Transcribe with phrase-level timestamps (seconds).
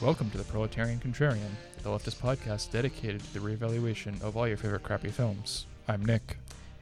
[0.00, 1.50] Welcome to the Proletarian Contrarian,
[1.82, 5.66] the leftist podcast dedicated to the reevaluation of all your favorite crappy films.
[5.88, 6.38] I'm Nick,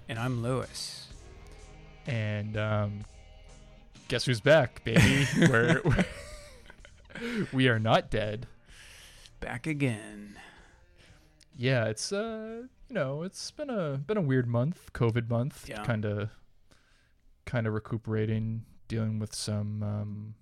[0.09, 1.09] And I'm Lewis.
[2.07, 3.05] and um,
[4.09, 5.27] guess who's back, baby?
[5.49, 6.05] we're, we're
[7.53, 8.47] we are not dead.
[9.41, 10.37] Back again.
[11.57, 15.67] Yeah, it's uh, you know, it's been a been a weird month, COVID month.
[15.85, 16.29] Kind of,
[17.47, 20.35] kind of recuperating, dealing with some um,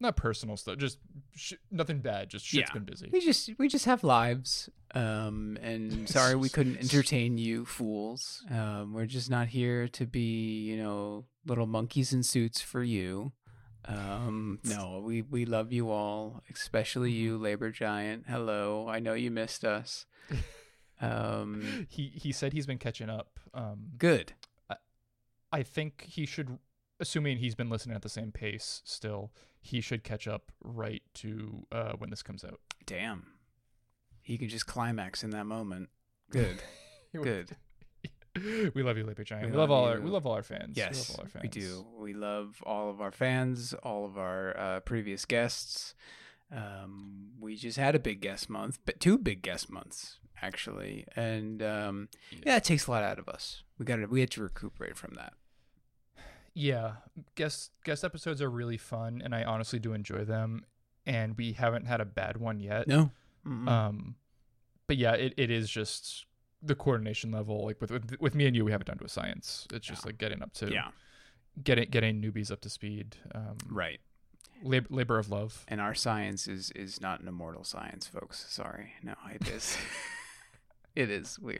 [0.00, 0.98] not personal stuff, just
[1.36, 2.30] sh- nothing bad.
[2.30, 2.74] Just shit's Yeah.
[2.74, 3.08] been busy.
[3.12, 4.68] We just we just have lives.
[4.94, 8.44] Um and sorry we couldn't entertain you fools.
[8.50, 13.32] Um we're just not here to be, you know, little monkeys in suits for you.
[13.84, 18.24] Um no, we we love you all, especially you labor giant.
[18.28, 18.88] Hello.
[18.88, 20.06] I know you missed us.
[21.00, 23.38] Um he he said he's been catching up.
[23.54, 24.32] Um, good.
[25.52, 26.58] I think he should,
[27.00, 31.66] assuming he's been listening at the same pace still, he should catch up right to
[31.72, 32.60] uh, when this comes out.
[32.86, 33.26] Damn.
[34.22, 35.88] He can just climax in that moment.
[36.30, 36.62] Good.
[37.14, 37.56] Good.
[38.74, 39.46] we love you, Labor Giant.
[39.46, 40.76] We We, love, love all our we love all our fans.
[40.76, 41.42] we, Yes, love all our fans.
[41.42, 41.86] we do.
[41.98, 45.94] We love all of our fans, all of our uh, previous guests.
[46.54, 51.62] Um, we just had a big guest month, but two big guest months actually, and
[51.62, 52.08] um,
[52.46, 53.62] yeah, it takes a lot out of us.
[53.78, 55.32] We got to we had to recuperate from that.
[56.54, 56.94] Yeah,
[57.36, 60.64] guest guest episodes are really fun, and I honestly do enjoy them.
[61.06, 62.86] And we haven't had a bad one yet.
[62.86, 63.10] No,
[63.46, 63.68] Mm-mm.
[63.68, 64.16] Um,
[64.86, 66.26] but yeah, it, it is just
[66.62, 67.64] the coordination level.
[67.64, 69.66] Like with, with with me and you, we have it down to a science.
[69.72, 70.08] It's just Yeah.
[70.08, 70.88] like getting up to yeah,
[71.62, 73.16] getting getting newbies up to speed.
[73.34, 73.98] Um, right.
[74.62, 75.64] lab, labor of love.
[75.68, 78.44] And our science is is not an immortal science, folks.
[78.48, 79.78] Sorry, no, it is.
[80.94, 81.38] it is.
[81.40, 81.58] We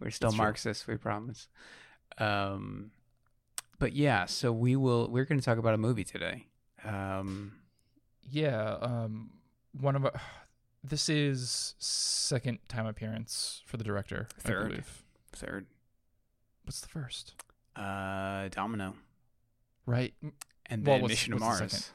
[0.00, 0.44] we're still It's true.
[0.44, 0.86] Marxists.
[0.86, 1.48] We promise.
[2.18, 2.90] Um,
[3.82, 5.08] but yeah, so we will.
[5.10, 6.46] We're going to talk about a movie today.
[6.84, 7.52] Um,
[8.30, 8.76] Yeah.
[8.80, 9.30] Um,
[9.80, 10.12] one of our,
[10.84, 14.28] this is second time appearance for the director.
[14.38, 14.68] I Third.
[14.68, 15.02] believe.
[15.32, 15.66] third,
[16.64, 17.34] What's the first?
[17.74, 18.94] uh, Domino,
[19.84, 20.14] Right.
[20.66, 21.90] and Well, then what's- Mission to what's the Mars.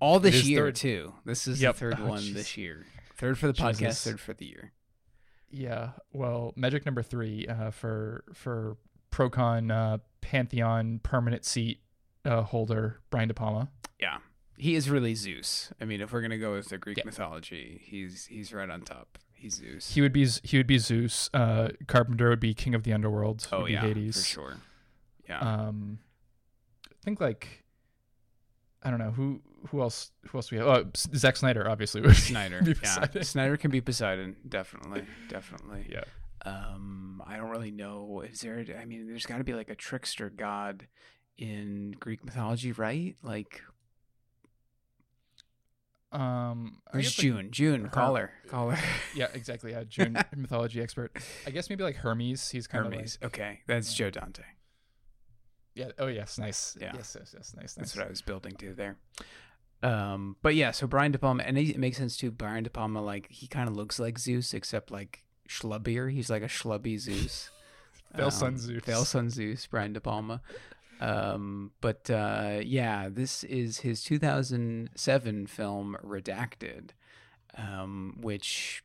[0.00, 0.74] All this year third.
[0.76, 1.14] too.
[1.24, 1.74] This is Yep.
[1.74, 2.34] the third Oh, one jeez.
[2.34, 2.84] this year.
[3.16, 3.78] Third for the podcast.
[3.78, 4.04] Jesus.
[4.04, 4.72] Third for the year.
[5.50, 5.92] Yeah.
[6.12, 8.76] Well, Magic number three uh, for for
[9.18, 11.80] Procon uh, Pantheon permanent seat
[12.24, 13.68] uh, holder Brian De Palma.
[14.00, 14.18] Yeah,
[14.56, 15.72] he is really Zeus.
[15.80, 17.04] I mean, if we're gonna go with the Greek Yeah.
[17.04, 19.18] mythology, he's he's right on top.
[19.34, 19.92] He's Zeus.
[19.94, 21.30] He would be he would be Zeus.
[21.34, 23.46] Uh, Carpenter would be king of the underworld.
[23.50, 24.16] oh yeah, Hades.
[24.20, 24.56] for sure.
[25.28, 25.40] Yeah.
[25.40, 25.98] Um,
[26.86, 27.64] I think like
[28.82, 29.40] I don't know who
[29.70, 30.66] who else who else we have.
[30.68, 32.08] Oh, Zack Snyder obviously.
[32.14, 32.60] Snyder.
[32.64, 32.72] yeah.
[32.74, 33.24] Poseidon.
[33.24, 34.36] Snyder can be Poseidon.
[34.48, 35.02] Definitely.
[35.28, 35.86] Definitely.
[35.90, 36.04] Yeah.
[36.44, 38.22] Um, I don't really know.
[38.28, 38.64] Is there?
[38.80, 40.86] I mean, there's got to be like a trickster god
[41.36, 43.16] in Greek mythology, right?
[43.22, 43.62] Like,
[46.10, 47.48] Um, I guess, like, June?
[47.50, 48.32] June, Her- call her.
[48.48, 48.82] Call her.
[49.14, 49.72] yeah, exactly.
[49.72, 51.12] Yeah, June mythology expert.
[51.46, 52.48] I guess maybe like Hermes.
[52.50, 53.18] He's kind of like Hermes.
[53.22, 54.42] okay, that's Joe Dante.
[55.74, 55.90] yeah.
[55.98, 56.76] Oh yes, nice.
[56.80, 56.92] Yeah.
[56.94, 57.74] Yes, yes, yes, nice.
[57.74, 58.96] That's what I was building to there.
[59.82, 62.30] Um, but yeah, so Brian De Palma, and it makes sense too.
[62.30, 66.10] Brian De Palma, like he kind of looks like Zeus, except like schlubbier.
[66.12, 67.50] He's like a schlubby Zeus.
[68.16, 68.84] Fail Sun Um, Zeus.
[68.84, 70.40] Fail Sun Zeus, Brian De Palma.
[71.00, 76.90] Um, but uh, yeah, this is his 2007 film Redacted,
[77.56, 78.82] um, which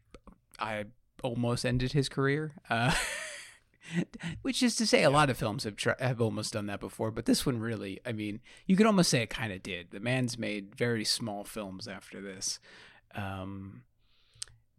[0.59, 0.85] I
[1.23, 2.53] almost ended his career.
[2.69, 2.93] Uh,
[4.43, 7.09] which is to say, a lot of films have tr- have almost done that before,
[7.11, 9.91] but this one really, I mean, you could almost say it kind of did.
[9.91, 12.59] The man's made very small films after this.
[13.15, 13.83] Um,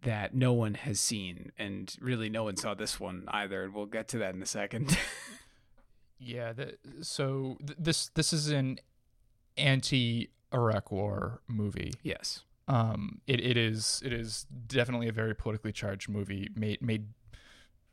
[0.04, 3.64] that no one has seen, and really no one saw this one either.
[3.64, 4.96] And we'll get to that in a second.
[6.18, 6.52] Yeah.
[6.54, 8.78] The, so th- this this is an
[9.58, 11.92] anti-Iraq War movie.
[12.02, 12.44] yes.
[12.66, 17.08] Um, it, it is it is definitely a very politically charged movie made made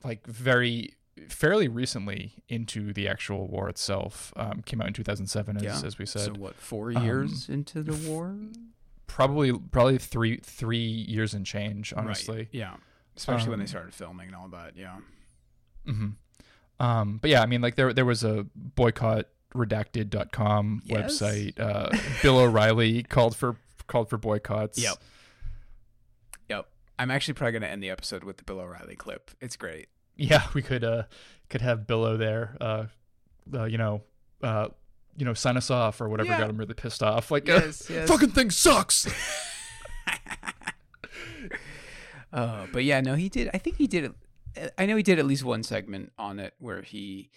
[0.02, 0.94] like very
[1.28, 4.32] fairly recently into the actual war itself.
[4.38, 5.82] Um, came out in 2007, as, Yeah.
[5.86, 6.22] as we said.
[6.22, 6.56] So what?
[6.56, 8.34] Four um, years into the war,
[9.14, 12.38] probably probably three three years and change, honestly.
[12.38, 12.48] Right.
[12.52, 12.76] Yeah.
[13.16, 14.76] Especially when they Um, started filming and all that.
[14.78, 14.98] Yeah.
[15.86, 16.10] Mm-hmm.
[16.84, 21.20] Um, but yeah, I mean, like there there was a boycott redacted.com Yes.
[21.20, 21.60] website.
[21.60, 21.90] Uh,
[22.22, 24.82] Bill O'Reilly called for called for boycotts.
[24.82, 24.96] Yep.
[26.50, 26.68] Yep.
[26.98, 29.32] I'm actually probably gonna end the episode with the Bill O'Reilly clip.
[29.42, 29.88] It's great.
[30.16, 31.04] Yeah, we could uh
[31.50, 32.56] could have Billo there.
[32.62, 32.86] Uh,
[33.54, 34.02] uh you know,
[34.42, 34.70] uh,
[35.18, 36.40] you know, sign us off or whatever Yeah.
[36.40, 37.32] got him really pissed off.
[37.32, 37.90] Like, uh, Yes.
[37.90, 38.08] yes.
[38.10, 39.08] fucking thing sucks.
[42.34, 43.50] Uh, but yeah, no, he did.
[43.54, 44.14] I think he did.
[44.78, 47.30] I know he did at least one segment on it where he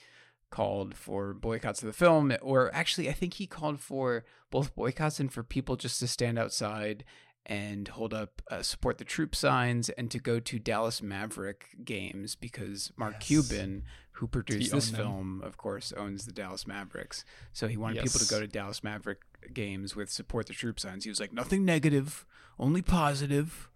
[0.50, 5.18] called for boycotts of the film, or actually, I think he called for both boycotts
[5.18, 7.04] and for people just to stand outside
[7.44, 12.36] and hold up uh, support the troop signs and to go to Dallas Maverick games
[12.36, 13.26] because Mark Yes.
[13.26, 13.82] Cuban,
[14.18, 15.00] who produced this them.
[15.00, 17.24] film, of course, owns the Dallas Mavericks.
[17.52, 19.20] So he wanted people to go to Dallas Maverick
[19.52, 21.04] games with support the troop signs.
[21.04, 22.24] He was like, nothing negative,
[22.58, 23.68] only positive.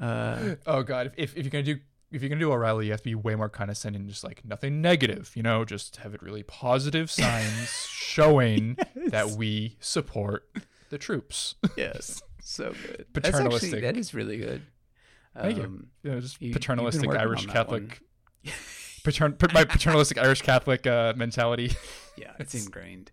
[0.00, 1.78] Uh, Oh god, if, if if you're gonna do
[2.10, 4.80] if you're gonna do O'Reilly, you have to be way more condescending, just like nothing
[4.82, 8.76] negative, you know, just have it really positive signs showing
[9.08, 10.48] that we support
[10.90, 11.54] the troops.
[11.76, 13.06] yes, so good.
[13.12, 13.80] That's actually Paternalistic.
[13.82, 14.62] that is really good.
[15.38, 15.64] Thank you.
[15.64, 18.00] Um, You know, just You- paternalistic Irish Catholic
[19.02, 21.72] patern my paternalistic Irish Catholic uh, mentality.
[22.16, 23.10] yeah it's ingrained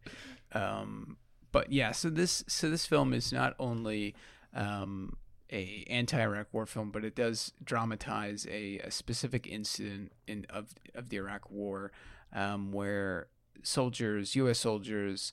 [0.53, 1.17] um
[1.51, 4.15] but yeah so this so this film is not only
[4.53, 5.15] um
[5.51, 11.09] a anti-iraq war film but it does dramatize a, a specific incident in of of
[11.09, 11.91] the iraq war
[12.33, 13.27] um where
[13.63, 15.31] soldiers us soldiers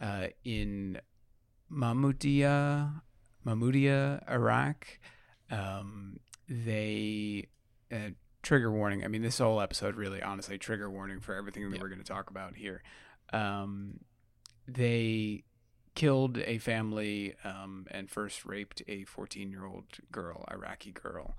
[0.00, 1.00] uh in
[1.72, 3.00] mahmudia
[3.46, 4.98] mahmudia iraq
[5.50, 6.18] um
[6.48, 7.46] they
[7.92, 8.10] uh,
[8.44, 9.04] trigger warning.
[9.04, 11.82] I mean, this whole episode really, honestly, trigger warning for everything that Yeah.
[11.82, 12.82] we're going to talk about here.
[13.32, 14.00] Um,
[14.68, 15.44] they
[15.94, 21.36] killed a family um, and first raped a 14 year old girl, Iraqi girl.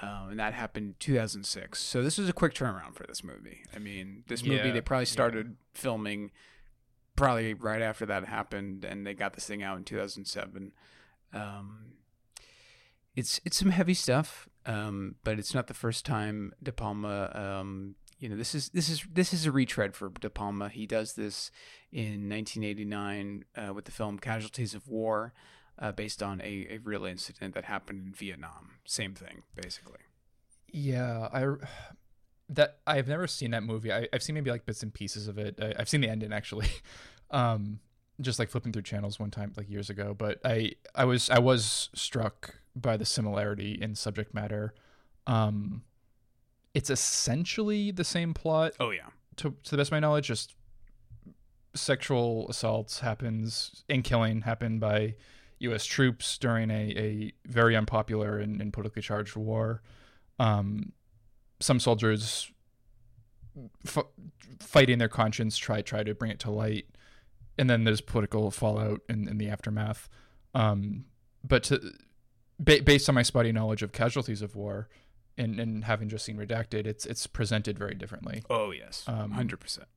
[0.00, 1.78] Um, and that happened 2006.
[1.78, 3.62] So this was a quick turnaround for this movie.
[3.74, 5.10] I mean, this movie Yeah, they probably yeah.
[5.12, 6.30] started filming
[7.14, 10.72] probably right after that happened, and they got this thing out in 2007.
[11.32, 11.92] Um,
[13.14, 17.30] it's it's some heavy stuff, um, but it's not the first time De Palma.
[17.34, 20.68] Um, you know, this is this is this is a retread for De Palma.
[20.68, 21.50] He does this
[21.90, 25.32] in 1989 uh, with the film Casualties of War,
[25.78, 28.78] uh, based on a, a real incident that happened in Vietnam.
[28.84, 29.98] Same thing, basically.
[30.68, 31.46] Yeah, I
[32.48, 33.92] that I've never seen that movie.
[33.92, 35.58] I, I've seen maybe like bits and pieces of it.
[35.60, 36.68] I, I've seen the ending actually,
[37.30, 37.80] um,
[38.20, 40.14] just like flipping through channels one time like years ago.
[40.16, 44.74] But I I was I was struck by the similarity in subject matter.
[45.26, 45.82] Um,
[46.74, 50.26] it's essentially the same plot Oh yeah, to to the best of my knowledge.
[50.26, 50.54] Just
[51.74, 55.14] sexual assaults happens and killing happened by
[55.60, 55.84] U.S.
[55.84, 59.82] troops during a, a very unpopular and, and politically charged war.
[60.38, 60.92] Um,
[61.60, 62.50] some soldiers
[63.86, 64.06] f-
[64.58, 66.86] fighting their conscience try try to bring it to light,
[67.58, 70.08] and then there's political fallout in, in the aftermath.
[70.54, 71.04] Um,
[71.44, 71.80] but to,
[72.64, 74.88] ba- based on my spotty knowledge of casualties of war,
[75.38, 79.60] and, and having just seen redacted, it's it's presented very differently oh yes, Um, hundred
[79.60, 79.88] percent.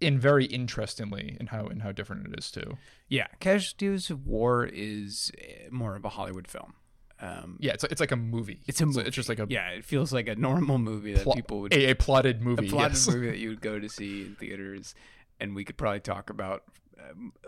[0.00, 2.76] and very interestingly in how in how different it is too.
[3.08, 6.74] Yeah, Casualties of War is eh, more of a Hollywood film.
[7.20, 8.60] Um, Yeah, it's it's like a movie.
[8.66, 9.00] It's a movie.
[9.00, 11.72] it's just like a yeah, it feels like a normal movie that plo- people would
[11.72, 12.68] a, a plotted a movie.
[12.68, 13.08] plotted yes.
[13.08, 14.94] movie that you would go to see in theaters,
[15.40, 16.62] and we could probably talk about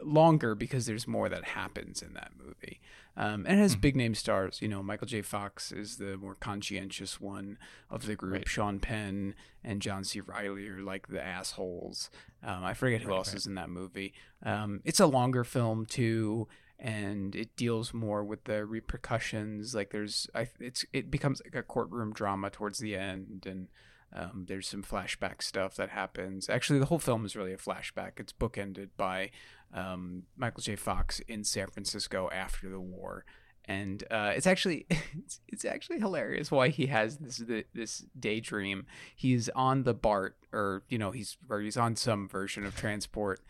[0.03, 2.81] longer because there's more that happens in that movie.
[3.17, 3.81] Um, and it has Mhm.
[3.81, 4.63] big name stars.
[4.63, 5.21] You know, Michael J.
[5.23, 7.59] Fox is the more conscientious one
[7.91, 8.33] of the group.
[8.35, 8.49] Right.
[8.49, 10.21] Sean Penn and John C.
[10.21, 12.11] Reilly are like the assholes.
[12.43, 13.37] Um, I forget who Right, else right.
[13.37, 14.15] is in that movie.
[14.43, 16.49] Um, it's a longer film too.
[16.79, 19.75] And it deals more with the repercussions.
[19.75, 23.69] Like there's, I, it's it becomes like a courtroom drama towards the end, and
[24.13, 26.49] um, there's some flashback stuff that happens.
[26.49, 28.13] Actually, the whole film is really a flashback.
[28.19, 29.31] It's bookended by
[29.73, 30.77] um, Michael J.
[30.77, 33.25] Fox in San Francisco after the war,
[33.67, 37.41] and uh, it's actually it's, it's actually hilarious why he has this
[37.73, 38.87] this daydream.
[39.15, 43.41] He's on the BART, or you know, he's or he's on some version of transport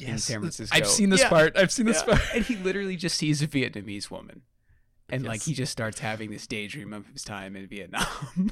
[0.00, 0.76] in San Francisco.
[0.76, 1.28] I've seen this Yeah.
[1.28, 1.56] part.
[1.56, 2.14] I've seen this Yeah.
[2.16, 2.34] part.
[2.34, 4.42] and he literally just sees a Vietnamese woman.
[5.10, 8.04] And like he just starts having this daydream of his time in Vietnam.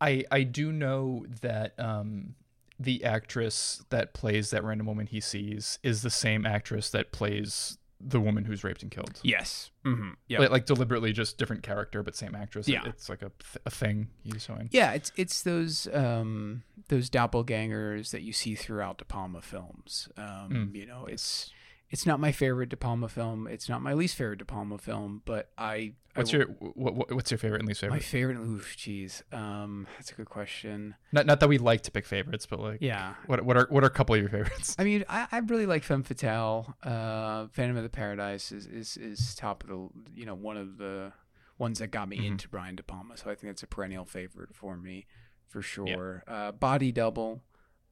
[0.00, 2.34] I I do know that um
[2.78, 7.76] the actress that plays that random woman he sees is the same actress that plays
[8.02, 9.20] the woman who's raped and killed.
[9.22, 9.70] yes.
[9.84, 10.12] Mm-hmm.
[10.26, 10.38] Yeah.
[10.38, 12.66] Like, like deliberately just different character but same actress.
[12.66, 12.86] It- Yeah.
[12.86, 14.70] it's like a, th- a thing he's showing.
[14.72, 20.08] Yeah, it's it's those um those doppelgangers that you see throughout De Palma films.
[20.16, 20.74] Um, Mm.
[20.74, 21.52] you know, it's
[21.90, 23.46] it's not my favorite De Palma film.
[23.46, 27.12] It's not my least favorite De Palma film, but I What's I, your what, what,
[27.12, 27.96] what's your favorite and least favorite?
[27.96, 28.36] my favorite?
[28.38, 29.22] Oof, jeez.
[29.32, 30.94] Um, that's a good question.
[31.12, 33.84] not not that we like to pick favorites, but like Yeah, what what are what
[33.84, 34.74] are a couple of your favorites?
[34.78, 36.74] I mean, I, I really like Femme Fatale.
[36.82, 40.78] Uh, Phantom of the Paradise is, is, is top of the, you know, one of
[40.78, 41.12] the
[41.58, 42.26] ones that got me Mhm.
[42.26, 43.16] into Brian De Palma.
[43.16, 45.06] So I think that's a perennial favorite for me,
[45.48, 46.24] for sure.
[46.26, 47.42] Uh, Body Double,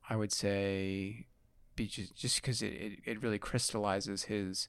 [0.08, 1.26] I would say,
[1.78, 4.68] be just just because it, it, it really crystallizes his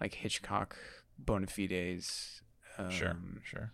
[0.00, 0.76] like Hitchcock
[1.18, 2.42] bona fides.
[2.76, 3.72] Um, sure, sure.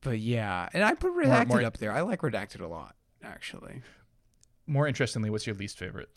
[0.00, 1.90] But yeah, and I put More- Redacted more- up there.
[1.92, 3.82] I like Redacted a lot, actually.
[4.68, 6.08] more interestingly, what's your least favorite,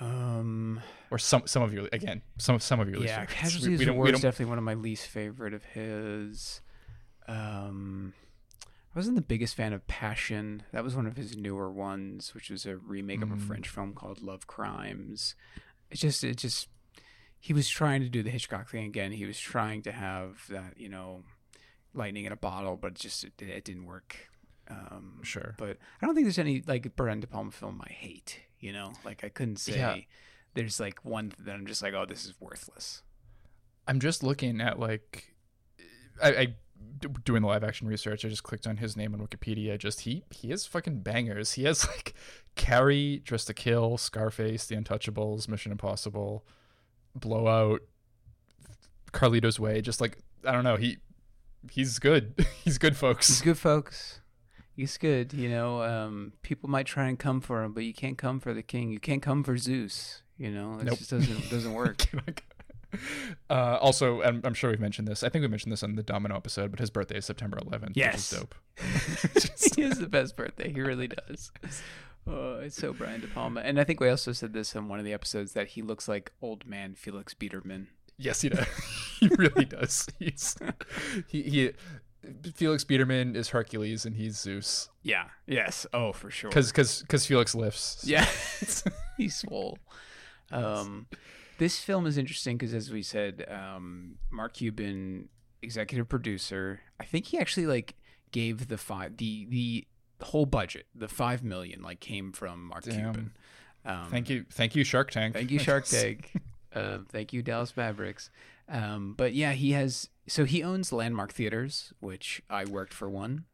[0.00, 3.24] Um, or some some of your again some some of your least yeah?
[3.24, 6.60] Casualty We- we the War is definitely one of my least favorite of his.
[7.28, 8.12] Um,
[8.96, 10.62] wasn't the biggest fan of Passion.
[10.72, 13.46] That was one of his newer ones, which was a remake of a Mm.
[13.46, 15.34] French film called Love Crimes.
[15.90, 16.68] It just, it just,
[17.38, 19.12] he was trying to do the Hitchcock thing again.
[19.12, 21.22] He was trying to have that, you know,
[21.94, 24.30] lightning in a bottle, but it just it, it didn't work.
[24.68, 25.54] Um, Sure.
[25.58, 28.40] but I don't think there's any like Brian De Palma film I hate.
[28.58, 29.96] You know, like I couldn't say Yeah.
[30.54, 33.02] there's like one that I'm just like, oh, this is worthless.
[33.86, 35.34] I'm just looking at like,
[36.20, 36.54] I, I
[37.24, 38.24] doing the live action research.
[38.24, 39.78] I just clicked on his name on Wikipedia.
[39.78, 41.52] Just he he has fucking bangers.
[41.52, 42.14] He has like
[42.54, 46.44] Carrie, Dressed to Kill, Scarface, The Untouchables, Mission Impossible,
[47.14, 47.82] Blowout,
[49.12, 49.80] Carlito's Way.
[49.80, 50.76] Just like I don't know.
[50.76, 50.98] He
[51.70, 52.34] he's good.
[52.64, 53.28] he's good, folks.
[53.28, 54.20] He's good, folks.
[54.74, 55.32] He's good.
[55.32, 58.52] You know, um, people might try and come for him, but you can't come for
[58.52, 58.90] the king.
[58.90, 60.22] You can't come for Zeus.
[60.38, 60.98] You know, it Nope.
[60.98, 62.04] just doesn't doesn't work.
[63.48, 65.22] Uh, also, I'm, I'm sure we've mentioned this.
[65.22, 67.92] I think we mentioned this on the Domino episode, but his birthday is September 11th,
[67.94, 68.32] Yes.
[68.32, 68.40] which
[69.42, 69.70] is dope.
[69.76, 70.72] he has the best birthday.
[70.72, 71.52] He really does.
[72.26, 73.60] Oh, it's so Brian De Palma.
[73.60, 76.08] And I think we also said this in one of the episodes that he looks
[76.08, 77.86] like old man Felix Biederman.
[78.18, 78.66] Yes, he does.
[79.20, 80.08] he really does.
[80.18, 80.56] He's
[81.28, 81.70] he, he
[82.54, 85.26] Felix Biederman is Hercules and he's Zeus Yeah.
[85.46, 85.86] Yes.
[85.92, 86.50] Oh, for sure.
[86.50, 88.04] because because because Felix lifts.
[88.04, 88.26] Yeah,
[89.16, 89.78] he's swole.
[90.50, 91.06] Um,
[91.58, 95.28] this film is interesting because, as we said, um, Mark Cuban,
[95.62, 96.80] executive producer.
[97.00, 97.94] I think he actually like
[98.32, 99.86] gave the five the the
[100.22, 102.94] whole budget, the five million, like came from Mark Damn.
[103.12, 103.32] Cuban.
[103.84, 105.32] Um, Thank you, thank you, Shark Tank.
[105.34, 106.32] Thank you, Shark Tank.
[106.74, 108.30] uh, thank you, Dallas Mavericks.
[108.68, 110.08] Um, but yeah, he has.
[110.26, 113.44] So he owns Landmark Theaters, which I worked for one.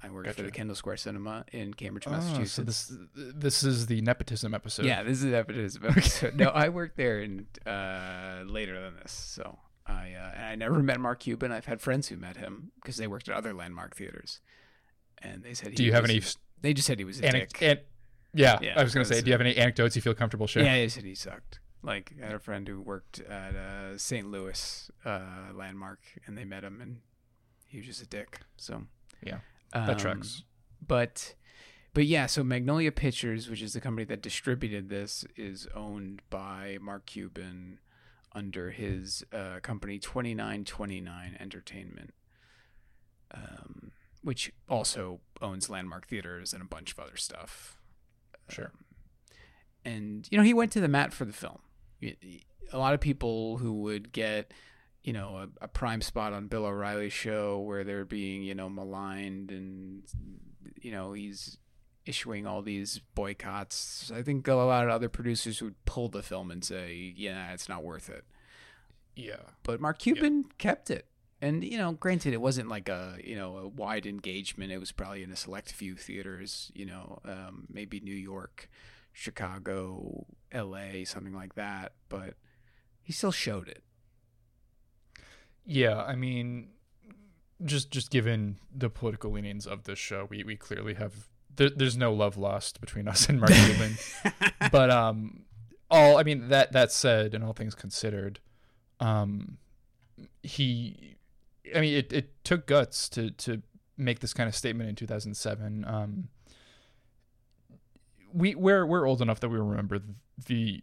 [0.00, 2.52] I worked for the Kendall Square Cinema in Cambridge, Oh, Massachusetts.
[2.52, 4.86] so this this is the nepotism episode.
[4.86, 6.36] Yeah, this is the nepotism episode.
[6.36, 9.12] no, I worked there and uh, later than this.
[9.12, 11.50] So I uh, and I never met Mark Cuban.
[11.52, 14.40] I've had friends who met him because they worked at other landmark theaters,
[15.22, 15.74] and they said.
[15.74, 16.22] Do he you have was- any
[16.62, 17.62] They just said he was a dick.
[17.62, 17.78] an-
[18.34, 20.66] yeah, Yeah, I was gonna say, do you have any anecdotes you feel comfortable sharing?
[20.66, 21.60] Yeah, they said he sucked.
[21.82, 24.30] Like I had a friend who worked at uh, St.
[24.30, 25.20] Louis uh,
[25.54, 26.98] landmark, and they met him, and
[27.66, 28.40] he was just a dick.
[28.58, 28.84] So
[29.24, 29.38] Yeah,
[29.72, 30.42] that um, tracks.
[30.86, 31.34] But
[31.94, 36.78] but yeah, so Magnolia Pictures, which is the company that distributed this, is owned by
[36.80, 37.78] Mark Cuban
[38.32, 42.14] under his uh, company Twenty Nine Twenty Nine Entertainment,
[43.34, 47.78] um, which also owns Landmark Theaters and a bunch of other stuff.
[48.48, 48.66] Sure.
[48.66, 48.84] Um,
[49.84, 51.58] and you know, he went to the mat for the film.
[52.02, 54.52] A lot of people who would get
[55.08, 58.68] you know, a, a prime spot on Bill O'Reilly's show where they're being, you know,
[58.68, 60.02] maligned and,
[60.82, 61.56] you know, he's
[62.04, 64.12] issuing all these boycotts.
[64.14, 67.70] I think a lot of other producers would pull the film and say, yeah, it's
[67.70, 68.22] not worth it.
[69.16, 71.06] Yeah, But Mark Cuban kept it.
[71.40, 74.72] And, you know, granted, it wasn't like a, you know, a wide engagement.
[74.72, 78.68] It was probably in a select few theaters, you know, um, maybe New York,
[79.14, 81.92] Chicago, LA, something like that.
[82.10, 82.34] But
[83.02, 83.82] he still showed it.
[85.68, 86.02] Yeah.
[86.02, 86.70] I mean,
[87.64, 91.96] just just given the political leanings of this show, we we clearly have there, there's
[91.96, 93.96] no love lost between us and Mark Cuban.
[94.72, 95.44] but um
[95.90, 98.38] all i mean that that said and all things considered
[99.00, 99.56] um
[100.42, 101.16] he
[101.74, 103.62] i mean it, it took guts to to
[103.96, 106.28] make this kind of statement in 2007 um
[108.32, 109.98] we we're we're old enough that we remember
[110.46, 110.82] the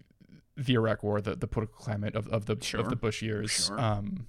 [0.58, 2.80] the iraq war the the political climate of, of the Sure.
[2.82, 3.80] of the bush years Sure.
[3.80, 4.26] um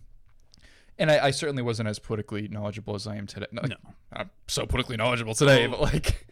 [0.98, 3.46] and I, I certainly wasn't as politically knowledgeable as I am today.
[3.52, 3.76] No, No.
[4.12, 5.70] I'm so politically knowledgeable today, Oh.
[5.70, 6.26] but like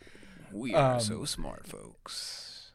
[0.52, 2.70] We are so smart, folks.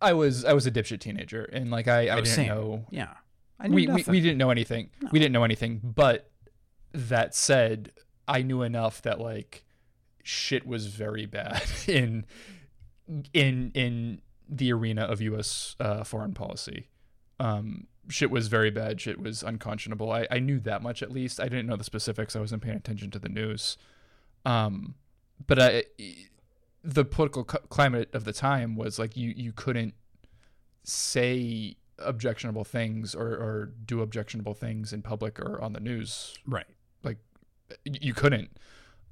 [0.00, 2.48] I was I was a dipshit teenager, and like I, I Oh, didn't same.
[2.48, 3.14] know Yeah.
[3.58, 4.90] I we, we we didn't know anything.
[5.00, 5.08] No.
[5.12, 5.80] We didn't know anything.
[5.82, 6.30] But
[6.92, 7.92] that said,
[8.28, 9.64] I knew enough that like
[10.22, 12.26] shit was very bad in
[13.32, 15.76] in in the arena of U.S.
[15.80, 16.88] Uh, foreign policy.
[17.40, 19.00] Um, shit was very bad.
[19.00, 20.10] Shit was unconscionable.
[20.10, 21.40] I, I knew that much at least.
[21.40, 22.36] I didn't know the specifics.
[22.36, 23.76] I wasn't paying attention to the news.
[24.44, 24.94] Um,
[25.46, 25.84] but I,
[26.82, 29.94] the political cu- climate of the time was like you you couldn't
[30.82, 36.36] say objectionable things or, or do objectionable things in public or on the news.
[36.46, 36.66] right.
[37.02, 37.18] Like
[37.84, 38.50] You couldn't.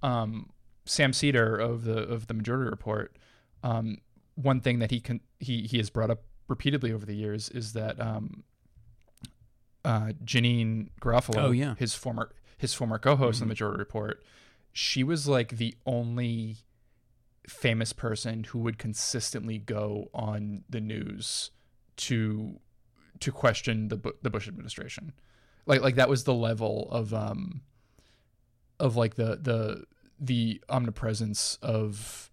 [0.03, 0.51] Um,
[0.85, 3.17] Sam Seder of the of the Majority Report,
[3.63, 3.99] um,
[4.35, 7.73] one thing that he can he he has brought up repeatedly over the years is
[7.73, 8.43] that um,
[9.85, 11.75] uh, Janeane Garofalo, Oh, yeah.
[11.79, 13.49] his former his former co-host on Mhm.
[13.49, 14.23] the Majority Report,
[14.73, 16.59] she was like the only
[17.49, 21.51] famous person who would consistently go on the news
[21.97, 22.61] to
[23.21, 25.13] to question the the Bush administration.
[25.67, 27.63] Like like that was the level of um
[28.79, 29.85] of like the the
[30.21, 32.31] the omnipresence of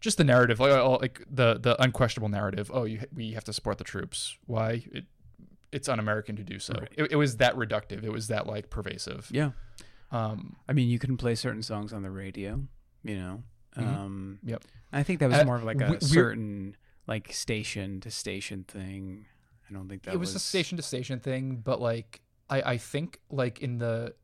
[0.00, 3.78] just the narrative like like the the unquestionable narrative oh you we have to support
[3.78, 5.06] the troops why it
[5.76, 6.92] it's un-american to do so Right.
[7.00, 9.50] it, it was that reductive it was that like pervasive Yeah.
[10.10, 12.50] um I mean, you can play certain songs on the radio,
[13.10, 13.42] you know.
[13.76, 13.86] Mhm.
[13.86, 14.62] Um, Yep.
[14.92, 18.64] I think that was Uh, more of like a we- certain like station to station
[18.76, 19.26] thing.
[19.68, 22.10] I don't think that it was, a station to station thing but like
[22.48, 24.14] i i think like in the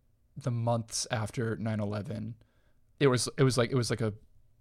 [0.46, 2.34] the months after 9-11
[3.00, 4.12] it was it was like it was like a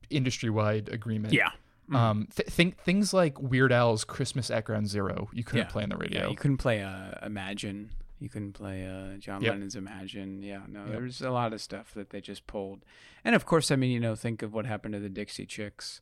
[0.10, 1.52] industry wide agreement Yeah.
[1.92, 1.96] Mhm.
[1.96, 5.72] um th- think things like weird al's christmas at ground zero you couldn't Yeah.
[5.72, 7.92] play on the radio Yeah, you couldn't play uh, Imagine.
[8.20, 9.52] You couldn't play uh, John Yep.
[9.52, 10.44] Lennon's Imagine.
[10.44, 10.92] Yeah, no, Yep.
[10.92, 12.86] there's a lot of stuff that they just pulled.
[13.24, 16.02] And of course, I mean, you know, think of what happened to the Dixie Chicks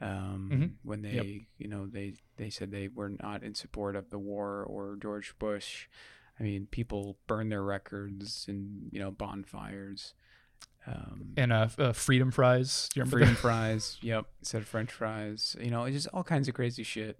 [0.00, 0.70] um, Mhm.
[0.84, 1.26] when they, Yep.
[1.58, 5.34] you know, they they said they were not in support of the war or George
[5.40, 5.88] Bush.
[6.38, 10.14] I mean, people burn their records and you know bonfires.
[10.88, 13.98] Um, and uh, f- uh freedom fries do you remember freedom fries.
[14.00, 15.54] Yep, instead of French fries.
[15.60, 17.18] You know, it's just all kinds of crazy shit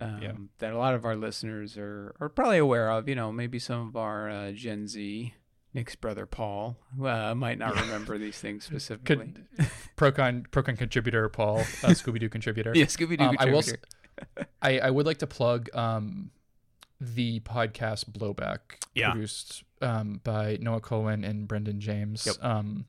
[0.00, 0.32] um, Yeah.
[0.58, 3.08] that a lot of our listeners are are probably aware of.
[3.08, 5.34] You know, maybe some of our uh, Gen Z,
[5.74, 9.34] Nick's brother Paul, uh, might not remember these things specifically.
[9.56, 13.24] Could, procon procon contributor paul uh, scooby-doo contributor yeah, Scooby Doo.
[13.24, 13.62] um, I will.
[14.62, 16.30] I would like to plug um,
[17.14, 18.58] the podcast Blowback,
[18.94, 19.10] Yeah.
[19.12, 22.26] produced um, by Noah Kulwin and Brendan James.
[22.26, 22.36] Yep.
[22.42, 22.86] Um,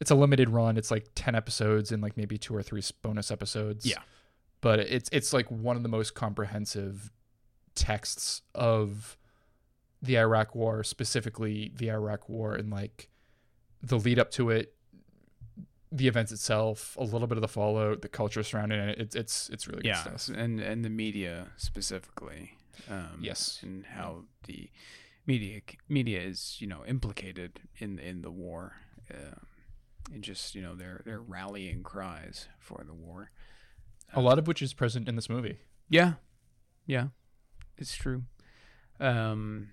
[0.00, 0.76] it's a limited run.
[0.76, 3.86] It's like ten episodes and like maybe two or three bonus episodes.
[3.86, 3.98] Yeah.
[4.60, 7.10] but it's it's like one of the most comprehensive
[7.74, 9.16] texts of
[10.02, 13.08] the Iraq War, specifically the Iraq War and like
[13.82, 14.74] the lead up to it,
[15.92, 18.98] the events itself, a little bit of the fallout, the culture surrounding it.
[18.98, 20.36] It's it's it's really yeah, good stuff.
[20.36, 22.56] and and the media specifically.
[22.88, 23.60] Um, Yes.
[23.62, 24.70] and how the
[25.26, 28.76] media media is you know implicated in in the war,
[29.12, 29.36] uh,
[30.12, 33.30] and just you know their their rallying cries for the war.
[34.14, 35.56] A lot of which is present in this movie.
[35.88, 36.14] Yeah,
[36.86, 37.08] yeah,
[37.78, 38.24] it's true.
[39.00, 39.70] Um,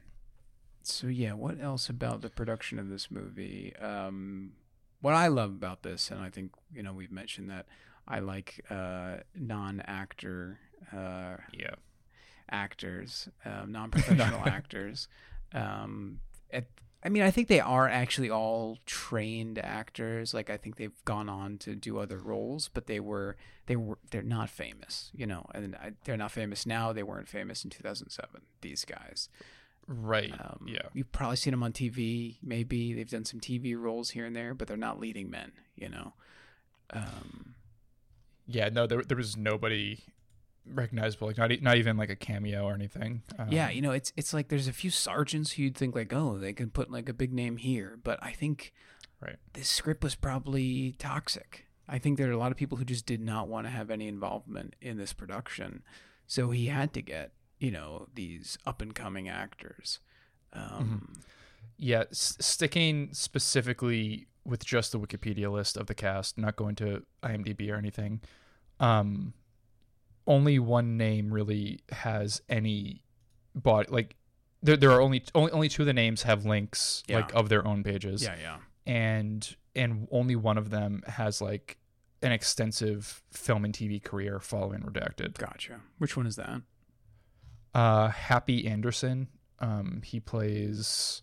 [0.81, 3.75] so yeah, what else about the production of this movie?
[3.77, 4.53] Um,
[5.01, 7.65] what I love about this, and I think you know we've mentioned that
[8.07, 10.59] I like uh, non-actor
[10.93, 11.75] uh, Yeah.
[12.51, 15.07] Actors, um, non-professional actors.
[15.53, 16.19] Um,
[16.51, 16.65] at,
[17.03, 20.33] I mean, I think they are actually all trained actors.
[20.33, 23.35] Like, I think they've gone on to do other roles, but they were
[23.67, 25.45] they were they're not famous, you know.
[25.53, 26.91] And I, they're not famous now.
[26.91, 28.41] They weren't famous in 2007.
[28.61, 29.29] These guys.
[29.87, 30.31] Right.
[30.33, 30.83] Um, yeah.
[30.93, 32.35] You've probably seen them on TV.
[32.43, 35.89] Maybe they've done some TV roles here and there, but they're not leading men, you
[35.89, 36.13] know.
[36.91, 37.55] Um,
[38.45, 38.69] Yeah.
[38.69, 39.99] No, there there was nobody
[40.65, 43.23] recognizable, like not e- not even like a cameo or anything.
[43.37, 46.13] Um, yeah, you know, it's it's like there's a few sergeants who you'd think like,
[46.13, 48.73] oh, they can put like a big name here, but I think
[49.21, 49.35] Right.
[49.53, 51.65] this script was probably toxic.
[51.87, 53.89] I think there are a lot of people who just did not want to have
[53.89, 55.83] any involvement in this production,
[56.27, 59.99] so he had to get you know these up and coming actors.
[60.53, 61.13] Um,
[61.77, 62.03] Yeah.
[62.11, 67.69] S- sticking specifically with just the Wikipedia list of the cast, not going to IMDb
[67.71, 68.21] or anything.
[68.79, 69.33] Um,
[70.29, 73.03] only one name really has any
[73.53, 74.15] body like.
[74.61, 77.17] There, there are only only only two of the names have links Yeah.
[77.17, 78.21] like of their own pages.
[78.23, 78.57] Yeah, yeah.
[78.85, 81.77] and and only one of them has like
[82.21, 85.37] an extensive film and TV career following Redacted.
[85.37, 85.79] Gotcha.
[85.97, 86.61] Which one is that?
[87.73, 91.21] Uh, Happy Anderson, um, he plays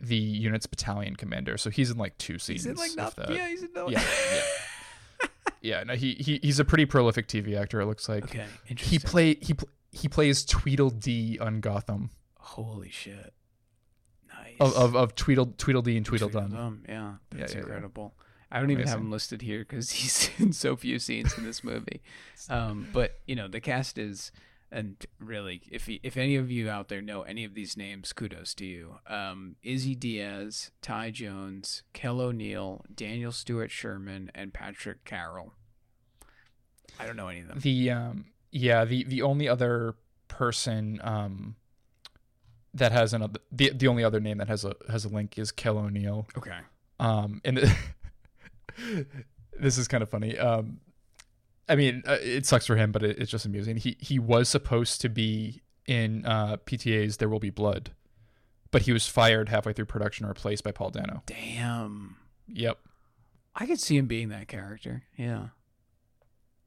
[0.00, 3.28] the unit's battalion commander, so he's in like two seasons He's in like if not.
[3.28, 3.36] that.
[3.36, 3.88] Yeah, he's in no.
[3.88, 4.02] Yeah,
[4.34, 4.40] yeah.
[5.62, 7.80] No, he, he he's a pretty prolific TV actor.
[7.80, 13.34] It looks like okay, he play he pl- he plays Tweedledee on Gotham Holy shit!
[14.32, 14.56] Nice.
[14.60, 16.48] of of, of Tweedle Tweedledee and Tweedledum.
[16.50, 17.64] Tweedledum, Yeah, Yeah, that's yeah, yeah.
[17.64, 18.14] incredible.
[18.50, 21.62] I don't even have him listed here because he's in so few scenes in this
[21.62, 22.00] movie.
[22.50, 24.32] Um, but you know, the cast is,
[24.70, 28.12] and really, if y- if any of you out there know any of these names,
[28.12, 28.96] kudos to you.
[29.06, 35.54] Um, Izzy Diaz, Ty Jones, Kel O'Neill, Daniel Stewart Sherman, and Patrick Carroll.
[37.00, 37.58] I don't know any of them.
[37.60, 39.94] The um yeah the the only other
[40.26, 41.56] person um
[42.74, 45.52] that has another the the only other name that has a has a link is
[45.52, 46.26] Kel O'Neill.
[46.36, 46.58] Okay.
[46.98, 47.58] Um and
[49.58, 50.36] this is kind of funny.
[50.38, 50.80] Um
[51.68, 53.76] I mean uh, it sucks for him, but it, it's just amusing.
[53.76, 57.90] He he was supposed to be in uh PTA's There Will Be Blood,
[58.70, 61.22] but he was fired halfway through production and replaced by Paul Dano.
[61.26, 62.16] Damn.
[62.48, 62.78] Yep.
[63.54, 65.02] I could see him being that character.
[65.16, 65.48] Yeah.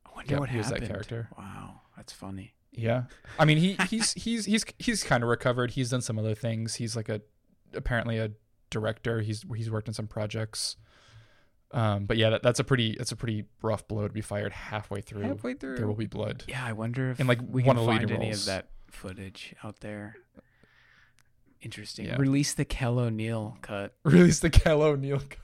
[0.06, 1.30] I wonder Yeah, what he was that character.
[1.38, 2.54] Wow, that's funny.
[2.74, 3.04] Yeah,
[3.40, 5.72] I mean he he's he's he's he's kind of recovered.
[5.72, 6.76] He's done some other things.
[6.76, 7.22] He's like a
[7.74, 8.32] apparently a
[8.70, 9.22] director.
[9.22, 10.78] He's he's worked on some projects.
[11.74, 14.52] Um, but yeah, that, that's a pretty that's a pretty rough blow to be fired
[14.52, 15.22] halfway through.
[15.24, 15.78] Halfway through.
[15.78, 16.44] There will be blood.
[16.48, 18.42] Yeah, I wonder if And, like, we one can of the find leading any roles.
[18.42, 20.18] of that footage out there.
[21.62, 22.08] Interesting.
[22.08, 22.18] Yeah.
[22.18, 23.94] Release the Kel O'Neill cut.
[24.04, 25.20] Release the Kel O'Neill.
[25.20, 25.38] cut.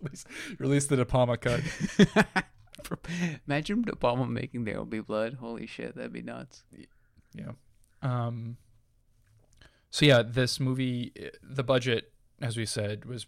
[0.02, 0.24] Release,
[0.58, 1.60] release the De Palma cut.
[3.46, 5.34] Imagine De Palma making There Will Be Blood.
[5.40, 6.62] Holy shit, that'd be nuts.
[7.34, 7.52] Yeah.
[8.02, 8.56] Um.
[9.90, 13.26] So yeah, this movie, eh, the budget, as we said, was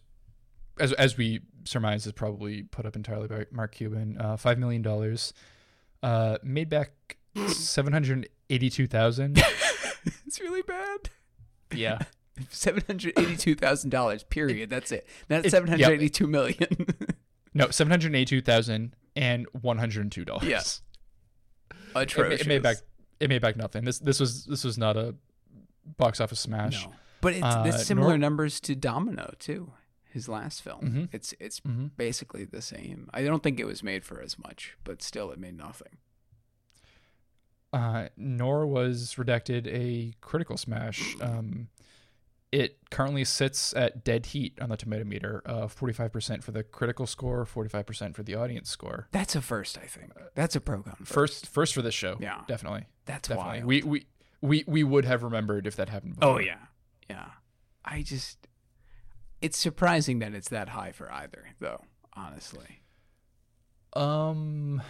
[0.78, 4.16] as as we surmise, is probably put up entirely by Mark Cuban.
[4.18, 5.32] Uh, Five million dollars.
[6.02, 7.16] Uh, made back
[7.48, 9.42] seven hundred eighty-two thousand.
[10.26, 11.10] it's really bad.
[11.74, 11.98] yeah.
[12.48, 14.24] Seven hundred eighty-two thousand dollars.
[14.24, 14.70] Period.
[14.70, 15.06] That's it.
[15.28, 16.86] Not It- seven hundred eighty-two million.
[17.54, 20.44] No, seven hundred eighty-two thousand and one hundred two dollars.
[20.48, 20.80] Yes.
[21.70, 22.40] It, Atrocious.
[22.40, 22.78] it made back.
[23.20, 23.84] It made back nothing.
[23.84, 25.14] This this was this was not a
[25.98, 26.86] box office smash.
[26.86, 26.94] No.
[27.20, 29.70] But it's, Uh, similar nor- numbers to Domino too.
[30.12, 30.80] His last film.
[30.82, 31.08] Mhm.
[31.12, 33.08] It's it's hmm basically the same.
[33.14, 35.96] I don't think it was made for as much, but still, it made nothing.
[37.72, 41.16] uh, nor was Redacted a critical smash.
[41.22, 41.68] Um,
[42.50, 47.06] it currently sits at dead heat on the tomato meter, uh, 45% for the critical
[47.06, 49.08] score, 45% for the audience score.
[49.10, 50.12] That's a first, I think.
[50.34, 51.12] That's a program first.
[51.14, 52.18] First, first for this show.
[52.20, 52.42] Yeah.
[52.46, 53.52] definitely, That's definitely.
[53.60, 53.64] wild.
[53.64, 54.06] We we
[54.42, 56.16] we we would have remembered if that happened.
[56.16, 56.34] Before.
[56.34, 56.58] oh yeah,
[57.08, 57.28] yeah.
[57.86, 58.46] I just,
[59.42, 61.82] it's surprising that it's that high for either, though.
[62.14, 62.80] Honestly,
[63.94, 64.80] Um,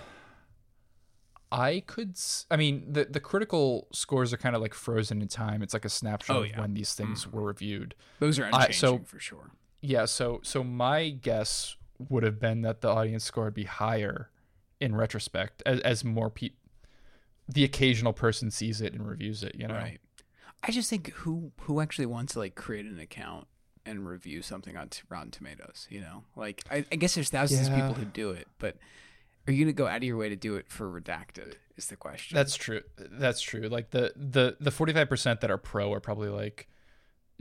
[1.51, 2.17] I could.
[2.51, 5.62] I mean, the the critical scores are kind of like frozen in time.
[5.62, 7.33] It's like a snapshot Oh, of when these things Mhm.
[7.33, 7.95] were reviewed.
[8.21, 9.51] those are I- so- for sure.
[9.81, 11.77] Yeah, so so my guess
[12.09, 14.31] would have been that the audience score would be higher
[14.81, 16.59] in retrospect as as more people
[17.49, 19.75] the occasional person sees it and reviews it, you know.
[19.75, 20.01] Right.
[20.62, 23.47] I just think who who actually wants to like create an account
[23.85, 25.87] and review something on t- Rotten Tomatoes?
[25.90, 28.77] You know, like I, I guess there's thousands of people who do it, but
[29.47, 31.55] are you gonna go out of your way to do it for redacted?
[31.77, 32.37] Is the question.
[32.37, 32.83] That's true.
[32.97, 33.62] That's true.
[33.62, 36.68] Like the the the 45% that are pro are probably like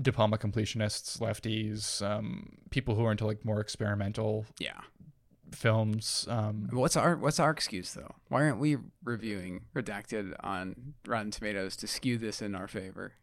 [0.02, 4.80] De Palma completionists, lefties, um, people who are into like more experimental yeah.
[5.52, 6.26] films.
[6.30, 8.16] Um, What's our what's our excuse though?
[8.30, 13.14] Why aren't we reviewing redacted on Rotten Tomatoes to skew this in our favor?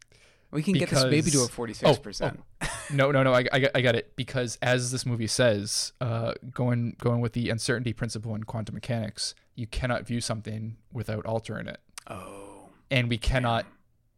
[0.51, 2.39] We can get this maybe to a forty six percent.
[2.61, 3.33] Oh, no, no, no.
[3.33, 7.33] I, I, got- I got it because as this movie says, uh, going going with
[7.33, 13.09] the uncertainty principle in quantum mechanics, you cannot view something without altering it, Oh, and
[13.09, 13.65] we cannot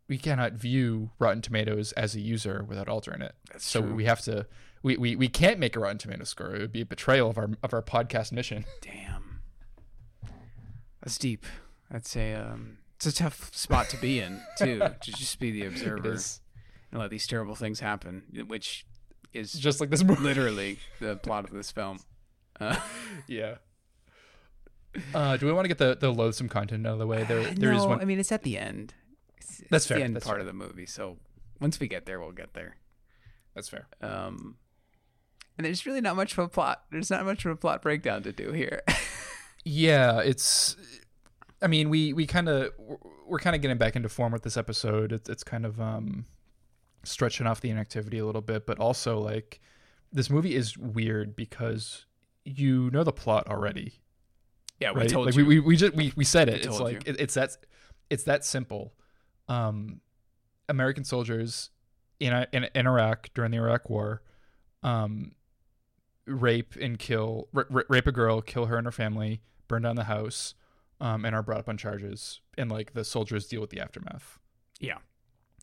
[0.07, 3.33] we cannot view Rotten Tomatoes as a user without altering it.
[3.51, 3.93] that's So true.
[3.93, 4.45] we have to
[4.83, 6.55] we, we, we can't make a Rotten Tomatoes score.
[6.55, 8.65] It would be a betrayal of our of our podcast mission.
[8.81, 9.41] Damn,
[11.01, 11.45] that's deep.
[11.89, 14.79] That's a um, it's a tough spot to be in too.
[15.01, 18.85] to just be the observer and let these terrible things happen, which
[19.33, 20.21] is just like this movie.
[20.21, 21.99] literally the plot of this film.
[22.59, 22.79] Uh,
[23.27, 23.55] yeah.
[25.15, 27.23] Uh, do we want to get the, the loathsome content out of the way?
[27.23, 28.01] There there is no, one.
[28.01, 28.93] I mean it's at the end.
[29.37, 30.41] It's, That's it's fair, The end that's part fair.
[30.41, 30.85] of the movie.
[30.85, 31.17] So
[31.59, 32.75] once we get there, we'll get there.
[33.55, 33.87] That's fair.
[34.01, 34.57] Um,
[35.57, 36.83] and there's really not much of a plot.
[36.91, 38.83] There's not much of a plot breakdown to do here.
[39.63, 40.75] Yeah, it's.
[41.61, 42.71] I mean, we we kind of
[43.25, 45.11] we're kind of getting back into form with this episode.
[45.11, 46.25] It's it's kind of um
[47.03, 49.59] stretching off the inactivity a little bit, but also like
[50.11, 52.05] this movie is weird because
[52.43, 53.93] you know the plot already.
[54.79, 55.09] yeah, we right?
[55.09, 55.45] told like you.
[55.45, 56.65] we, we we just we, we said it.
[56.65, 57.57] it's like it, it's that
[58.09, 58.93] it's that simple.
[59.47, 60.01] Um,
[60.69, 61.69] American soldiers
[62.19, 64.21] in, in in Iraq during the Iraq War,
[64.83, 65.33] um,
[66.25, 70.05] rape and kill ra- rape a girl, kill her and her family, burn down the
[70.05, 70.55] house,
[71.01, 72.39] um, and are brought up on charges.
[72.57, 74.39] And like the soldiers deal with the aftermath.
[74.79, 74.99] Yeah.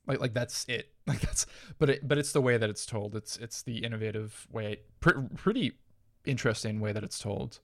[0.07, 0.90] Like like that's it.
[1.09, 1.46] Like that's
[1.79, 3.16] but it but it's the way that it's told.
[3.16, 5.79] It's it's the innovative way, pr- pretty
[6.27, 7.61] interesting way that it's told.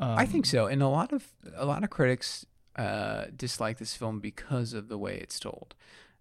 [0.00, 3.94] Um, I think so, and a lot of a lot of critics uh, dislike this
[3.94, 5.76] film because of the way it's told.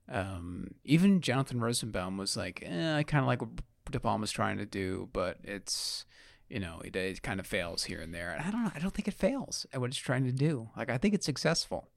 [0.08, 3.50] Um, even Jonathan Rosenbaum was like, eh, "I kind of like what
[3.90, 6.06] De Palma's trying to do, but it's."
[6.50, 8.72] You know, it, it kind of fails here and there, and I don't know.
[8.76, 10.70] I don't think it fails at what it's trying to do.
[10.78, 11.90] Like, I think it's successful.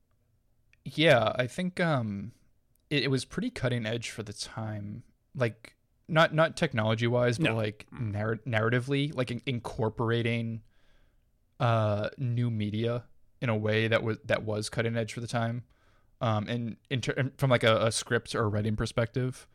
[0.85, 2.33] Yeah, I think um
[2.89, 5.03] it, it was pretty cutting edge for the time.
[5.35, 5.75] Like
[6.09, 7.57] not not technology wise, but No.
[7.57, 10.63] like narr- narratively, like in- incorporating
[11.61, 13.05] uh new media
[13.41, 15.65] in a way that was that was cutting edge for the time.
[16.21, 19.47] Um and in ter- from like a, a script or a writing perspective.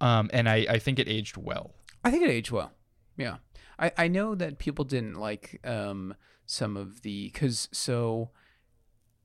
[0.00, 1.74] Um and I I think it aged well.
[2.04, 2.72] I think it aged well.
[3.16, 3.36] Yeah.
[3.78, 6.14] I I know that people didn't like um
[6.46, 8.30] some of the because so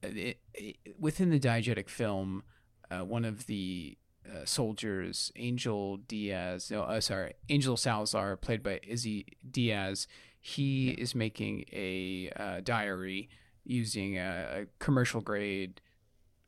[0.04, 2.44] it, it, within the diegetic film,
[2.92, 3.98] uh, one of the
[4.30, 10.08] uh, soldiers, Angel Diaz, no, uh, sorry, Angel Salazar, played by Izzy Diaz,
[10.40, 13.30] he is making a uh, diary
[13.64, 15.82] using a, a commercial grade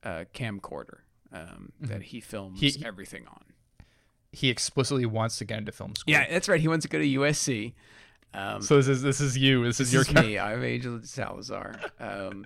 [0.03, 0.99] uh, camcorder
[1.33, 1.87] um, Mhm.
[1.87, 3.43] that he films He- everything on.
[4.31, 6.11] He explicitly wants to get into film school.
[6.11, 6.61] Yeah, that's right.
[6.61, 7.73] He wants to go to USC.
[8.33, 9.63] Um, So this is this is you.
[9.63, 10.37] This, this is your is me.
[10.37, 11.79] I'm Angel Salazar.
[11.99, 12.45] Um,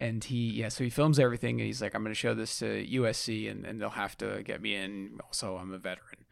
[0.00, 2.58] and he, yeah, so he films everything, and he's like, I'm going to show this
[2.60, 5.18] to USC, and, and they'll have to get me in.
[5.24, 6.24] Also, I'm a veteran.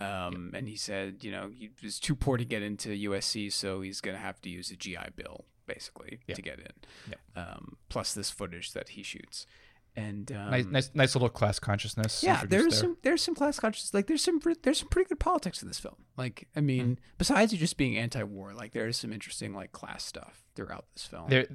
[0.00, 3.80] Um, And he said, you know, he was too poor to get into USC, so
[3.80, 6.34] he's going to have to use a GI Bill, basically, Yeah.
[6.36, 6.66] to get in.
[7.10, 7.42] Yeah.
[7.42, 9.46] Um, plus this footage that he shoots.
[9.96, 12.22] And um, nice, nice, nice little class consciousness.
[12.24, 12.70] yeah, there's there.
[12.72, 13.94] some there's some class consciousness.
[13.94, 15.94] Like there's some there's some pretty good politics in this film.
[16.16, 17.04] Like I mean, Mm-hmm.
[17.18, 21.28] besides it just being anti-war, like there's some interesting like class stuff throughout this film.
[21.28, 21.46] There,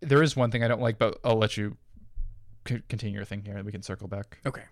[0.00, 1.76] there is one thing I don't like, but I'll let you
[2.66, 4.38] c- continue your thing here, and we can circle back.
[4.44, 4.64] Okay.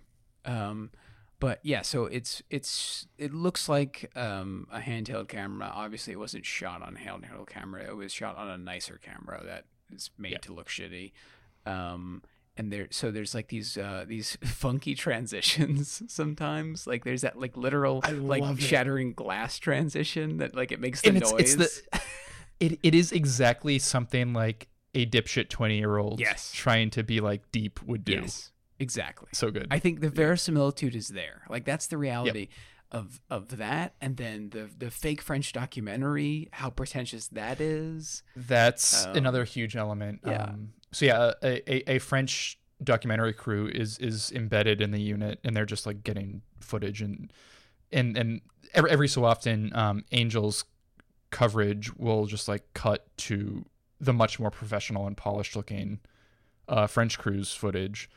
[0.43, 0.91] Um,
[1.39, 5.71] but yeah, so it's it's it looks like um, a handheld camera.
[5.73, 7.81] Obviously, it wasn't shot on a handheld camera.
[7.87, 10.37] It was shot on a nicer camera that is made Yeah.
[10.39, 11.13] to look shitty.
[11.65, 12.21] Um,
[12.57, 16.87] and there, so there's like these uh, these funky transitions sometimes.
[16.87, 18.61] Like there's that like literal I like it.
[18.61, 21.55] shattering glass transition that like it makes the And it's, noise.
[21.55, 21.99] it's the,
[22.59, 26.51] it, it is exactly something like a dipshit twenty year old Yes.
[26.53, 28.13] trying to be like deep would do.
[28.13, 29.27] yes, exactly.
[29.33, 29.67] So good.
[29.69, 31.41] I think the verisimilitude is there.
[31.49, 32.47] Like that's the reality
[32.91, 38.23] of of that, and then the the fake French documentary, how pretentious that is.
[38.37, 40.21] That's Um, another huge element.
[40.25, 40.43] yeah.
[40.43, 45.39] Um, so yeah, a, a, a French documentary crew is is embedded in the unit,
[45.43, 47.33] and they're just like getting footage and
[47.91, 48.41] and and
[48.73, 50.63] every every so often, um, Angel's
[51.31, 53.65] coverage will just like cut to
[53.99, 55.99] the much more professional and polished looking
[56.69, 58.09] uh, French crew's footage,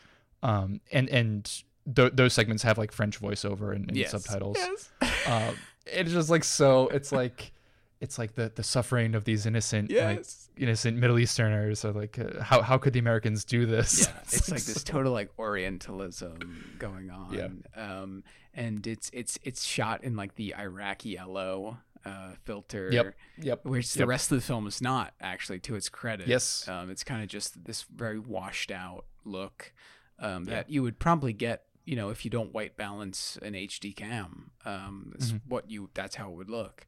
[0.44, 1.62] um, and and
[1.94, 4.10] th- those segments have like French voiceover and, and Yes.
[4.12, 4.90] subtitles Yes.
[5.26, 7.50] um, it's just like so it's like
[8.00, 10.24] it's like the the suffering of these innocent like
[10.56, 14.50] innocent middle easterners or like uh, how how could the americans do this yeah, it's
[14.50, 17.34] like this total like Orientalism going on.
[17.34, 18.00] Yeah.
[18.00, 22.88] Um, and it's it's it's shot in like the Iraqi yellow uh, filter.
[22.92, 23.14] Yep.
[23.38, 24.08] yep Which the Yep.
[24.08, 26.26] rest of the film is not actually to its credit.
[26.28, 29.72] yes Um, it's kind of just this very washed out look
[30.18, 30.54] um, Yeah.
[30.56, 34.50] that you would probably get, you know, if you don't white balance an HD cam.
[34.64, 35.40] Um, Mhm.
[35.46, 36.86] what you that's how it would look.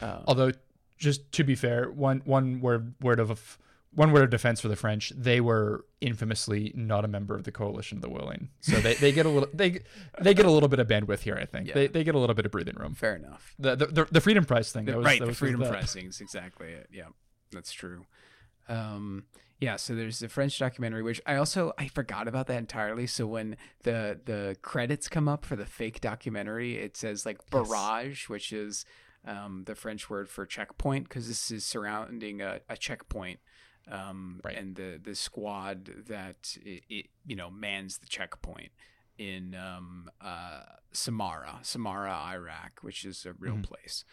[0.00, 0.52] Um, although
[0.98, 3.58] just to be fair one one word word of
[3.92, 7.52] one word of defense for the french they were infamously not a member of the
[7.52, 9.78] coalition of the willing so they, they get a little they
[10.20, 11.74] they get a little bit of bandwidth here i think Yeah.
[11.74, 13.54] they, they get a little bit of breathing room fair enough.
[13.58, 16.06] the the, the, the freedom prize thing The- that was, right, that the freedom pricing
[16.06, 16.88] is exactly it.
[16.92, 17.08] Yeah,
[17.52, 18.04] that's true.
[18.68, 19.24] Um,
[19.60, 23.06] yeah, so there's the French documentary, which I also I forgot about that entirely.
[23.06, 27.68] So when the the credits come up for the fake documentary, it says like Yes.
[27.68, 28.84] barrage, which is
[29.26, 33.40] um, the French word for checkpoint, because this is surrounding a, a checkpoint.
[33.86, 34.56] Um, Right.
[34.56, 38.72] and the the squad that it, it you know mans the checkpoint
[39.18, 43.62] in um, uh, Samarra, Samarra, Iraq, which is a real Mhm.
[43.64, 44.04] place.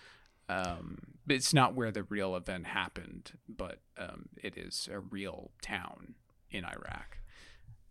[0.50, 0.98] Um,
[1.30, 6.16] it's not where the real event happened, but um, it is a real town
[6.50, 7.20] in Iraq.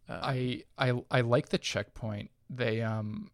[0.06, 2.30] Uh, I I I like the checkpoint.
[2.50, 3.30] They um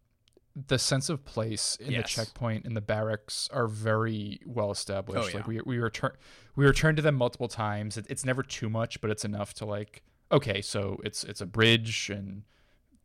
[0.67, 2.03] the sense of place in Yes.
[2.15, 5.35] the checkpoint and the barracks are very well established.
[5.35, 6.11] Oh, Like we we return
[6.55, 7.97] we return to them multiple times.
[7.97, 11.45] It, it's never too much, but it's enough to like okay, so it's it's a
[11.45, 12.43] bridge and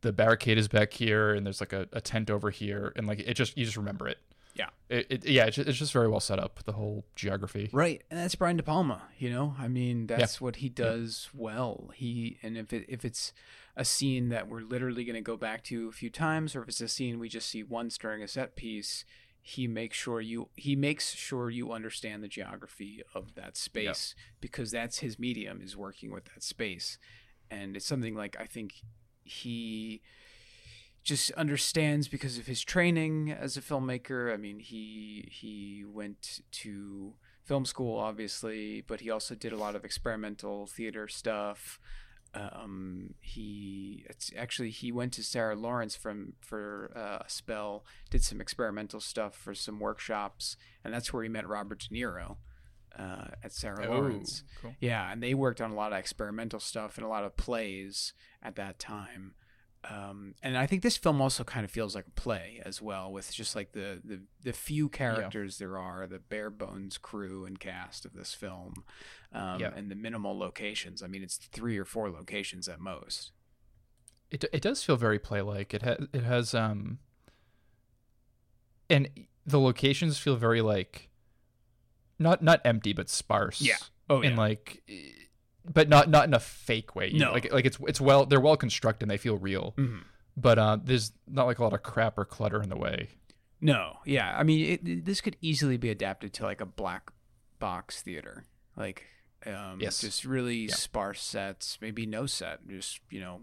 [0.01, 3.19] the barricade is back here and there's like a, a tent over here and like
[3.19, 4.17] it just you just remember it.
[4.53, 4.69] Yeah.
[4.89, 7.69] It, it yeah, it's just, it's just very well set up the whole geography.
[7.71, 9.03] Right, and that's Brian De Palma.
[9.17, 11.89] You know, I mean, that's what he does well.
[11.95, 13.33] He and if it, if it's
[13.75, 16.69] a scene that we're literally going to go back to a few times, or if
[16.69, 19.05] it's a scene we just see once during a set piece,
[19.41, 24.71] he makes sure you he makes sure you understand the geography of that space because
[24.71, 26.99] that's his medium is working with that space,
[27.49, 28.83] and it's something like I think
[29.23, 30.01] he
[31.03, 34.33] just understands because of his training as a filmmaker.
[34.33, 37.13] I mean, he he went to
[37.43, 41.79] film school, obviously, but he also did a lot of experimental theater stuff.
[42.35, 48.23] Um, he it's actually he went to Sarah Lawrence from for uh, a spell, did
[48.23, 52.37] some experimental stuff for some workshops, and that's where he met Robert De Niro
[52.97, 54.43] uh, at Sarah Lawrence.
[54.61, 54.73] cool.
[54.79, 58.13] Yeah, and they worked on a lot of experimental stuff and a lot of plays
[58.41, 59.35] at that time.
[59.89, 63.11] Um, and I think this film also kind of feels like a play as well,
[63.11, 67.59] with just like the the, the few characters there are, the bare bones crew and
[67.59, 68.85] cast of this film,
[69.33, 69.71] um, Yeah.
[69.75, 71.03] and the minimal locations.
[71.03, 73.31] I mean, it's three or four locations at most.
[74.31, 75.73] It it does feel very play like.
[75.73, 76.99] It has it has um
[78.89, 79.09] and
[79.45, 81.09] the locations feel very like
[82.19, 83.61] not not empty but sparse.
[83.61, 83.75] Yeah.
[84.09, 84.81] Oh And like
[85.71, 87.11] but not not in a fake way.
[87.13, 87.31] No.
[87.31, 89.73] Like like it's it's well they're well constructed and they feel real.
[89.77, 89.99] hmm
[90.35, 93.09] But uh there's not like a lot of crap or clutter in the way.
[93.61, 94.35] No, yeah.
[94.37, 97.11] I mean, it, this could easily be adapted to like a black
[97.59, 98.43] box theater,
[98.75, 99.05] like
[99.45, 99.99] um, Yes.
[100.01, 100.75] just really Yeah.
[100.75, 103.41] sparse sets, maybe no set, just you know,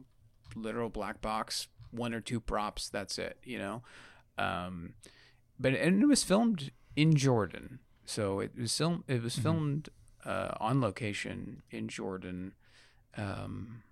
[0.55, 2.91] literal black box, one or two props.
[2.91, 3.83] That's it, you know.
[4.37, 4.93] Um,
[5.59, 9.05] but and it was filmed in Jordan, so it was film.
[9.09, 9.43] It was Mhm.
[9.43, 9.89] filmed
[10.25, 12.55] uh, on location in Jordan.
[13.17, 13.83] Um,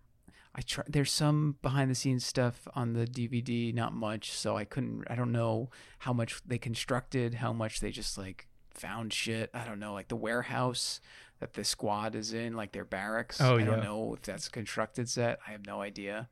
[0.54, 0.84] I try.
[0.88, 5.04] There's some behind the scenes stuff on the DVD, not much, so I couldn't.
[5.08, 9.50] I don't know how much they constructed, how much they just like found shit.
[9.54, 11.00] I don't know, like the warehouse
[11.40, 13.40] that the squad is in, like their barracks.
[13.40, 15.38] Oh, I don't know if that's a constructed set.
[15.46, 16.28] I have no idea.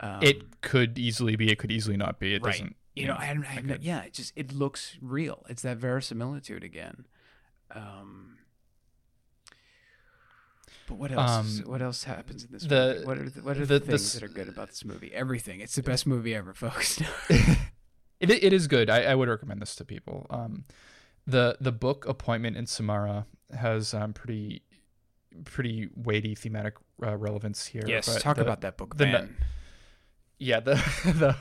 [0.00, 2.34] Um, it could easily be, it could easily not be.
[2.34, 2.52] It Right.
[2.52, 5.46] doesn't you know, I, don't- I, I no- could- yeah, it just it looks real.
[5.48, 7.06] It's that verisimilitude again.
[7.70, 8.38] Um,
[10.90, 11.46] but what else?
[11.46, 13.06] is- Um, what else happens in this the- movie?
[13.06, 14.84] What are the, what are the- the, the things s- that are good about this
[14.84, 15.10] movie?
[15.14, 15.60] Everything.
[15.60, 17.00] It's the best movie ever, folks.
[17.30, 18.90] it it is good.
[18.90, 20.26] I, I would recommend this to people.
[20.30, 20.64] Um,
[21.26, 23.24] the the book Appointment in Samarra
[23.56, 24.62] has um pretty
[25.44, 26.74] pretty weighty thematic
[27.04, 27.84] uh, relevance here.
[27.86, 29.36] yes, but talk the- about that book, the no- man.
[30.38, 30.74] yeah the
[31.04, 31.36] the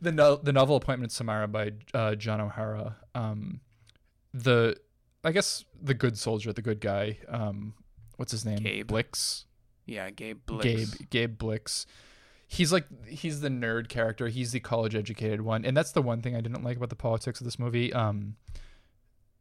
[0.00, 2.96] the, no, the novel Appointment in Samara by uh, John O'Hara.
[3.14, 3.60] Um,
[4.34, 4.76] the
[5.24, 7.18] I guess the good soldier, the good guy.
[7.28, 7.74] Um,
[8.16, 8.58] what's his name?
[8.58, 8.86] Gabe.
[8.86, 9.46] Blix.
[9.86, 10.64] yeah, Gabe Blix.
[10.64, 11.86] Gabe Gabe Blix.
[12.48, 14.28] He's like he's the nerd character.
[14.28, 16.96] He's the college educated one, and that's the one thing I didn't like about the
[16.96, 17.92] politics of this movie.
[17.92, 18.36] Um,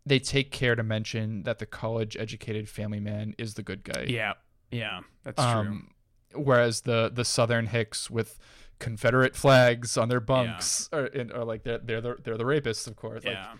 [0.06, 4.06] they take care to mention that the college educated family man is the good guy.
[4.08, 4.34] Yeah,
[4.72, 5.46] yeah, that's true.
[5.46, 5.92] Um,
[6.34, 8.40] whereas the the Southern Hicks with
[8.80, 12.96] Confederate flags on their bunks are, are like they're they're the, they're the rapists, of
[12.96, 13.24] course.
[13.24, 13.54] Like, Yeah.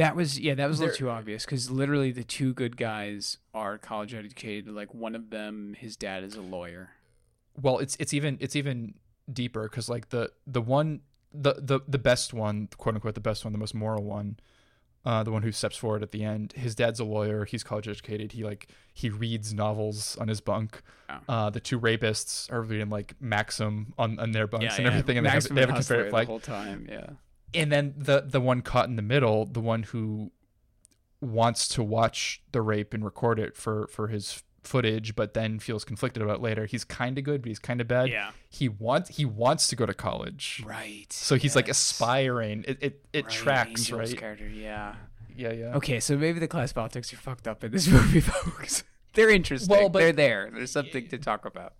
[0.00, 3.38] That was yeah, that was a little too obvious because literally the two good guys
[3.54, 4.72] are college educated.
[4.72, 6.90] Like one of them, his dad is a lawyer.
[7.60, 8.94] well it's it's even it's even
[9.32, 11.00] deeper because like the the one
[11.32, 14.36] the the the best one quote unquote the best one the most moral one
[15.04, 17.86] uh the one who steps forward at the end his dad's a lawyer he's college
[17.88, 21.18] educated he like he reads novels on his bunk Oh.
[21.28, 24.90] uh the two rapists are reading like maxim on on their bunks yeah, and yeah.
[24.90, 26.86] everything and they have, they have a Hustler confederate flag the whole time.
[26.90, 27.10] Yeah,
[27.54, 30.30] and then the the one caught in the middle the one who
[31.20, 35.84] wants to watch the rape and record it for for his footage but then feels
[35.84, 39.16] conflicted about later he's kind of good but he's kind of bad yeah, he wants
[39.16, 41.06] he wants to go to college right.
[41.10, 44.94] so he's like aspiring it it, it Right, tracks Angel's right Character, yeah.
[45.34, 48.84] yeah yeah Okay, so maybe the class politics are fucked up in this movie, folks.
[49.14, 49.74] They're interesting.
[49.74, 50.50] Well, but- they're there.
[50.52, 51.72] There's something to talk about.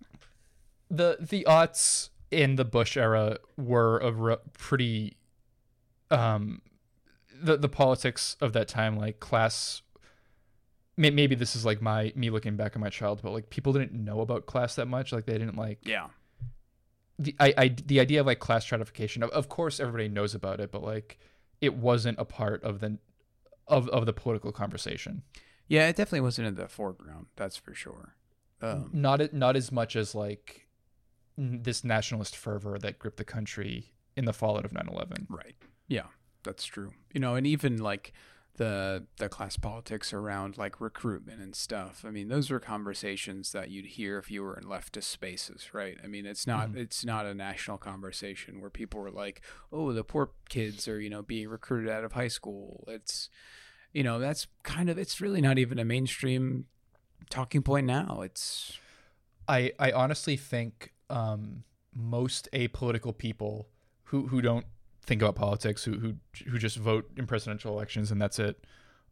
[0.89, 5.15] the the aughts in the Bush era were a re- pretty
[6.11, 6.61] um
[7.41, 9.81] the the politics of that time like class
[10.97, 13.73] may- maybe this is like my me looking back on my childhood but like people
[13.73, 16.07] didn't know about class that much like they didn't like Yeah,
[17.17, 20.59] the I, I the idea of like class stratification of, of course everybody knows about
[20.59, 21.17] it but like
[21.61, 22.97] it wasn't a part of the
[23.67, 25.23] of of the political conversation
[25.67, 25.87] yeah.
[25.87, 27.27] It definitely wasn't in the foreground.
[27.37, 28.15] That's for sure.
[28.61, 30.67] Um, not not as much as like
[31.37, 35.55] this nationalist fervor that gripped the country in the fallout of 9/11 Right.
[35.91, 36.07] Yeah,
[36.43, 36.93] that's true.
[37.13, 38.13] You know, and even like
[38.55, 42.05] the the class politics around like recruitment and stuff.
[42.07, 45.97] I mean, those were conversations that you'd hear if you were in leftist spaces, right?
[46.01, 46.77] I mean, it's not Mhm.
[46.77, 51.09] it's not a national conversation where people were like, "Oh, the poor kids are, you
[51.09, 53.29] know, being recruited out of high school." It's
[53.91, 56.67] you know, that's kind of it's really not even a mainstream
[57.29, 58.21] talking point now.
[58.21, 58.79] It's
[59.49, 63.67] I I honestly think um, most apolitical people
[64.05, 64.65] who who don't
[65.11, 66.15] think about politics, who who
[66.49, 68.63] who just vote in presidential elections and that's it.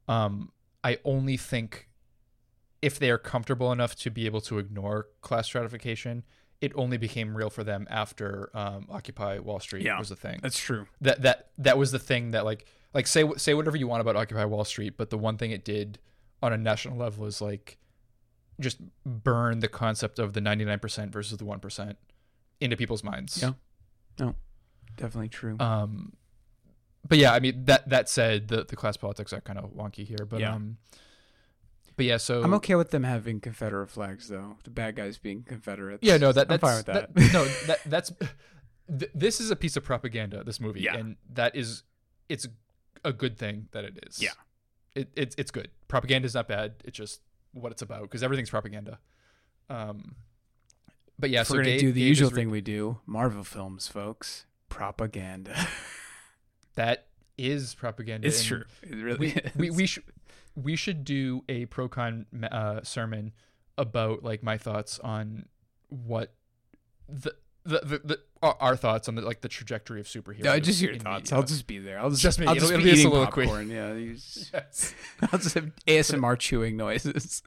[0.08, 0.52] Um,
[0.84, 1.90] I only think
[2.82, 6.24] if they are comfortable enough to be able to ignore class stratification,
[6.62, 10.00] it only became real for them after um, Occupy Wall Street Yeah.
[10.00, 10.40] was a thing.
[10.42, 10.88] that's true.
[11.02, 14.16] that that that was the thing that like like say say whatever you want about
[14.16, 16.00] Occupy Wall Street, but the one thing it did
[16.42, 17.78] on a national level is like
[18.62, 21.96] just burn the concept of the 99% versus the 1%
[22.62, 23.42] into people's minds.
[23.42, 24.32] Yeah.
[25.00, 25.56] Definitely true.
[25.60, 26.14] Um
[27.08, 30.06] but yeah, I mean that that said the the class politics are kind of wonky
[30.06, 30.54] here, but Yeah.
[30.56, 30.78] um
[31.96, 34.58] But yeah, so I'm okay with them having Confederate flags, though.
[34.64, 36.04] The bad guys being Confederates.
[36.04, 37.16] Yeah, no, that I'm that's fine with that.
[37.34, 38.12] no, that that's
[39.00, 40.44] th- this is a piece of propaganda.
[40.44, 40.96] This movie, Yeah.
[40.98, 41.84] and that is
[42.28, 42.48] it's
[43.06, 44.22] a good thing that it is.
[44.22, 44.32] Yeah.
[44.96, 45.70] it, it's it's good.
[45.88, 46.76] Propaganda is not bad.
[46.84, 47.22] It's just
[47.54, 49.00] what it's about because everything's propaganda.
[49.70, 50.16] Um,
[51.18, 53.00] but yeah, If so we're gonna Gabe- do the Gabe usual re- thing we do,
[53.06, 54.46] Marvel films, folks.
[54.70, 55.68] Propaganda.
[56.76, 57.08] that
[57.38, 58.28] is propaganda.
[58.28, 58.64] it's true.
[58.84, 59.56] It really We is.
[59.56, 60.04] we, we should
[60.56, 63.34] we should do a pro con uh, sermon
[63.78, 65.46] about like my thoughts on
[65.90, 66.34] what
[67.08, 67.34] the
[67.66, 70.44] the, the, the our, thoughts on the like the trajectory of superheroes.
[70.44, 71.32] No, just your thoughts.
[71.34, 72.00] I'll just be there.
[72.00, 72.46] I'll just, Just me.
[72.48, 73.46] I'll It'll- just it'll be be a eating soliloquy.
[73.46, 73.70] popcorn.
[73.70, 74.94] Yeah, just- Yes.
[75.22, 77.44] I'll just have ASMR chewing noises.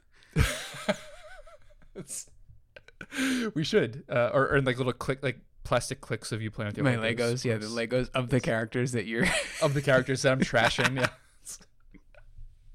[3.55, 6.77] We should, uh, or, or like little click, like plastic clicks of you playing with
[6.77, 9.25] your My Legos, yeah, the Legos of the characters that you're.
[9.61, 11.07] of the characters that I'm trashing.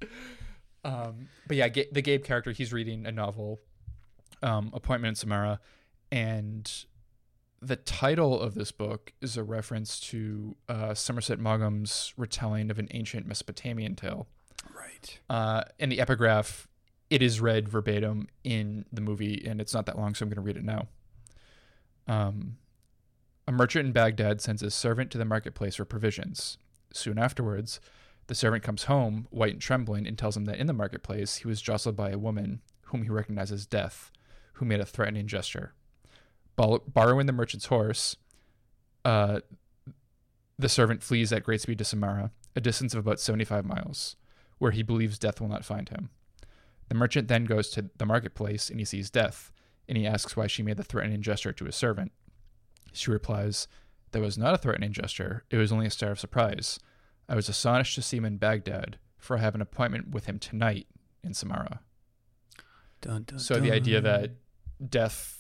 [0.01, 0.09] Yeah.
[0.85, 3.61] Um, but yeah, Ga- the Gabe character, he's reading a novel,
[4.43, 5.59] um, Appointment in Samarra,
[6.11, 6.85] and
[7.61, 12.89] the title of this book is a reference to uh, Somerset Maugham's retelling of an
[12.93, 14.29] ancient Mesopotamian tale.
[14.75, 15.19] right.
[15.29, 16.69] Uh, in the epigraph,
[17.11, 20.37] it is read verbatim in the movie, and it's not that long, so I'm going
[20.37, 20.87] to read it now.
[22.07, 22.57] Um,
[23.49, 26.59] a merchant in Baghdad sends his servant to the marketplace for provisions.
[26.93, 27.81] Soon afterwards,
[28.27, 31.49] the servant comes home, white and trembling, and tells him that in the marketplace he
[31.49, 34.13] was jostled by a woman whom he recognized as Death,
[34.55, 35.73] who made a threatening gesture.
[36.57, 38.17] Borrowing the merchant's horse,
[39.07, 39.41] uh,
[40.59, 44.17] the servant flees at great speed to Samarra, a distance of about 75 miles,
[44.59, 46.11] where he believes Death will not find him.
[46.91, 49.53] The merchant then goes to the marketplace and he sees Death,
[49.89, 52.13] and he asks why she made the threatening gesture to his servant.
[52.99, 53.69] She replies,
[54.13, 56.79] That was not a threatening gesture, it was only a stare of surprise.
[57.29, 60.39] I was astonished to see him in Baghdad, for I have an appointment with him
[60.39, 60.87] tonight
[61.23, 61.81] in Samarra.
[63.01, 64.33] Dun, dun, So the idea that
[64.89, 65.35] death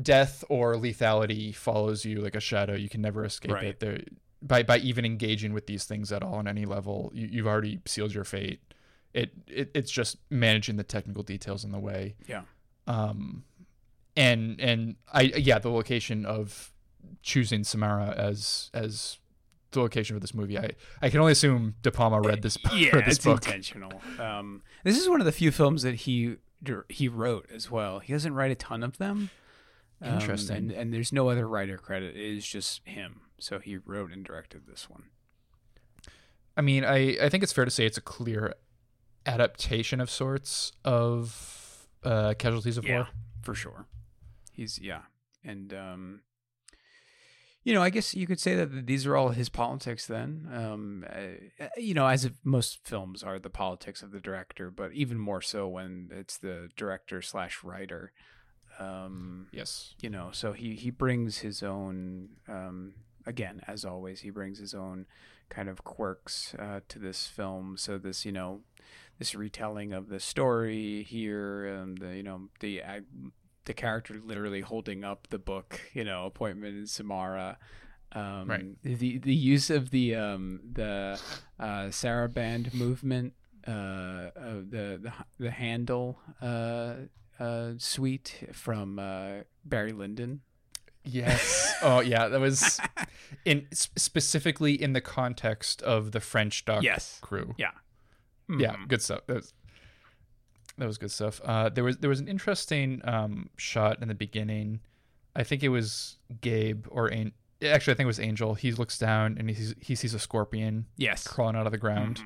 [0.00, 3.64] death or lethality follows you like a shadow, you can never escape Right.
[3.64, 3.80] it.
[3.80, 3.98] There
[4.42, 7.80] by by even engaging with these things at all on any level, you, you've already
[7.86, 8.60] sealed your fate.
[9.12, 12.14] It, it it's just managing the technical details in the way.
[12.26, 12.42] Yeah.
[12.86, 13.44] Um
[14.16, 16.72] and and I yeah, the location of
[17.22, 19.18] choosing Samarra as as
[19.72, 20.58] the location for this movie.
[20.58, 23.44] I, I can only assume De Palma read this yeah, read this it's book.
[23.46, 24.02] intentional.
[24.18, 26.36] Um, this is one of the few films that he
[26.88, 28.00] he wrote as well.
[28.00, 29.30] He doesn't write a ton of them.
[30.02, 30.56] Um, Interesting.
[30.56, 32.16] and, and there's no other writer credit.
[32.16, 33.20] It is just him.
[33.38, 35.04] So he wrote and directed this one.
[36.56, 38.54] I mean, I, I think it's fair to say it's a clear
[39.26, 43.08] adaptation of sorts of uh, Casualties of War.
[43.42, 43.86] for sure.
[44.60, 45.04] He's yeah,
[45.42, 46.20] and um,
[47.64, 50.04] you know, I guess you could say that these are all his politics.
[50.06, 54.70] Then, um, uh, you know, as if most films are the politics of the director,
[54.70, 58.12] but even more so when it's the director slash writer.
[58.78, 59.94] Um, Yes.
[60.02, 62.28] you know, so he he brings his own.
[62.46, 62.92] Um,
[63.24, 65.06] again, as always, he brings his own
[65.48, 67.78] kind of quirks uh, to this film.
[67.78, 68.60] So this, you know,
[69.18, 73.06] this retelling of the story here, and the you know the ag-
[73.70, 77.56] the character literally holding up the book, you know, appointment in Samarra.
[78.12, 78.82] Um, Right.
[78.82, 81.20] The the use of the um, the
[81.58, 83.34] uh, Saraband movement,
[83.66, 84.30] uh, uh,
[84.68, 86.94] the the the Handel uh,
[87.38, 90.40] uh, suite from uh, Barry Lyndon.
[91.04, 91.72] Yes.
[91.82, 92.28] oh, yeah.
[92.28, 92.78] That was
[93.44, 97.18] in specifically in the context of the French dock Yes.
[97.22, 97.54] crew.
[97.56, 97.70] Yeah.
[98.50, 98.88] Yeah, Mhm.
[98.88, 99.20] good stuff.
[99.28, 99.54] That was,
[100.80, 101.40] that was good stuff.
[101.44, 104.80] Uh, there was there was an interesting um, shot in the beginning.
[105.36, 108.54] I think it was Gabe or An- actually I think it was Angel.
[108.54, 111.26] He looks down and he sees, he sees a scorpion Yes.
[111.26, 112.20] crawling out of the ground.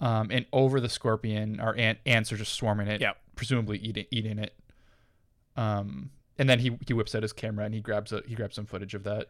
[0.00, 0.06] Mhm.
[0.06, 3.16] um, and over the scorpion our ant- ants are just swarming it, Yep.
[3.34, 4.54] presumably eating eating it.
[5.56, 8.54] Um, and then he he whips out his camera and he grabs a he grabs
[8.56, 9.28] some footage of that.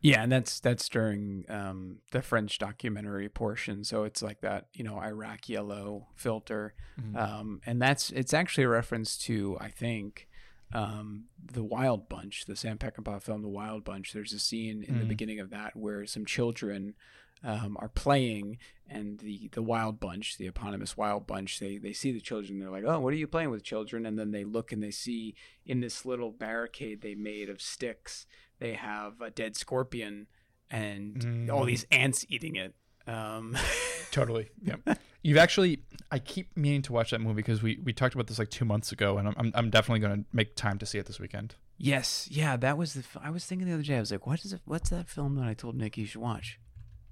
[0.00, 3.82] Yeah, and that's that's during um, the French documentary portion.
[3.82, 7.16] So it's like that, you know, Iraq yellow filter, Mhm.
[7.16, 10.28] um, and that's it's actually a reference to I think
[10.72, 14.12] um, the Wild Bunch, the Sam Peckinpah film, The Wild Bunch.
[14.12, 15.08] There's a scene in the Mm.
[15.08, 16.94] beginning of that where some children
[17.42, 22.10] um, are playing, and the the Wild Bunch, the eponymous Wild Bunch, they they see
[22.12, 22.58] the children.
[22.58, 24.90] They're like, "Oh, what are you playing with, children?" And then they look and they
[24.90, 25.34] see
[25.64, 28.26] in this little barricade they made of sticks,
[28.58, 30.26] they have a dead scorpion
[30.70, 31.66] and all Mm.
[31.66, 32.74] these ants eating it.
[33.06, 33.56] Um,
[34.10, 34.48] Totally.
[34.62, 34.76] Yeah.
[35.22, 38.38] You've actually I keep meaning to watch that movie because we we talked about this
[38.38, 40.98] like two months ago, and I'm I'm, I'm definitely going to make time to see
[40.98, 41.54] it this weekend.
[41.76, 43.04] yes, yeah, that was the.
[43.22, 43.96] I was thinking the other day.
[43.96, 44.60] I was like, "What is it?
[44.64, 46.58] What's that film that I told Nick you should watch?"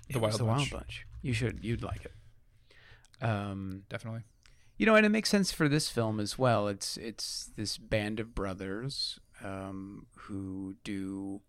[0.08, 0.72] The It was Wild the Bunch.
[0.72, 1.06] Wild Bunch.
[1.22, 1.64] You should.
[1.64, 2.12] You'd like it.
[3.24, 4.22] Um, Definitely.
[4.78, 6.68] You know, and it makes sense for this film as well.
[6.68, 11.40] It's it's this band of brothers um, who do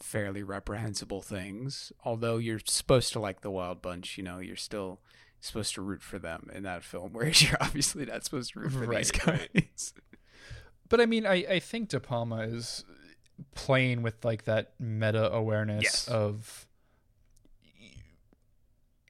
[0.00, 1.92] fairly reprehensible things.
[2.04, 5.00] Although you're supposed to like the Wild Bunch, you know, you're still
[5.40, 8.72] supposed to root for them in that film, whereas you're obviously not supposed to root
[8.72, 9.48] for these Right, guys.
[9.54, 9.68] right.
[10.88, 12.84] But I mean, I, I think De Palma is
[13.54, 16.08] playing with like that meta awareness Yes.
[16.08, 16.66] of,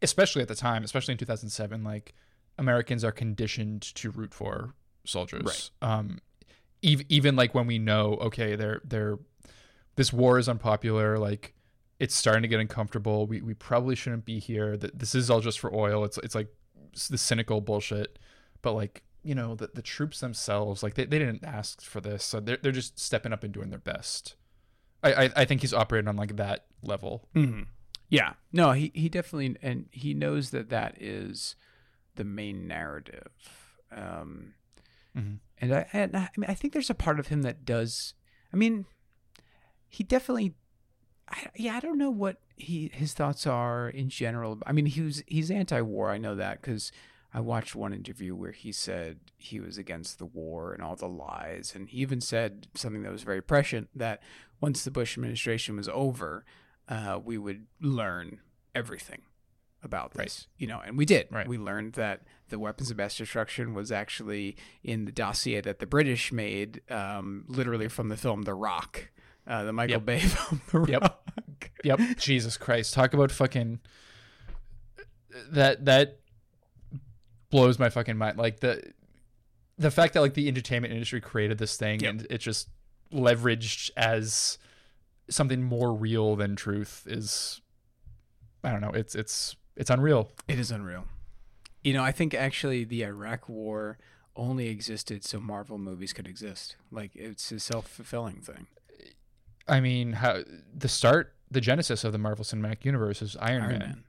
[0.03, 2.15] especially at the time, especially in 2007, like
[2.59, 5.71] Americans are conditioned to root for soldiers.
[5.83, 6.19] Um,
[6.85, 9.19] ev- even like when we know, okay, they're they're
[9.97, 11.55] this war is unpopular, like
[11.99, 13.27] it's starting to get uncomfortable.
[13.27, 14.77] We we probably shouldn't be here.
[14.77, 16.05] That this is all just for oil.
[16.05, 16.49] It's it's like
[17.11, 18.19] the cynical bullshit.
[18.63, 22.25] But like you know the the troops themselves, like they, they didn't ask for this,
[22.25, 24.37] so they're they're just stepping up and doing their best.
[25.03, 27.29] I I, I think he's operating on like that level.
[27.35, 27.63] Mm-hmm.
[28.11, 31.57] Yeah, no, he he definitely and he knows that that is
[32.15, 33.31] the main narrative.
[33.93, 34.55] Um,
[35.17, 35.39] Mhm.
[35.61, 38.15] And I and I mean I think there's a part of him that does.
[38.53, 38.87] I mean,
[39.89, 40.55] he definitely.
[41.31, 44.59] I, yeah, I don't know what he his thoughts are in general.
[44.67, 46.11] I mean, he was he's anti-war.
[46.11, 46.91] I know that because
[47.35, 51.09] I watched one interview where he said he was against the war and all the
[51.09, 54.23] lies, and he even said something that was very prescient that
[54.61, 56.45] once the Bush administration was over,
[56.89, 58.41] uh, we would learn
[58.75, 59.23] everything
[59.83, 60.19] about this.
[60.19, 60.47] Right.
[60.59, 61.29] You know, and we did.
[61.31, 61.47] Right.
[61.47, 65.87] We learned that the weapons of mass destruction was actually in the dossier that the
[65.87, 69.11] British made, um, literally from the film The Rock,
[69.47, 70.05] uh, the Michael Yep.
[70.05, 71.03] Bay film The Yep.
[71.03, 71.71] Rock.
[71.85, 72.01] Yep.
[72.19, 72.95] Jesus Christ.
[72.95, 73.81] Talk about fucking
[75.51, 76.19] that that
[77.51, 78.39] blows my fucking mind.
[78.39, 78.83] Like the
[79.77, 82.11] the fact that like the entertainment industry created this thing Yep.
[82.11, 82.69] and it just
[83.13, 84.59] leveraged as
[85.31, 87.61] something more real than truth is
[88.65, 88.91] I don't know.
[88.91, 90.31] It's it's it's unreal.
[90.49, 91.05] It is unreal.
[91.83, 93.97] You know, I think actually the Iraq War
[94.37, 96.77] only existed so Marvel movies could exist.
[96.91, 98.67] Like it's a self fulfilling thing.
[99.69, 100.41] I mean, how
[100.75, 103.79] the start, the genesis of the Marvel Cinematic Universe is Iron, Iron Man.
[103.79, 104.05] Man.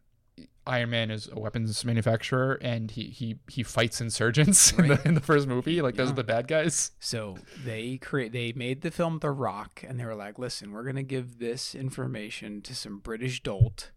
[0.65, 5.13] Iron Man is a weapons manufacturer, and he he he fights insurgents in, the, in
[5.13, 5.81] the first movie.
[5.81, 6.91] Like those are the bad guys.
[6.99, 10.83] So they create they made the film The Rock and they were like, listen, we're
[10.83, 13.91] gonna give this information to some British dolt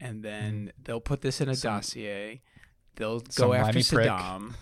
[0.00, 0.84] and then mm.
[0.84, 1.54] they'll put this in a.
[1.54, 2.42] Some- dossier.
[2.96, 4.08] They'll go after limey prick.
[4.08, 4.54] Saddam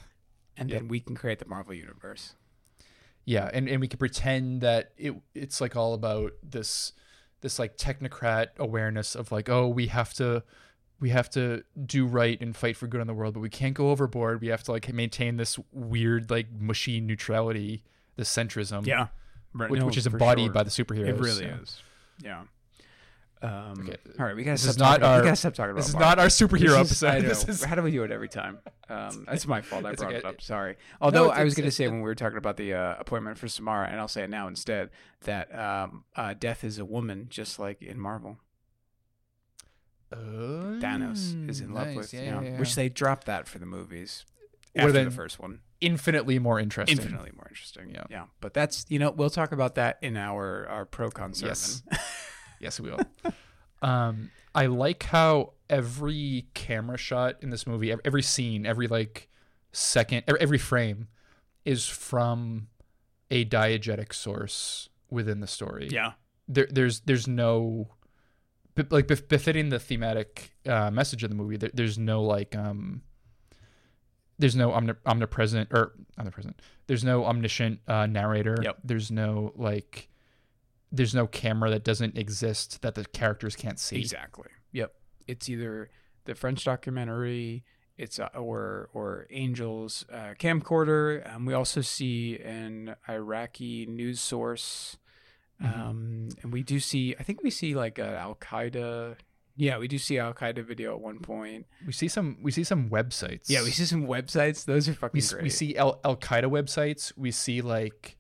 [0.56, 0.80] and Yep.
[0.80, 2.34] then we can create the Marvel universe.
[3.24, 6.92] Yeah, and, and we could pretend that it it's like all about this
[7.40, 10.42] this like technocrat awareness of like, oh, we have to
[11.00, 13.74] we have to do right and fight for good in the world, but we can't
[13.74, 14.40] go overboard.
[14.40, 17.82] We have to like maintain this weird like mushy neutrality,
[18.16, 18.86] this centrism.
[18.86, 19.08] Yeah.
[19.52, 19.70] Right.
[19.70, 20.52] which, No, which is embodied sure.
[20.52, 21.08] by the superheroes.
[21.08, 21.58] It really so.
[21.62, 21.82] is.
[22.22, 22.42] Yeah.
[23.42, 23.96] Um, Okay.
[24.18, 25.70] All right, we gotta This stop is not talking about, our- we gotta stop talking
[25.72, 26.08] about This is Marvel.
[26.08, 27.22] not our superhero is- episode.
[27.22, 28.58] This is How do we do it every time?
[28.88, 29.84] Um, that's my fault.
[29.84, 30.40] I brought it up.
[30.40, 30.76] Sorry.
[31.00, 32.72] Although it's- I was it's- going to it's- say when we were talking about the
[32.74, 34.90] uh, appointment for Samarra, and I'll say it now instead,
[35.24, 38.38] that um, uh, Death is a woman, just like in Marvel.
[40.12, 41.96] Oh, Thanos is in love nice.
[41.96, 44.24] with, yeah, you know, yeah, which they dropped that for the movies
[44.76, 45.60] after the first one.
[45.80, 46.96] infinitely more interesting.
[46.96, 47.90] Infinitely more interesting.
[47.90, 48.04] Yeah.
[48.08, 48.24] yeah.
[48.40, 51.50] But that's you know we'll talk about that in our our pro con sermon.
[51.50, 51.82] Yes.
[52.60, 53.00] Yes, we will.
[53.82, 59.28] um, I like how every camera shot in this movie, every scene, every like
[59.72, 61.08] second, every, every frame,
[61.64, 62.68] is from
[63.30, 65.88] a diegetic source within the story.
[65.90, 66.12] yeah.
[66.48, 67.88] there, there's there's no
[68.90, 71.56] like befitting the thematic uh, message of the movie.
[71.56, 73.02] There, there's no like um.
[74.38, 76.60] There's no omni- omnipresent or omnipresent.
[76.88, 78.56] There's no omniscient uh, narrator.
[78.62, 78.78] Yep.
[78.84, 80.08] There's no like.
[80.92, 83.98] There's no camera that doesn't exist that the characters can't see.
[84.00, 84.48] Exactly.
[84.72, 84.94] Yep.
[85.26, 85.90] It's either
[86.24, 87.64] the French documentary,
[87.98, 91.28] it's uh, or or Angel's uh, camcorder.
[91.34, 94.96] Um, we also see an Iraqi news source,
[95.62, 95.78] Mhm.
[95.78, 97.16] um, and we do see.
[97.18, 99.16] I think we see like a Al Qaeda.
[99.56, 101.66] Yeah, we do see Al Qaeda video at one point.
[101.86, 102.36] We see some.
[102.42, 103.48] We see some websites.
[103.48, 104.66] Yeah, we see some websites.
[104.66, 105.42] Those are fucking we, great.
[105.44, 107.12] we see Al Qaeda websites.
[107.16, 108.18] We see like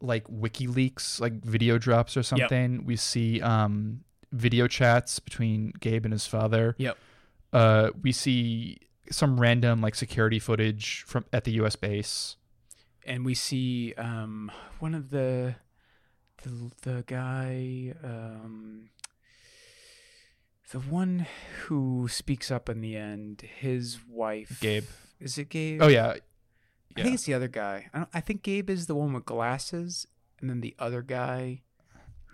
[0.00, 2.84] like WikiLeaks, like video drops or something.
[2.84, 4.00] We see um
[4.32, 6.74] video chats between Gabe and his father.
[6.78, 6.96] Yep.
[7.52, 8.78] Uh, we see
[9.10, 11.76] some random like security footage from at the U.S.
[11.76, 12.36] base.
[13.06, 15.54] and we see um, one of the
[16.42, 18.90] the the guy um,
[20.72, 21.26] the one
[21.62, 24.84] who speaks up in the end his wife Gabe.
[25.20, 26.14] is it Gabe Oh yeah,
[26.96, 27.04] I yeah.
[27.04, 30.06] think it's the other guy I, don't, I think Gabe is the one with glasses
[30.40, 31.62] and then the other guy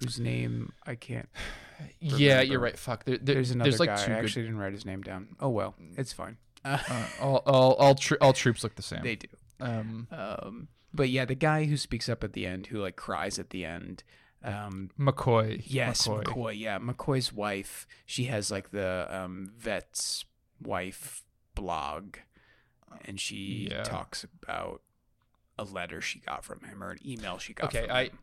[0.01, 1.29] whose name I can't
[2.01, 2.41] yeah.
[2.41, 2.79] You're right.
[2.79, 3.05] Fuck.
[3.05, 5.29] There, there- there's another like guy two I good- actually didn't write his name down
[5.41, 9.03] oh well it's fine Uh, Uh, all all all, tro- all troops look the same.
[9.03, 9.27] they do.
[9.61, 13.39] um, Um, but yeah, the guy who speaks up at the end, who like cries
[13.41, 14.05] at the end.
[14.45, 15.63] Um, McCoy.
[15.67, 16.23] yes, McCoy.
[16.25, 16.59] McCoy.
[16.59, 17.87] Yeah, McCoy's wife.
[18.07, 20.25] She has like the um, vet's
[20.61, 21.25] wife
[21.57, 22.17] blog,
[23.05, 23.83] and she Yeah.
[23.83, 24.83] talks about
[25.59, 27.67] a letter she got from him or an email she got.
[27.75, 28.19] Okay, from I him.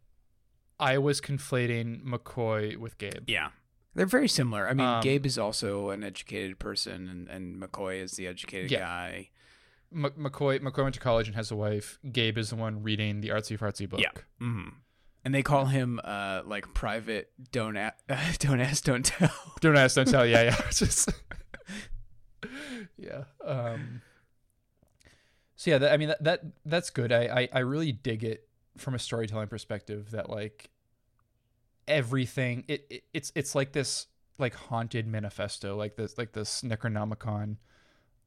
[0.80, 3.24] I was conflating McCoy with Gabe.
[3.28, 3.50] Yeah.
[3.96, 4.68] They're very similar.
[4.68, 8.72] I mean, Um, Gabe is also an educated person, and, and McCoy is the educated
[8.72, 8.80] Yeah.
[8.80, 9.30] guy.
[9.92, 12.00] M- McCoy McCoy went to college and has a wife.
[12.12, 14.00] Gabe is the one reading the artsy fartsy book.
[14.00, 14.12] Yeah.
[14.40, 14.70] Mm-hmm.
[15.26, 17.32] And they call him uh, like private.
[17.52, 17.94] Don't a-
[18.40, 19.32] don't ask, don't tell.
[19.60, 20.26] Don't ask, don't tell.
[20.26, 20.70] Yeah, yeah.
[20.72, 21.10] Just
[22.98, 23.24] yeah.
[23.44, 24.02] Um,
[25.60, 27.12] so yeah, that, I mean that, that that's good.
[27.12, 28.48] I, I I really dig it
[28.78, 30.12] from a storytelling perspective.
[30.12, 30.70] That like
[31.86, 34.08] everything it, it it's it's like this
[34.38, 37.58] like haunted manifesto, like this like this Necronomicon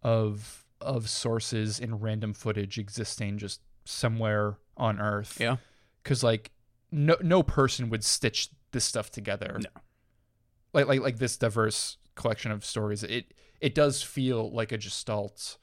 [0.03, 5.39] of of sources and random footage existing just somewhere on Earth.
[5.41, 5.57] Yeah.
[6.03, 6.51] because like
[6.91, 9.59] no no person would stitch this stuff together.
[9.59, 9.81] No.
[10.75, 13.03] like like like this diverse collection of stories.
[13.03, 15.57] It it does feel like a gestalt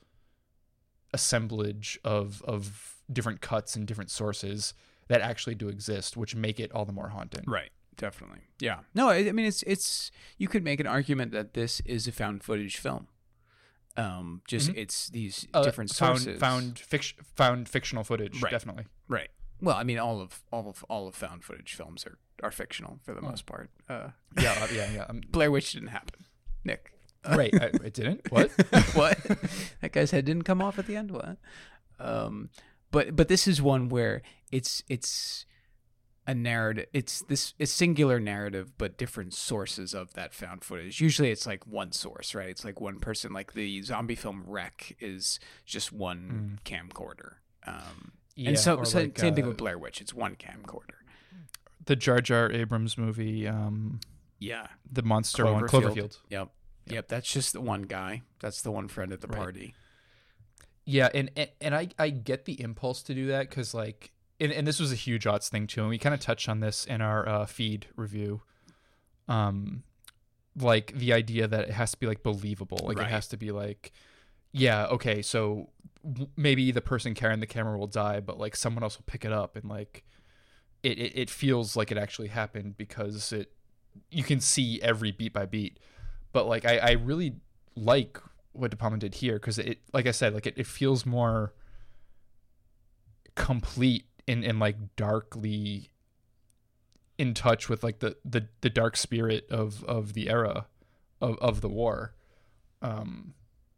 [1.14, 4.74] assemblage of of different cuts and different sources
[5.08, 7.44] that actually do exist, which make it all the more haunting.
[7.48, 7.72] Right.
[7.98, 8.42] Definitely.
[8.60, 8.82] Yeah.
[8.94, 12.12] No, I, I mean it's it's you could make an argument that this is a
[12.12, 13.08] found footage film.
[13.98, 14.78] Um, just Mhm.
[14.78, 16.40] it's these Uh, different sources.
[16.40, 18.52] found fiction found fictional footage, Right.
[18.52, 18.86] definitely.
[19.08, 19.30] Right.
[19.62, 23.00] Well, I mean, all of all of all of found footage films are are fictional
[23.04, 23.30] for the Oh.
[23.30, 23.70] most part.
[23.90, 25.04] Uh, Yeah, uh, yeah, yeah.
[25.10, 26.26] Um, Blair Witch didn't happen.
[26.64, 26.94] Nick.
[27.28, 28.22] Right, I, it didn't.
[28.32, 28.50] What?
[28.94, 29.18] what?
[29.82, 31.12] that guy's head didn't come off at the end.
[31.12, 31.38] What?
[32.00, 32.50] Um,
[32.92, 35.46] but but this is one where it's it's
[36.26, 36.86] a narrative.
[36.94, 41.02] It's this it's singular narrative, but different sources of that found footage.
[41.02, 42.50] Usually, it's like one source, right?
[42.50, 43.34] It's like one person.
[43.34, 47.34] Like the zombie film Rec is just one camcorder.
[47.68, 50.00] Um, Yeah, and so, so like, same thing uh, with Blair Witch.
[50.02, 50.96] It's one camcorder.
[51.86, 54.00] the Jar Jar Abrams movie, um,
[54.40, 54.68] Yeah.
[54.90, 56.18] the monster one, Cloverfield.
[56.32, 56.50] Cloverfield.
[56.90, 56.96] Yep.
[56.96, 57.08] Yep.
[57.08, 58.22] That's just the one guy.
[58.40, 59.38] That's the one friend at the Right.
[59.38, 59.76] party.
[60.86, 64.52] Yeah, and and, and I I get the impulse to do that because like, and,
[64.52, 66.86] and this was a huge odds thing too, and we kind of touched on this
[66.86, 68.42] in our uh, feed review.
[69.28, 69.84] Um,
[70.60, 73.08] like the idea that it has to be like believable, like Right.
[73.08, 73.92] it has to be like,
[74.52, 75.70] yeah, okay, so
[76.04, 79.24] w- maybe the person carrying the camera will die, but like someone else will pick
[79.24, 80.04] it up, and like,
[80.82, 83.52] it it, it feels like it actually happened because it
[84.10, 85.78] you can see every beat by beat,
[86.34, 87.36] but like I I really
[87.76, 88.20] like
[88.54, 91.54] what De Palma did here because it, like I said, like it, it feels more
[93.36, 95.90] complete and and like darkly
[97.18, 100.66] in touch with like the the, the dark spirit of of the era
[101.22, 102.14] of of the war.
[102.82, 103.34] Um,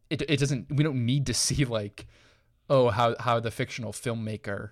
[0.09, 0.67] it it doesn't.
[0.75, 2.05] We don't need to see like,
[2.69, 4.71] oh how how the fictional filmmaker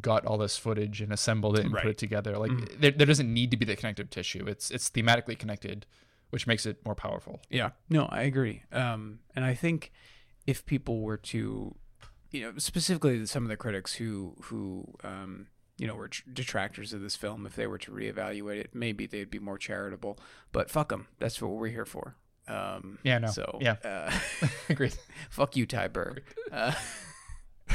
[0.00, 2.36] got all this footage and assembled it and put it together.
[2.36, 2.80] Like Mhm.
[2.80, 4.46] there, there doesn't need to be the connective tissue.
[4.46, 5.86] It's it's thematically connected,
[6.30, 7.40] which makes it more powerful.
[7.50, 7.70] Yeah.
[7.88, 8.62] No, I agree.
[8.72, 9.92] Um, and I think
[10.46, 11.74] if people were to,
[12.30, 16.92] you know, specifically some of the critics who who um, you know were tr- detractors
[16.92, 20.18] of this film, if they were to reevaluate it, maybe they'd be more charitable.
[20.52, 21.08] But fuck them.
[21.18, 22.16] That's what we're here for.
[22.48, 23.28] Um, Yeah, no.
[23.28, 23.76] So Yeah.
[23.84, 24.10] Uh,
[24.68, 24.94] Agreed.
[25.30, 26.16] fuck you, Ty Burr.
[26.50, 26.72] Uh,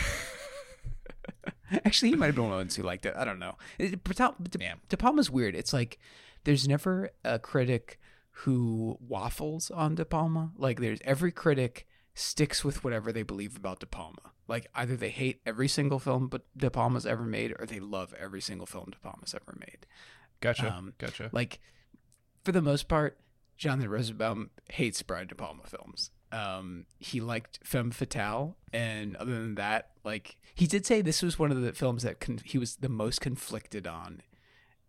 [1.86, 3.14] actually, he might have been one of the ones who liked it.
[3.16, 3.56] I don't know.
[3.78, 4.74] It, De, De.
[4.90, 5.56] De Palma's weird.
[5.56, 5.98] It's like
[6.44, 8.00] there's never a critic
[8.40, 10.52] who waffles on De Palma.
[10.58, 14.34] Like there's every critic sticks with whatever they believe about De Palma.
[14.48, 18.14] Like either they hate every single film but De Palma's ever made, or they love
[18.20, 19.86] every single film De Palma's ever made.
[20.42, 20.74] Gotcha.
[20.74, 21.30] Um, gotcha.
[21.32, 21.60] Like
[22.44, 23.18] for the most part,
[23.58, 26.12] Jonathan Rosenbaum hates Brian De Palma films.
[26.32, 31.40] Um, he liked Femme Fatale, and other than that, like he did say this was
[31.40, 34.22] one of the films that con- he was the most conflicted on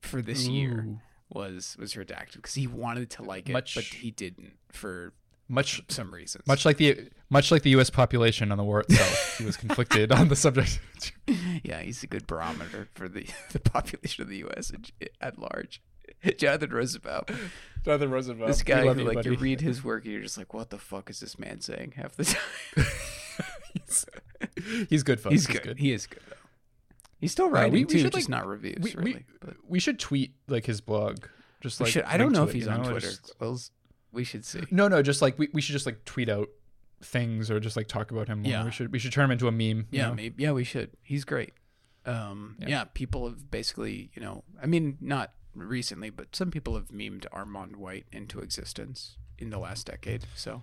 [0.01, 1.01] for this year Ooh.
[1.31, 5.13] Was was Redacted because he wanted to like it, Much- but he didn't for
[5.49, 6.47] Much some reasons.
[6.47, 7.91] much like the much like the U.S.
[7.91, 10.81] population on the war itself, he was conflicted on the subject.
[11.63, 14.73] yeah, he's a good barometer for the the population of the U.S.
[15.21, 15.81] at, large.
[16.39, 17.31] Jonathan Roosevelt.
[17.85, 18.49] Jonathan Roosevelt.
[18.49, 21.11] this guy who like you read his work and you're just like, what the fuck
[21.11, 22.87] is this man saying half the time?
[23.85, 24.07] he's,
[24.89, 25.33] he's good, folks.
[25.33, 25.79] He's good.
[25.79, 26.37] He is good though.
[27.21, 29.25] He's still writing we- we too, should, just like- not reviews we, really.
[29.45, 31.25] we, we should tweet like his blog.
[31.61, 33.09] Just like should, I don't know if it, he's on know, Twitter.
[33.09, 33.59] just- Well,
[34.13, 34.63] we should see.
[34.71, 36.49] no, no, just like we, we should just like tweet out
[37.03, 38.43] things or just like talk about him.
[38.43, 38.51] More.
[38.53, 38.65] Yeah.
[38.65, 39.61] we should we should turn him into a meme.
[39.61, 40.15] you Yeah, know?
[40.15, 40.43] maybe.
[40.43, 40.91] Yeah, we should.
[41.03, 41.53] He's great.
[42.05, 42.69] Um, Yeah.
[42.69, 42.85] yeah.
[42.85, 47.77] people have basically, you know, I mean, not recently, but some people have memed Armond
[47.77, 50.25] White into existence in the last decade.
[50.35, 50.63] So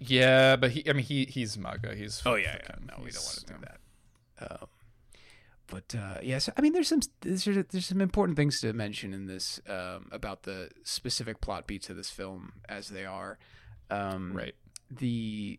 [0.00, 0.88] Yeah, but he.
[0.88, 1.94] I mean, he he's MAGA.
[1.94, 2.22] He's.
[2.26, 2.74] Oh yeah, yeah.
[2.80, 4.50] No, we don't want to do that.
[4.60, 4.66] Um,
[5.72, 9.26] but uh, yes, I mean, there's some there's, there's some important things to mention in
[9.26, 13.38] this um, about the specific plot beats of this film as they are.
[13.90, 14.54] Um, Right.
[14.90, 15.58] the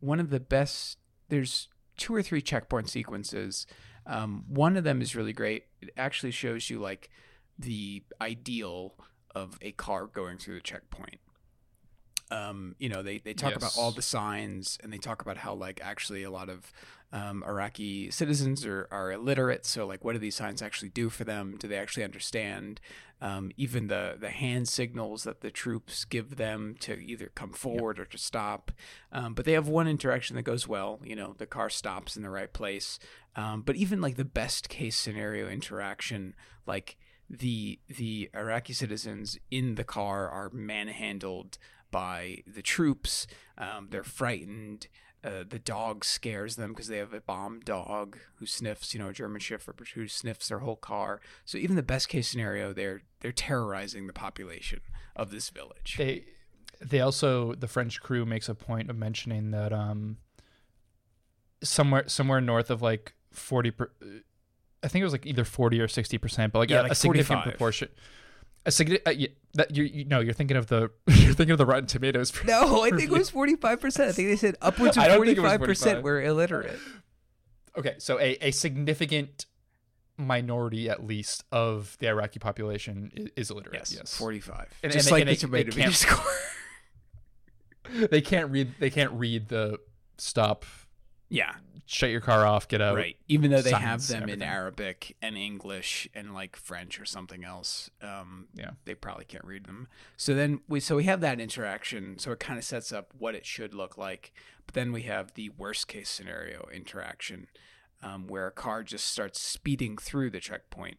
[0.00, 0.98] one of the best
[1.28, 3.66] there's two or three checkpoint sequences
[4.06, 7.08] um, one of them is really great it actually shows you like
[7.58, 8.94] the ideal
[9.34, 11.20] of a car going through the checkpoint
[12.32, 15.54] um, you know they, they talk about all the signs and they talk about how
[15.54, 16.72] like actually a lot of
[17.12, 21.24] um, iraqi citizens are, are illiterate so like what do these signs actually do for
[21.24, 22.80] them do they actually understand
[23.22, 28.00] um, even the the hand signals that the troops give them to either come forward
[28.00, 28.72] or to stop.
[29.12, 31.00] Um, but they have one interaction that goes well.
[31.04, 32.98] You know, the car stops in the right place.
[33.36, 36.34] Um, but even like the best case scenario interaction,
[36.66, 36.96] like
[37.30, 41.58] the the Iraqi citizens in the car are manhandled
[41.92, 43.28] by the troops.
[43.56, 44.88] Um, they're frightened.
[45.22, 49.10] Uh, the dog scares them because they have a bomb dog who sniffs, you know,
[49.10, 51.20] a German Shepherd who sniffs their whole car.
[51.44, 54.80] So even the best case scenario, they're they're terrorizing the population
[55.14, 55.94] of this village.
[55.96, 56.24] They
[56.80, 60.16] they also the French crew makes a point of mentioning that um
[61.62, 63.90] somewhere somewhere north of like forty per,
[64.82, 66.92] I think it was like either forty or sixty percent, but like, Yeah, a, like
[66.92, 67.52] a significant 45.
[67.52, 67.88] proportion.
[68.64, 71.58] A signi- uh, yeah, that you you know you're thinking of the you're thinking of
[71.58, 72.32] the Rotten Tomatoes.
[72.44, 74.08] No, I think it was forty five percent.
[74.08, 76.04] I think they said upwards of I don't forty think it was five percent 45.
[76.04, 76.78] were illiterate.
[77.76, 79.46] Okay, so a, a significant
[80.18, 83.90] minority at least of the Iraqi population is, is illiterate.
[83.92, 84.68] Yes, forty five.
[84.82, 86.32] And- Just and they- like and the they- tomato they meter score.
[88.10, 88.74] they can't read.
[88.78, 89.78] They can't read the
[90.18, 90.64] stop.
[91.32, 91.54] Yeah,
[91.84, 92.68] Shut your car off.
[92.68, 92.94] Get out.
[92.96, 93.16] right.
[93.28, 94.42] Even though they have them and in.
[94.42, 98.70] Arabic and English and like French or something else, um, Yeah.
[98.84, 99.88] they probably can't read them.
[100.16, 102.18] So then we so we have that interaction.
[102.18, 104.32] So it kind of sets up what it should look like.
[104.64, 107.48] But then we have the worst case scenario interaction,
[108.02, 110.98] um, where a car just starts speeding through the checkpoint,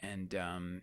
[0.00, 0.82] and um,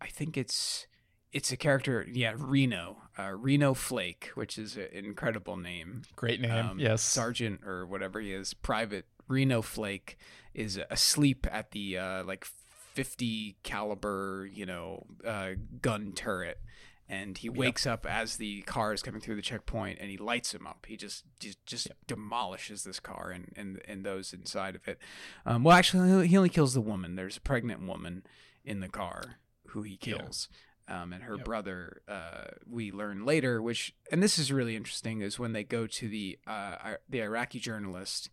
[0.00, 0.86] I think it's
[1.32, 6.02] it's a character, yeah, Reno, uh, Reno Flake, which is an incredible name.
[6.16, 6.50] Great name.
[6.50, 7.02] Um, yes.
[7.02, 10.16] Sergeant or whatever he is, Private Reno Flake
[10.54, 15.50] is asleep at the uh, like 50 caliber, you know, uh,
[15.80, 16.60] gun turret.
[17.08, 20.54] And he wakes up as the car is coming through the checkpoint, and he lights
[20.54, 20.86] him up.
[20.86, 24.96] He just just, just demolishes this car and, and and those inside of it.
[25.44, 27.16] Um, well, actually, he only kills the woman.
[27.16, 28.22] There's a pregnant woman
[28.64, 30.48] in the car who he Yeah.
[30.90, 31.44] Um, and her Yep.
[31.44, 35.86] brother uh, we learn later which and this is really interesting is when they go
[35.86, 38.28] to the uh, the iraqi journalist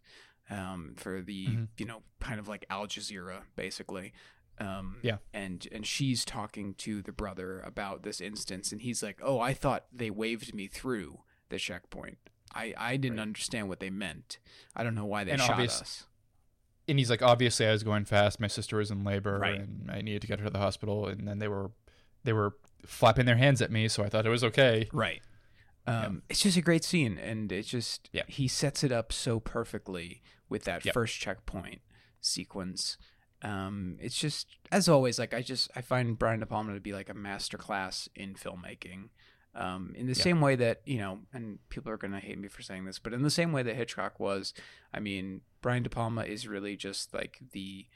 [0.50, 1.68] um, for the Mhm.
[1.78, 4.12] you know kind of like al jazeera basically
[4.60, 5.18] um, Yeah.
[5.34, 9.54] and and she's talking to the brother about this instance and he's like oh i
[9.54, 12.18] thought they waved me through the checkpoint
[12.56, 13.24] i i didn't Right.
[13.24, 14.40] understand what they meant
[14.76, 16.06] i don't know why they And shot obvious- us
[16.90, 18.40] and he's like, obviously, I was going fast.
[18.40, 19.60] My sister was in labor, Right.
[19.60, 21.06] and I needed to get her to the hospital.
[21.06, 21.72] And then they were,
[22.28, 22.54] they were
[22.86, 24.90] flapping their hands at me, so I thought it was okay.
[24.92, 25.22] Right.
[25.88, 28.24] Um, It's just a great scene, and it's just Yeah.
[28.28, 30.94] he sets it up so perfectly with that Yep.
[30.94, 31.82] first checkpoint
[32.20, 32.98] sequence.
[33.42, 36.92] Um, it's just as always, like I just I find Brian De Palma to be
[36.94, 39.10] like a masterclass in filmmaking.
[39.56, 40.24] Um, in the Yeah.
[40.24, 43.14] same way that you know, and people are gonna hate me for saying this, but
[43.14, 44.54] in the same way that Hitchcock was,
[44.94, 47.88] I mean, Brian De Palma is really just like the,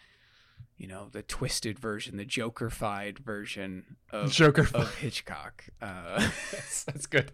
[0.77, 4.67] you know, the twisted version, the Joker-fied version of Joker.
[4.73, 5.65] of Hitchcock.
[5.81, 6.19] Uh,
[6.51, 7.31] that's, that's good.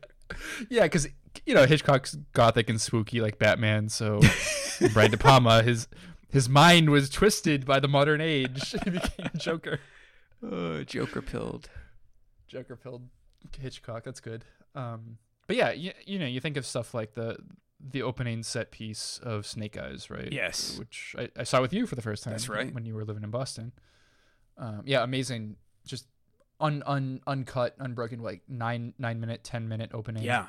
[0.69, 1.07] Yeah, because
[1.45, 3.89] you know Hitchcock's gothic and spooky like Batman.
[3.89, 4.19] So
[4.93, 5.88] Brian De Palma, his
[6.30, 8.75] his mind was twisted by the modern age.
[8.84, 9.80] he became Joker.
[10.45, 11.69] uh, Joker pilled.
[12.47, 13.03] Joker pilled
[13.57, 14.03] Hitchcock.
[14.03, 14.45] That's good.
[14.75, 15.17] Um,
[15.47, 17.38] but yeah, you, you know, you think of stuff like the
[17.80, 20.32] the opening set piece of Snake Eyes, right?
[20.32, 20.78] Yes.
[20.80, 22.34] Which I, I saw with you for the first time.
[22.34, 22.73] That's right.
[22.73, 23.71] When you were living in Boston.
[24.57, 25.57] Um, yeah, amazing.
[25.86, 26.07] Just
[26.59, 30.23] un, un uncut, unbroken, like nine nine minute, ten minute opening.
[30.23, 30.47] Yeah,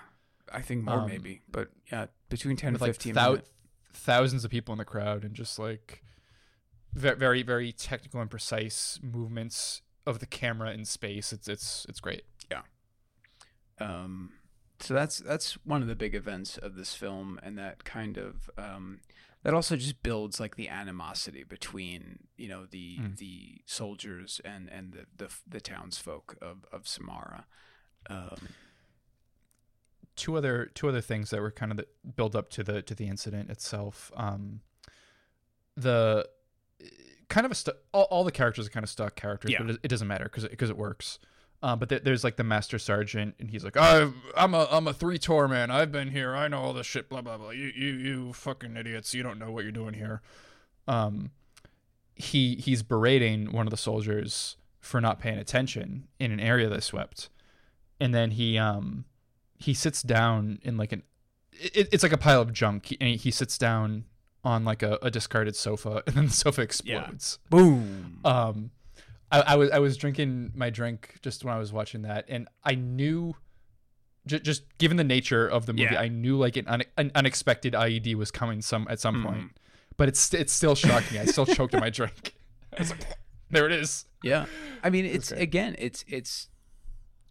[0.52, 3.12] I think more Um, maybe, but yeah, between ten and like fifteen.
[3.14, 3.50] thou- minutes.
[3.92, 6.02] thousands of people in the crowd and just like
[6.94, 11.32] very very very technical and precise movements of the camera in space.
[11.34, 12.22] It's it's it's great.
[12.50, 12.62] Yeah.
[13.80, 14.32] Um,
[14.80, 18.48] so that's that's one of the big events of this film, and that kind of
[18.56, 19.00] um,
[19.42, 23.16] that also just builds like the animosity between you know the Mm.
[23.16, 27.44] the soldiers and and the the, the townsfolk of of Samarra.
[28.10, 28.48] Um,
[30.16, 32.94] two other two other things that were kind of the build up to the to
[32.94, 34.10] the incident itself.
[34.16, 34.60] Um,
[35.76, 36.28] the
[37.28, 39.58] kind of a stu- all, all the characters are kind of stock characters, Yeah.
[39.62, 41.18] but it, it doesn't matter because because it, works.
[41.60, 44.86] Uh, but th- there's like the master sergeant, and he's like, i I'm a I'm
[44.86, 45.70] a three tour man.
[45.70, 46.36] I've been here.
[46.36, 47.08] I know all this shit.
[47.08, 47.50] Blah blah blah.
[47.50, 49.12] You you you fucking idiots.
[49.12, 50.22] You don't know what you're doing here.
[50.86, 51.32] Um,
[52.14, 56.80] he he's berating one of the soldiers for not paying attention in an area they
[56.80, 57.28] swept,
[57.98, 59.04] and then he um
[59.56, 61.02] he sits down in like an
[61.52, 64.04] it, it's like a pile of junk, he, and he, he sits down
[64.44, 67.38] on like a, a discarded sofa, and then the sofa explodes.
[67.44, 67.50] Yeah.
[67.50, 68.20] Boom.
[68.24, 68.70] Um,
[69.30, 72.48] I, I was I was drinking my drink just when I was watching that, and
[72.64, 73.34] I knew,
[74.26, 76.00] j- just given the nature of the movie, Yeah.
[76.00, 79.24] I knew like an, un- an unexpected IED was coming some at some Mhm.
[79.26, 79.50] point.
[79.96, 81.18] But it's it still shocked me.
[81.18, 82.34] I still choked on my drink.
[82.78, 82.88] Like,
[83.50, 84.04] there it is.
[84.22, 84.46] Yeah,
[84.84, 86.48] I mean, it's again, it's it's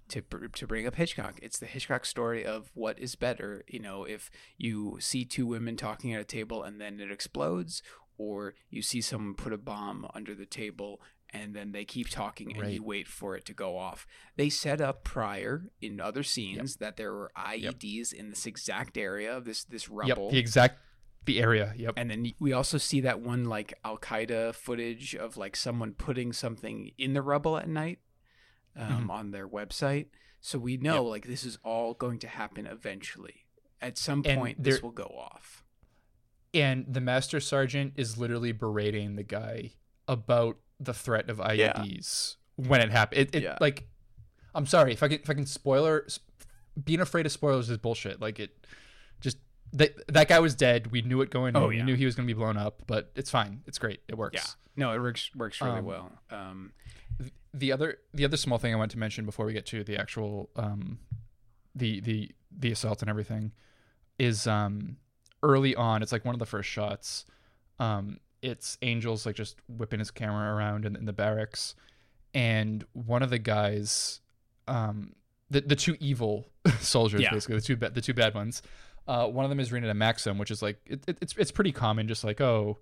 [0.09, 1.39] to br- to bring up Hitchcock.
[1.41, 3.63] It's the Hitchcock story of what is better.
[3.67, 7.81] You know, if you see two women talking at a table and then it explodes,
[8.17, 10.99] or you see someone put a bomb under the table
[11.31, 14.07] and then they keep talking and you wait for it to go off.
[14.35, 19.35] They set up prior in other scenes that there were IEDs in this exact area
[19.35, 20.25] of this this rubble.
[20.25, 20.79] Yep, the exact
[21.25, 21.73] the area.
[21.75, 21.95] Yep.
[21.97, 26.31] And then we also see that one like Al Qaeda footage of like someone putting
[26.31, 27.99] something in the rubble at night
[28.77, 30.05] um, on their website.
[30.39, 31.03] So we know Mm-hmm.
[31.05, 31.11] Yep.
[31.11, 33.45] like this is all going to happen eventually.
[33.81, 35.63] At some And point, this will go off.
[36.53, 39.71] and the master sergeant is literally berating the guy
[40.07, 43.21] about the threat of IEDs when it happened.
[43.21, 43.57] It, it Yeah.
[43.61, 43.87] like,
[44.55, 46.07] I'm sorry if I can if I can spoiler.
[46.83, 48.21] Being afraid of spoilers is bullshit.
[48.21, 48.65] Like it,
[49.19, 49.37] just
[49.73, 50.91] that that guy was dead.
[50.91, 51.61] We knew it going in.
[51.61, 53.61] Oh, We knew he was going to be blown up, but it's fine.
[53.65, 54.01] It's great.
[54.07, 54.35] It works.
[54.35, 54.85] Yeah.
[54.85, 56.11] No, it works works really Um, well.
[56.29, 56.73] Um,
[57.53, 59.97] the other the other small thing I want to mention before we get to the
[59.99, 60.99] actual um
[61.73, 63.51] the the the assault and everything
[64.19, 64.97] is um
[65.41, 67.25] early on it's like one of the first shots
[67.79, 71.75] um it's angels like just whipping his camera around in, in the barracks
[72.33, 74.19] and one of the guys
[74.67, 75.13] um
[75.49, 77.31] the, the two evil soldiers Yeah.
[77.31, 78.61] basically the two ba- the two bad ones
[79.07, 81.51] uh one of them is reading a maxim which is like it, it, it's it's
[81.51, 82.77] pretty common just like oh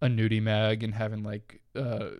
[0.00, 2.10] a nudie mag and having like uh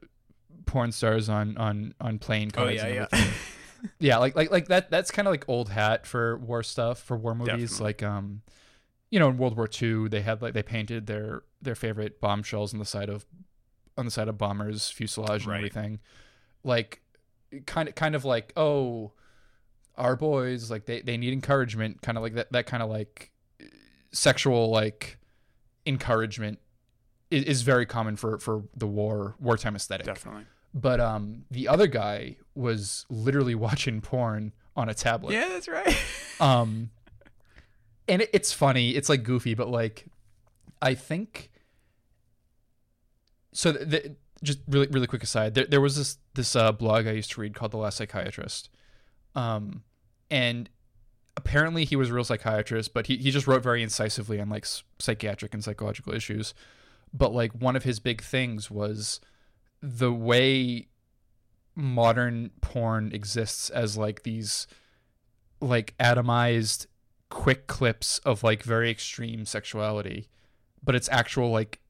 [0.66, 3.24] porn stars on on on plane oh yeah, and yeah.
[4.00, 7.16] yeah like like like that that's kind of like old hat for war stuff for
[7.16, 7.84] war movies Definitely.
[7.84, 8.42] like um
[9.10, 12.72] you know in world war ii they had like they painted their their favorite bombshells
[12.72, 13.26] on the side of
[13.96, 15.58] on the side of bombers fuselage and Right.
[15.58, 16.00] everything
[16.64, 17.00] like
[17.66, 19.12] kind of kind of like oh
[19.96, 23.30] our boys like they they need encouragement kind of like that that kind of like
[24.12, 25.18] sexual like
[25.86, 26.58] encouragement
[27.30, 30.44] is, is very common for for the war wartime aesthetic Definitely.
[30.72, 35.96] but um the other guy was literally watching porn on a tablet Yeah, that's right.
[36.40, 36.90] um
[38.08, 40.06] and it, it's funny it's like goofy but like
[40.82, 41.50] i think
[43.54, 47.12] so the, just really really quick aside there, there was this this uh, blog i
[47.12, 48.68] used to read called the last psychiatrist.
[49.34, 49.82] Um
[50.30, 50.68] and
[51.36, 54.66] apparently he was a real psychiatrist but he, he just wrote very incisively on like
[54.98, 56.54] psychiatric and psychological issues.
[57.12, 59.20] But like one of his big things was
[59.80, 60.88] the way
[61.76, 64.66] modern porn exists as like these
[65.60, 66.86] like atomized
[67.30, 70.28] quick clips of like very extreme sexuality
[70.84, 71.80] but it's actual like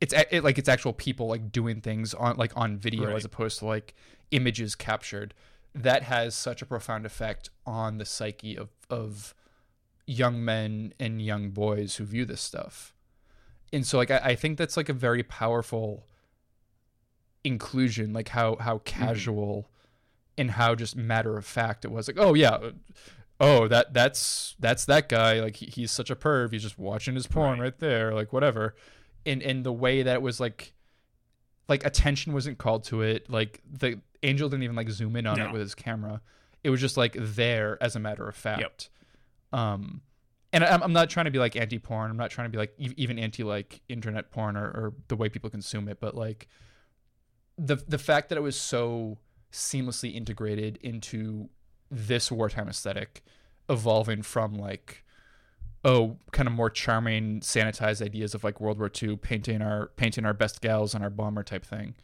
[0.00, 3.16] it's it, like it's actual people like doing things on like on video Right.
[3.16, 3.94] as opposed to like
[4.30, 5.34] images captured.
[5.74, 9.34] That has such a profound effect on the psyche of of
[10.06, 12.94] young men and young boys who view this stuff.
[13.72, 16.06] And so like I, I think that's like a very powerful
[17.44, 19.04] inclusion like how how mm-hmm.
[19.04, 19.70] casual
[20.36, 22.06] and how just matter of fact it was.
[22.06, 22.70] Like oh yeah
[23.40, 25.40] oh that that's that's that guy.
[25.40, 26.52] Like he, he's such a perv.
[26.52, 27.64] He's just watching his porn Right.
[27.64, 28.74] right, there like whatever
[29.26, 30.72] and and the way that it was like
[31.68, 33.28] like attention wasn't called to it.
[33.28, 35.46] Like the angel didn't even like zoom in on No.
[35.46, 36.20] it with his camera.
[36.64, 38.88] It was just like there as a matter of fact.
[39.52, 40.02] Um
[40.52, 42.10] and I'm, I'm not trying to be like anti-porn.
[42.10, 45.28] I'm not trying to be like even anti like internet porn or, or the way
[45.28, 46.48] people consume it but like
[47.58, 49.18] the the fact that it was so
[49.52, 51.48] seamlessly integrated into
[51.90, 53.22] this wartime aesthetic
[53.68, 55.04] evolving from like
[55.86, 60.24] oh kind of more charming sanitized ideas of like world war ii painting our painting
[60.26, 61.94] our best gals on our bomber type thing.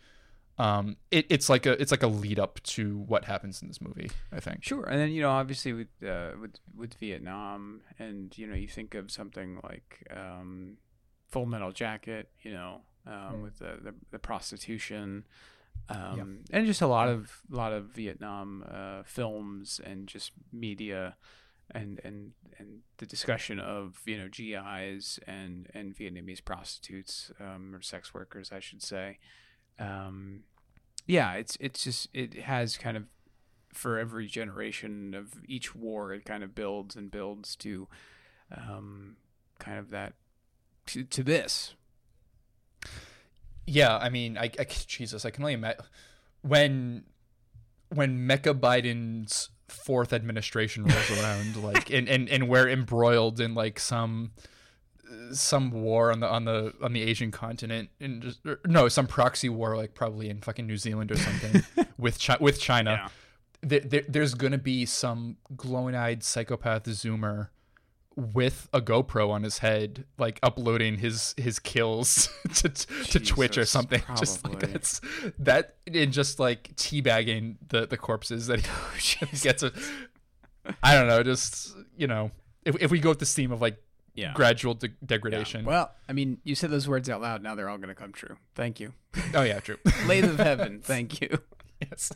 [0.59, 3.81] Um it, it's like a it's like a lead up to what happens in this
[3.81, 4.63] movie i think.
[4.63, 8.69] Sure, and then you know, obviously with uh, with with Vietnam, and you know, you
[8.69, 10.77] think of something like um,
[11.33, 13.43] Full Metal Jacket, you know, um, Mm.
[13.43, 15.25] with the, the the prostitution,
[15.89, 21.17] um, and just a lot of lot of Vietnam uh, films and just media,
[21.73, 27.83] and and and the discussion of you know GIs and and Vietnamese prostitutes um, or
[27.83, 29.19] sex workers, I should say.
[29.79, 30.45] Um,
[31.07, 33.05] yeah, it's it's just it has kind of
[33.73, 37.89] for every generation of each war, it kind of builds and builds to
[38.55, 39.17] um,
[39.59, 40.13] kind of that
[40.87, 41.75] to, to this.
[43.67, 45.85] Yeah, I mean, I, I Jesus, I can only imagine
[46.43, 47.05] when
[47.89, 53.79] when Mecha Biden's fourth administration rolls around, like, and, and and we're embroiled in like
[53.79, 54.33] some
[55.33, 59.49] some war on the on the on the Asian continent, and just, no, some proxy
[59.49, 61.63] war, like probably in fucking New Zealand or something
[61.99, 62.93] with Chi- with China.
[63.03, 63.09] Yeah.
[63.65, 67.49] There, there, there's gonna be some glowing-eyed psychopath Zoomer
[68.17, 73.63] with a GoPro on his head, like uploading his his kills to to Twitch or
[73.63, 74.03] Jesus, something.
[74.19, 75.01] Just like that's
[75.39, 78.67] that and just like teabagging the the corpses that he
[79.23, 79.63] oh, gets.
[79.63, 79.73] A,
[80.83, 82.31] I don't know, just you know,
[82.65, 83.83] if if we go with this theme of like
[84.15, 84.33] Yeah.
[84.35, 84.95] gradual de- Yeah.
[85.05, 85.65] degradation.
[85.65, 87.43] Well, I mean, you said those words out loud.
[87.43, 88.37] Now they're all going to come true.
[88.55, 88.93] Thank you.
[89.35, 89.79] oh yeah, true.
[90.07, 90.81] Lathe of Heaven.
[90.81, 91.39] Thank you.
[91.81, 92.13] yes.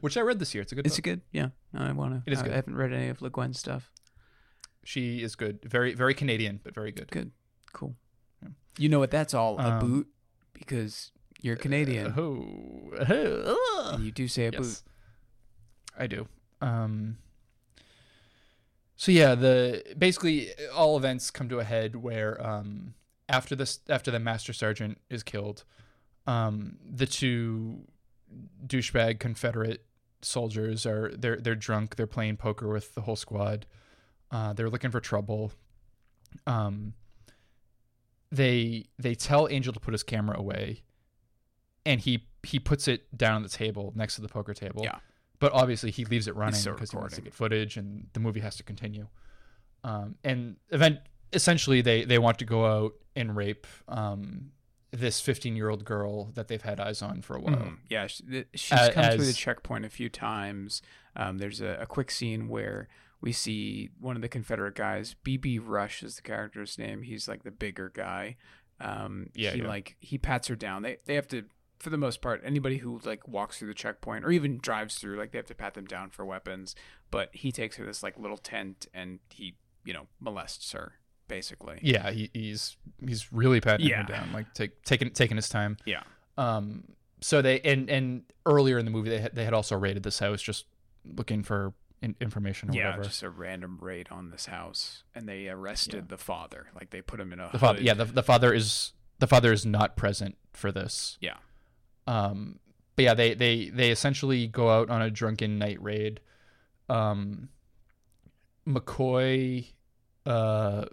[0.00, 0.62] Which I read this year.
[0.62, 0.86] It's a good.
[0.86, 1.04] It's book.
[1.04, 1.20] good.
[1.32, 1.48] Yeah.
[1.74, 2.22] I want to.
[2.30, 2.52] It is I, good.
[2.52, 3.90] I haven't read any of Le Guin's stuff.
[4.86, 5.58] She is good.
[5.64, 7.10] Very very Canadian, but very good.
[7.10, 7.32] Good.
[7.72, 7.96] Cool.
[8.42, 8.50] Yeah.
[8.78, 10.06] You know what that's all Um, about
[10.52, 11.10] because
[11.42, 14.82] you're Canadian Uh, oh, oh, and you do say a boot.
[15.98, 16.28] I do.
[16.60, 17.18] Um.
[18.96, 22.94] So yeah, the basically all events come to a head where um
[23.28, 25.64] after this after the master sergeant is killed,
[26.28, 27.80] um the two
[28.64, 29.84] douchebag Confederate
[30.22, 33.66] soldiers are they're they're drunk they're playing poker with the whole squad,
[34.36, 35.52] uh they're looking for trouble,
[36.46, 36.94] um.
[38.32, 40.82] They they tell Angel to put his camera away,
[41.84, 44.82] and he he puts it down on the table next to the poker table.
[44.82, 44.98] Yeah.
[45.38, 48.40] But obviously he leaves it running because he wants to get footage and the movie
[48.40, 49.06] has to continue.
[49.84, 51.00] Um, and event
[51.32, 54.50] essentially they they want to go out and rape um,
[54.90, 57.54] this 15 year old girl that they've had eyes on for a while.
[57.56, 57.76] Mhm.
[57.88, 60.82] Yeah, she, she's Uh, come through the checkpoint a few times.
[61.14, 62.88] Um, there's a, a quick scene where
[63.20, 65.16] we see one of the Confederate guys.
[65.24, 67.02] BB Rush is the character's name.
[67.02, 68.36] He's like the bigger guy.
[68.80, 69.68] Um, Yeah, he yeah.
[69.68, 70.82] like he pats her down.
[70.82, 71.44] They they have to,
[71.78, 75.16] for the most part, anybody who like walks through the checkpoint or even drives through,
[75.18, 76.74] like they have to pat them down for weapons.
[77.10, 80.94] But he takes her to this like little tent and he you know molests her
[81.28, 81.78] basically.
[81.82, 84.02] Yeah, he, he's he's really patting Yeah.
[84.02, 85.76] her down, like take, taking taking his time.
[85.86, 86.02] Yeah.
[86.36, 86.84] Um.
[87.22, 90.18] So they and and earlier in the movie they had, they had also raided this
[90.18, 90.66] house just
[91.04, 93.04] looking for in, information or Yeah, whatever.
[93.04, 96.00] just a random raid on this house, and they arrested Yeah.
[96.08, 96.66] the father.
[96.74, 97.86] Like they put him in a the father hood.
[97.86, 101.36] yeah the, the father is the father is not present for this Yeah.
[102.06, 102.58] um
[102.96, 106.20] but yeah they they they essentially go out on a drunken night raid
[106.90, 107.48] um
[108.68, 109.66] mccoy
[110.26, 110.84] uh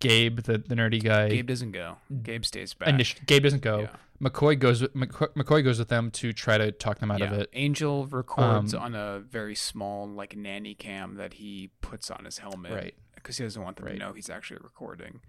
[0.00, 1.96] gabe the, the nerdy guy Gabe doesn't go.
[2.22, 2.88] Gabe stays back.
[2.88, 3.88] initi- gabe doesn't go Yeah.
[4.20, 7.50] Mccoy goes with mccoy, goes with them to try to talk them out of it
[7.52, 12.38] Angel records Um, on a very small like nanny cam that he puts on his
[12.38, 13.92] helmet, right Because he doesn't want them Right.
[13.92, 15.20] to know he's actually recording.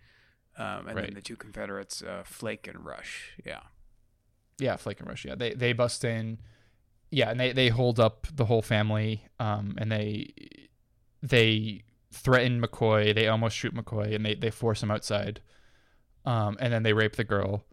[0.57, 1.05] Um, and Right.
[1.05, 3.33] then the two Confederates, uh, Flake and Rush.
[3.45, 3.61] Yeah.
[4.59, 5.23] Yeah, Flake and Rush.
[5.25, 6.39] Yeah, they they bust in.
[7.11, 9.27] Yeah, and they they hold up the whole family.
[9.39, 10.33] Um, and they
[11.21, 13.13] they threaten McCoy.
[13.13, 15.41] They almost shoot McCoy, and they they force him outside.
[16.25, 17.65] Um, and then they rape the girl.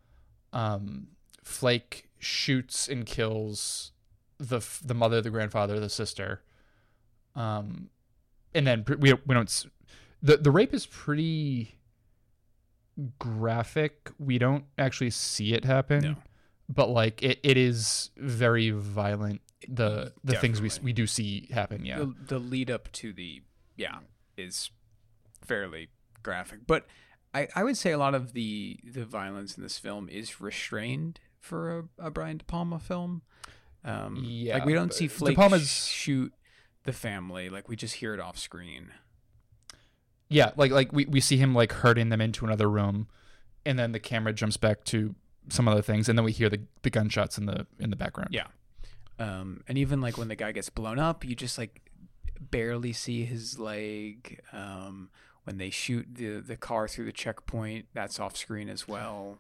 [0.55, 1.09] Um,
[1.43, 3.93] Flake shoots and kills
[4.39, 6.43] the f- the mother, the grandfather, the sister.
[7.35, 7.91] Um,
[8.55, 9.49] and then we we don't.
[9.49, 9.67] s-
[10.23, 11.75] the The rape is pretty
[13.19, 14.11] graphic.
[14.19, 16.17] We don't actually see it happen No.
[16.69, 21.85] but like it, it is very violent the the things we we do see happen
[21.87, 23.43] yeah The, the lead up to the
[23.77, 23.99] yeah
[24.37, 24.71] is
[25.45, 25.89] fairly
[26.23, 26.87] graphic, but
[27.35, 31.21] I, I would say a lot of the the violence in this film is restrained
[31.41, 33.23] for a, a Brian De Palma film.
[33.85, 36.33] Um, Yeah, like we don't see De Flake Palma's- shoot
[36.85, 37.51] the family.
[37.51, 38.93] Like we just hear it off screen.
[40.29, 43.09] yeah like like we, we see him like herding them into another room
[43.67, 45.15] and then the camera jumps back to
[45.49, 48.31] some other things and then we hear the, the gunshots in the in the background
[48.33, 48.47] Yeah.
[49.19, 51.81] Um, and even like when the guy gets blown up, you just like
[52.41, 54.41] barely see his leg.
[54.53, 55.09] Um,
[55.45, 59.39] when they shoot the the car through the checkpoint, that's off screen as well.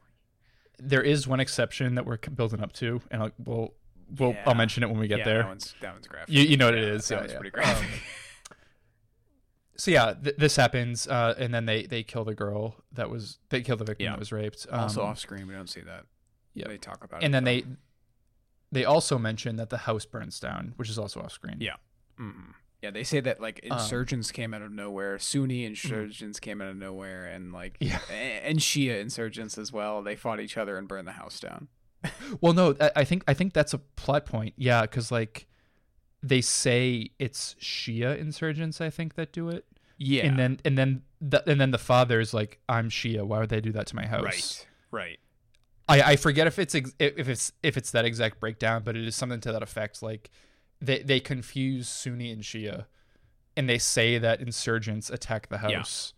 [0.79, 3.75] there is one exception that we're building up to and I'll, we'll
[4.19, 4.43] we'll Yeah.
[4.47, 6.35] I'll mention it when we get yeah, there That one's that one's graphic.
[6.35, 7.39] you, you know what it Yeah, is That yeah, yeah.
[7.39, 7.85] pretty graphic.
[7.89, 8.57] Um,
[9.77, 13.39] so yeah th- this happens uh and then they they kill the girl that was
[13.49, 14.11] they kill the victim Yeah.
[14.13, 16.05] that was raped also um, off screen, we don't see that.
[16.55, 16.69] Yep.
[16.69, 17.25] They talk about it.
[17.27, 17.77] and then they though.
[18.73, 21.77] they also mention that the house burns down which is also off screen Yeah.
[22.21, 22.55] Mhm.
[22.85, 26.69] Yeah, they say that like Um, insurgents came out of nowhere, Sunni insurgents came out
[26.69, 27.99] of nowhere, and like Yeah.
[28.11, 30.03] and Shia insurgents as well.
[30.03, 31.69] They fought each other and burned the house down.
[32.43, 35.47] well no I, I think i think that's a plot point yeah because like
[36.23, 39.65] they say it's Shia insurgents, I think, that do it.
[39.99, 40.27] Yeah.
[40.27, 43.25] And then and then the, and then the father is like, "I'm Shia.
[43.25, 44.67] Why would they do that to my house?" right.
[44.91, 45.19] Right.
[45.87, 49.07] I, I forget if it's ex- if it's if it's that exact breakdown, but it
[49.07, 50.03] is something to that effect.
[50.03, 50.31] Like
[50.87, 52.87] they they confuse Sunni and Shia,
[53.57, 56.13] and they say that insurgents attack the house.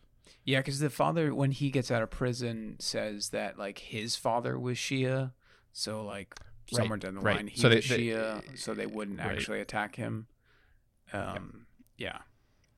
[0.44, 4.58] Yeah, because the father, when he gets out of prison, says that like his father
[4.58, 5.32] was Shia,
[5.72, 6.34] so like
[6.72, 7.36] Right, somewhere down the right.
[7.36, 9.32] line he So they- was they- Shia, so they wouldn't right.
[9.36, 10.26] actually attack him.
[11.12, 12.18] Um, yeah,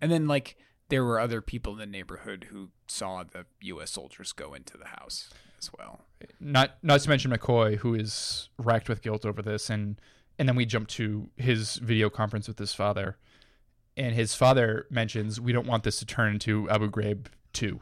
[0.00, 0.56] and then like
[0.90, 3.90] there were other people in the neighborhood who saw the U.S.
[3.90, 6.00] soldiers go into the house as well.
[6.40, 9.98] Not not to mention McCoy, who is racked with guilt over this, and
[10.38, 13.16] and then we jump to his video conference with his father,
[13.96, 17.80] and his father mentions we don't want this to turn into Abu Ghraib two.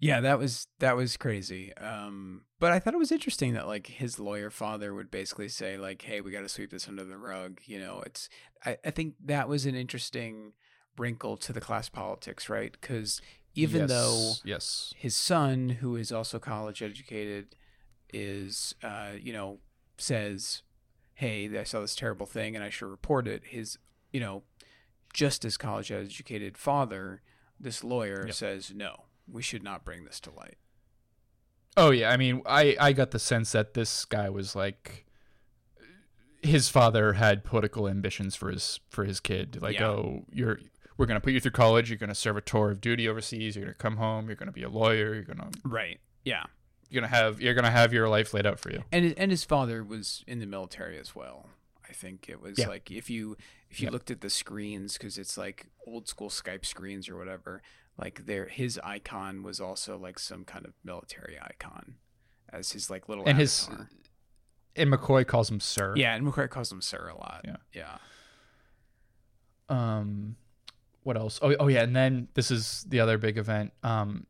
[0.00, 1.74] Yeah, that was that was crazy.
[1.76, 5.76] Um, but I thought it was interesting that like his lawyer father would basically say
[5.76, 8.28] like, "Hey, we got to sweep this under the rug." You know, it's
[8.64, 10.52] I, I think that was an interesting
[10.96, 12.70] wrinkle to the class politics, right?
[12.72, 13.20] Because
[13.56, 17.56] even Yes, though yes, his son, who is also college educated,
[18.12, 19.58] is uh, you know
[19.96, 20.62] says,
[21.18, 23.78] "Hey, I saw this terrible thing and I should report it." His
[24.12, 24.42] you know
[25.12, 27.22] just as college educated father,
[27.60, 28.34] this lawyer Yep.
[28.34, 30.58] says, "No, we should not bring this to light."
[31.76, 35.06] Oh yeah, I mean, I I got the sense that this guy was like
[36.42, 39.60] his father had political ambitions for his for his kid.
[39.60, 39.88] Like, Yeah.
[39.88, 40.60] oh, you're
[40.96, 41.90] we're gonna put you through college.
[41.90, 43.56] You're gonna serve a tour of duty overseas.
[43.56, 44.26] You're gonna come home.
[44.28, 45.14] You're gonna be a lawyer.
[45.14, 46.00] You're gonna Right.
[46.24, 46.44] Yeah.
[46.90, 48.82] You're gonna have you're gonna have your life laid out for you.
[48.92, 51.50] And and his father was in the military as well.
[51.88, 52.68] I think it was Yeah.
[52.68, 53.36] like if you
[53.70, 53.92] if you Yep.
[53.92, 57.62] looked at the screens because it's like old school Skype screens or whatever,
[57.96, 61.96] like there his icon was also like some kind of military icon
[62.50, 63.68] as his like little And his
[64.76, 65.94] and McCoy calls him sir.
[65.96, 67.40] yeah, and McCoy calls him sir a lot.
[67.44, 67.56] Yeah.
[67.74, 67.98] yeah,
[69.68, 70.36] um
[71.02, 74.26] what else oh, oh yeah and then this is the other big event um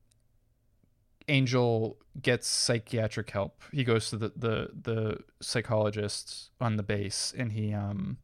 [1.29, 7.53] angel gets psychiatric help he goes to the the the psychologist on the base and
[7.53, 8.16] he um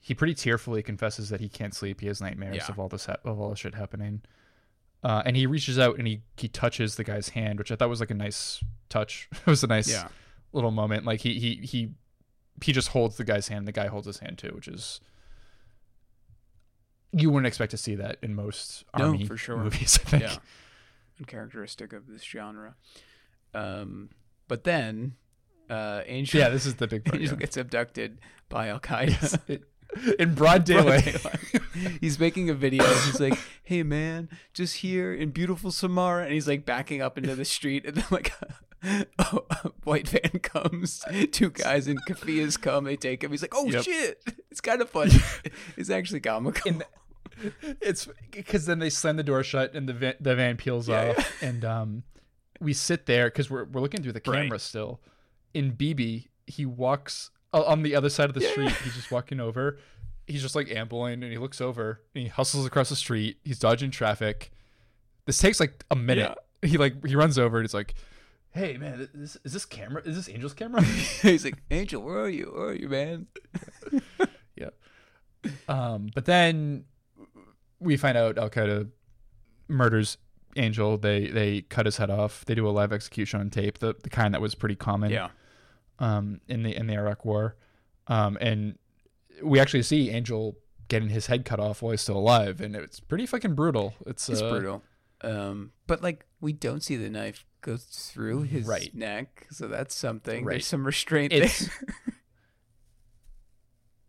[0.00, 2.66] he pretty tearfully confesses that he can't sleep he has nightmares Yeah.
[2.68, 4.22] of all this ha- of all this shit happening
[5.04, 7.88] uh, and he reaches out and he he touches the guy's hand which i thought
[7.88, 10.08] was like a nice touch it was a nice yeah,
[10.52, 11.06] little moment.
[11.06, 11.94] Like he he he
[12.62, 13.66] he just holds the guy's hand.
[13.66, 15.00] The guy holds his hand too, which is
[17.12, 19.56] you wouldn't expect to see that in most No, army for sure.
[19.64, 19.98] movies.
[20.04, 20.22] I think.
[20.24, 20.36] yeah,
[21.18, 22.74] uncharacteristic of this genre.
[23.54, 24.10] Um,
[24.48, 25.14] but then
[25.70, 27.20] uh, Angel Yeah, this is the big part.
[27.20, 27.40] Angel yeah.
[27.40, 29.62] gets abducted by Al Qaeda.
[30.18, 31.16] In broad daylight.
[32.00, 32.82] he's making a video.
[32.82, 37.36] He's like, "Hey man, just here in beautiful Samarra," and he's like backing up into
[37.36, 38.32] the street, and then like
[39.18, 41.04] a white van comes.
[41.30, 42.84] Two guys in keffiyehs come.
[42.84, 43.32] They take him.
[43.32, 43.82] He's like, "Oh Yep.
[43.84, 45.12] shit!" It's kind of funny.
[45.76, 46.70] it's actually comical.
[46.72, 46.82] In
[47.80, 51.14] it's because then they slam the door shut and the van, the van peels Yeah,
[51.16, 52.02] off, and um,
[52.60, 54.42] we sit there because we're we're looking through the Right.
[54.44, 55.00] camera still.
[55.54, 58.50] In BB, he walks uh, on the other side of the Yeah.
[58.50, 58.70] street.
[58.84, 59.78] He's just walking over.
[60.26, 63.38] He's just like ambling, and he looks over and he hustles across the street.
[63.44, 64.50] He's dodging traffic.
[65.26, 66.36] This takes like a minute.
[66.62, 67.94] He like he runs over and he's like,
[68.50, 70.00] "Hey man, this, is this camera?
[70.04, 70.82] Is this Angel's camera?"
[71.22, 72.52] he's like, "Angel, where are you?
[72.54, 73.26] Where are you, man?"
[74.56, 74.70] yeah.
[75.68, 76.84] Um, but then
[77.82, 78.88] we find out Al Qaeda
[79.68, 80.18] murders
[80.56, 80.98] Angel.
[80.98, 82.44] They they cut his head off.
[82.44, 85.10] They do a live execution on tape, the the kind that was pretty common.
[85.10, 85.28] Yeah,
[85.98, 87.56] Um, in the in the Iraq War,
[88.06, 88.78] um, and
[89.42, 90.56] we actually see Angel
[90.88, 93.94] getting his head cut off while he's still alive, and it's pretty fucking brutal.
[94.06, 94.82] It's it's uh, brutal.
[95.22, 98.92] Um, but like we don't see the knife go through his Right.
[98.94, 100.44] neck, so that's something.
[100.44, 100.54] Right.
[100.54, 101.94] There's some restraint It's- there.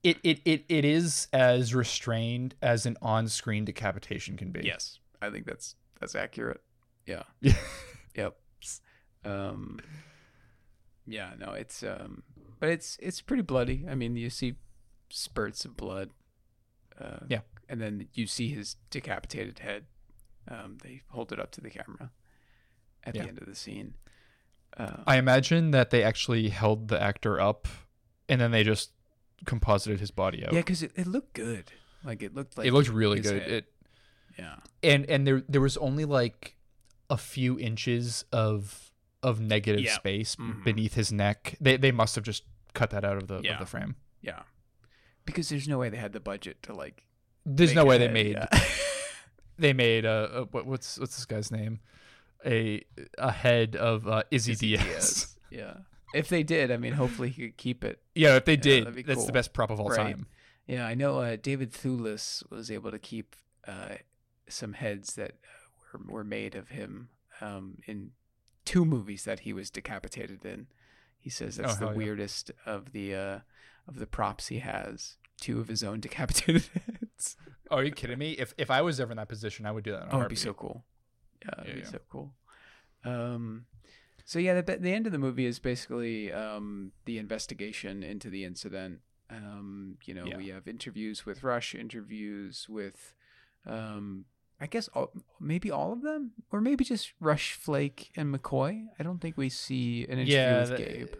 [0.03, 4.61] It, it it it is as restrained as an on-screen decapitation can be.
[4.63, 6.61] Yes, I think that's that's accurate.
[7.05, 7.23] Yeah.
[8.15, 8.35] Yep.
[9.25, 9.79] Um.
[11.07, 11.31] Yeah.
[11.39, 11.53] No.
[11.53, 12.23] It's um.
[12.59, 13.85] But it's it's pretty bloody.
[13.89, 14.55] I mean, you see
[15.09, 16.11] spurts of blood.
[16.99, 17.39] Uh, Yeah.
[17.69, 19.85] And then you see his decapitated head.
[20.47, 20.77] Um.
[20.83, 22.11] They hold it up to the camera
[23.03, 23.23] at Yeah.
[23.23, 23.95] the end of the scene.
[24.77, 27.67] Uh, I imagine that they actually held the actor up,
[28.29, 28.91] and then they just
[29.45, 30.53] composited his body out.
[30.53, 31.71] yeah, because it, it looked good.
[32.03, 33.41] Like it looked like it looked really good.
[33.41, 33.51] head.
[33.51, 33.65] It
[34.37, 34.55] yeah.
[34.81, 36.55] and and there there was only like
[37.09, 38.91] a few inches of
[39.21, 39.93] of negative Yeah.
[39.95, 40.63] space Mhm.
[40.63, 41.55] beneath his neck.
[41.61, 42.43] They they must have just
[42.73, 43.53] cut that out of the Yeah.
[43.53, 43.95] of the frame.
[44.21, 44.41] Yeah.
[45.25, 47.03] Because there's no way they had the budget to like.
[47.45, 48.47] There's no way they made yeah.
[49.57, 51.79] they made a, a what, what's what's this guy's name
[52.45, 52.83] a
[53.17, 54.83] a head of uh, Izzy, Izzy Diaz.
[54.83, 55.29] Diaz.
[55.51, 55.73] Yeah.
[56.13, 58.01] If they did, I mean, hopefully he could keep it.
[58.15, 59.25] Yeah, if they did, that's cool.
[59.25, 59.97] the best prop of all Right.
[59.97, 60.27] time.
[60.67, 63.35] Yeah, I know uh, David Thewlis was able to keep
[63.67, 63.95] uh,
[64.47, 67.09] some heads that uh, were, were made of him
[67.41, 68.11] um, in
[68.65, 70.67] two movies that he was decapitated in.
[71.19, 71.97] He says that's Oh, the yeah.
[71.97, 73.39] weirdest of the uh,
[73.87, 75.17] of the props he has.
[75.41, 77.35] Two of his own decapitated heads.
[77.71, 78.31] Oh, are you kidding me?
[78.33, 80.07] If if I was ever in that position, I would do that.
[80.11, 80.85] Oh, it'd be so cool.
[81.43, 81.87] Yeah, it'd Yeah, be yeah.
[81.91, 82.33] so cool.
[83.03, 83.65] Um,
[84.25, 88.43] so yeah, the the end of the movie is basically um the investigation into the
[88.45, 88.99] incident.
[89.29, 90.37] Um, you know, Yeah.
[90.37, 93.15] we have interviews with Rush, interviews with,
[93.65, 94.25] um,
[94.59, 98.85] I guess all, maybe all of them, or maybe just Rush, Flake, and McCoy.
[98.99, 100.59] I don't think we see an interview Yeah.
[100.69, 101.13] with Gabe.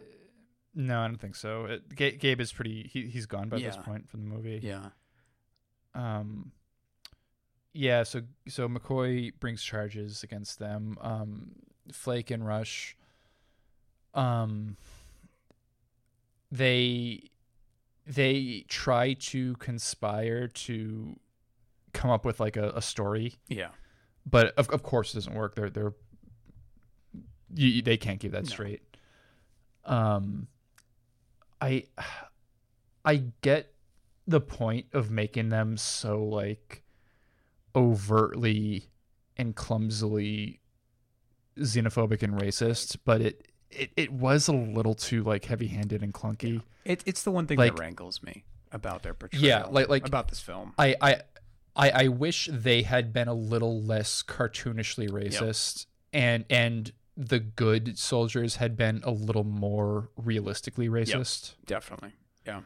[0.75, 1.65] No, I don't think so.
[1.65, 2.83] It, Ga- Gabe is pretty.
[2.91, 4.59] He he's gone by this point from the movie.
[4.61, 4.89] Yeah,
[5.95, 6.51] Um.
[7.73, 8.03] Yeah.
[8.03, 10.97] So so McCoy brings charges against them.
[11.01, 11.55] Um.
[11.91, 12.95] Flake and Rush.
[14.13, 14.77] Um.
[16.51, 17.31] They
[18.05, 21.17] they try to conspire to
[21.93, 23.69] come up with like a, a story yeah,
[24.29, 25.93] but of, of course it doesn't work they're they're
[27.55, 28.49] you, they can't keep that No.
[28.49, 28.81] straight
[29.85, 30.47] um
[31.61, 31.85] i
[33.05, 33.73] i get
[34.27, 36.83] the point of making them so like
[37.75, 38.89] overtly
[39.37, 40.59] and clumsily
[41.57, 46.61] xenophobic and racist but it it, it was a little too like heavy-handed and clunky
[46.85, 49.43] it, it's the one thing Like- that rankles me about their portrayal.
[49.45, 50.73] Yeah, like- like- about this film.
[50.77, 51.21] I, I
[51.75, 57.97] I I wish they had been a little less cartoonishly racist and and the good
[57.99, 61.53] soldiers had been a little more realistically racist.
[61.67, 62.13] Definitely.
[62.45, 62.61] Yeah.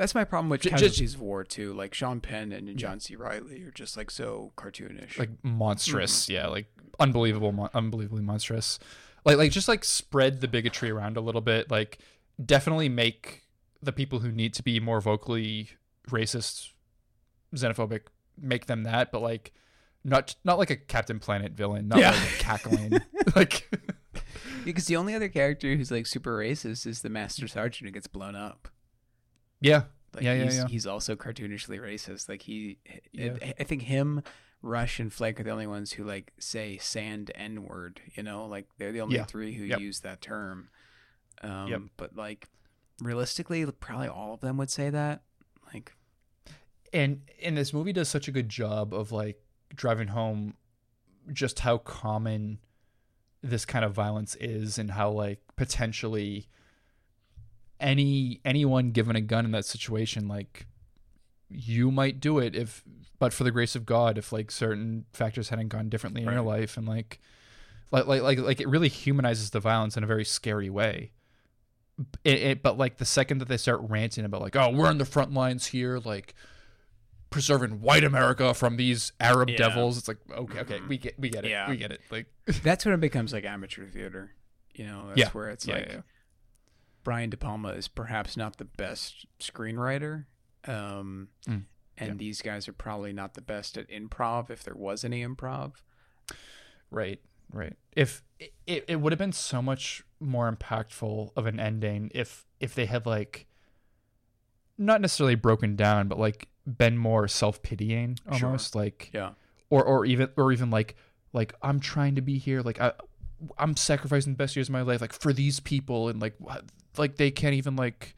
[0.00, 1.74] That's my problem with just- Casualties of War too.
[1.74, 3.16] Like Sean Penn and John C.
[3.16, 5.18] Reilly are just like so cartoonish.
[5.18, 6.32] Like monstrous, mm-hmm.
[6.32, 6.68] yeah, like
[6.98, 8.78] unbelievable mon- unbelievably monstrous.
[9.26, 11.98] Like like just like spread the bigotry around a little bit, like
[12.42, 13.42] definitely make
[13.82, 15.68] the people who need to be more vocally
[16.08, 16.70] racist,
[17.54, 18.04] xenophobic,
[18.40, 19.52] make them that, but like
[20.02, 22.12] not not like a Captain Planet villain, not Yeah.
[22.12, 23.00] like cackling.
[23.36, 23.68] like
[24.64, 28.06] because the only other character who's like super racist is the Master Sergeant who gets
[28.06, 28.70] blown up.
[29.60, 29.84] Yeah.
[30.14, 30.66] Like Yeah, yeah, he's, yeah.
[30.68, 32.28] he's also cartoonishly racist.
[32.28, 32.78] Like he,
[33.12, 33.36] Yeah.
[33.42, 34.22] I, I think him,
[34.62, 38.00] Rush, and Flake are the only ones who like say sand N word.
[38.14, 39.24] You know, like they're the only Yeah.
[39.24, 39.80] three who Yep.
[39.80, 40.68] use that term.
[41.42, 41.80] Um, Yep.
[41.96, 42.48] But like,
[43.00, 45.22] realistically, probably all of them would say that.
[45.72, 45.92] Like,
[46.92, 49.40] And and this movie does such a good job of like
[49.74, 50.54] driving home
[51.32, 52.58] just how common
[53.42, 56.48] this kind of violence is and how like potentially
[57.80, 60.66] any anyone given a gun in that situation like
[61.48, 62.84] you might do it if
[63.18, 66.42] but for the grace of God if like certain factors hadn't gone differently in your
[66.42, 67.20] life and like
[67.90, 71.10] like like like like it really humanizes the violence in a very scary way.
[72.24, 74.98] It, it, but like the second that they start ranting about like oh we're on
[74.98, 76.34] the front lines here like
[77.30, 79.56] preserving white America from these Arab Yeah.
[79.58, 80.88] devils it's like okay okay Mhm.
[80.88, 81.68] we get we get it Yeah.
[81.68, 82.26] we get it like
[82.62, 84.30] that's when it becomes like amateur theater.
[84.74, 85.28] You know, that's Yeah.
[85.30, 86.00] where it's like.
[87.02, 90.24] Brian De Palma is perhaps not the best screenwriter.
[90.66, 91.64] Um, Mm,
[91.98, 92.14] and yeah.
[92.14, 95.72] these guys are probably not the best at improv if there was any improv.
[96.90, 97.20] Right,
[97.52, 97.76] right.
[97.94, 98.22] If
[98.66, 102.86] it, it would have been so much more impactful of an ending if if they
[102.86, 103.46] had like
[104.78, 108.46] not necessarily broken down, but like been more self pitying Sure.
[108.48, 109.30] almost like Yeah.
[109.70, 110.96] or or even or even like
[111.32, 112.92] like I'm trying to be here like I
[113.58, 116.34] I'm sacrificing the best years of my life like for these people and like
[116.98, 118.14] like they can't even like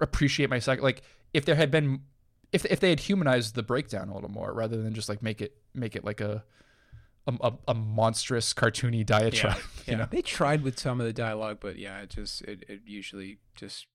[0.00, 2.00] appreciate my sac like if there had been
[2.52, 5.40] if if they had humanized the breakdown a little more rather than just like make
[5.40, 6.44] it make it like a
[7.26, 11.58] a, a, a monstrous cartoony diatribe you know They tried with some of the dialogue,
[11.60, 13.86] but yeah, it just it, it usually just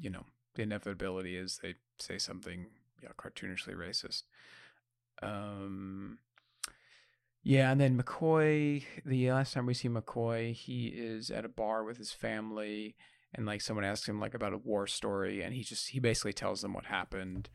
[0.00, 0.24] you know
[0.54, 2.66] the inevitability is they say something
[3.02, 4.22] yeah cartoonishly racist.
[5.22, 6.18] Um.
[7.42, 8.84] Yeah, and then McCoy.
[9.04, 12.96] The last time we see McCoy, he is at a bar with his family,
[13.34, 16.32] and like someone asks him like about a war story, and he just he basically
[16.32, 17.48] tells them what happened.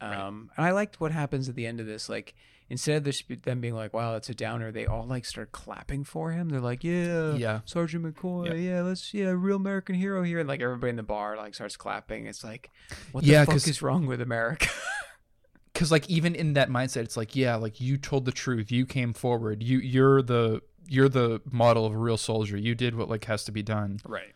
[0.00, 0.14] Right.
[0.16, 2.08] Um, and I liked what happens at the end of this.
[2.08, 2.34] Like
[2.70, 6.04] instead of this, them being like, "Wow, that's a downer," they all like start clapping
[6.04, 6.48] for him.
[6.48, 8.54] They're like, "Yeah, yeah Sergeant McCoy, Yeah.
[8.54, 11.76] yeah, let's yeah, real American hero here." And like everybody in the bar like starts
[11.76, 12.26] clapping.
[12.26, 12.70] It's like,
[13.10, 14.68] what Yeah, the fuck 'cause- is wrong with America?
[15.72, 18.84] because like even in that mindset it's like yeah like you told the truth you
[18.84, 23.08] came forward you you're the you're the model of a real soldier you did what
[23.08, 24.34] like has to be done right.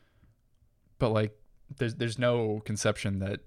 [0.99, 1.33] But like
[1.79, 3.41] there's there's no conception that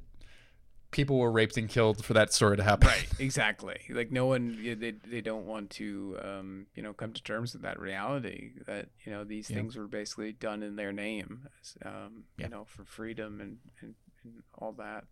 [0.92, 3.08] people were raped and killed for that story to happen Right.
[3.20, 3.80] Exactly.
[3.92, 7.62] Like no one, they they don't want to, um, you know, come to terms with
[7.62, 9.58] that reality that you know these Yeah.
[9.58, 11.48] things were basically done in their name,
[11.86, 12.46] um, Yeah.
[12.46, 13.94] you know, for freedom and and,
[14.24, 15.06] and all that.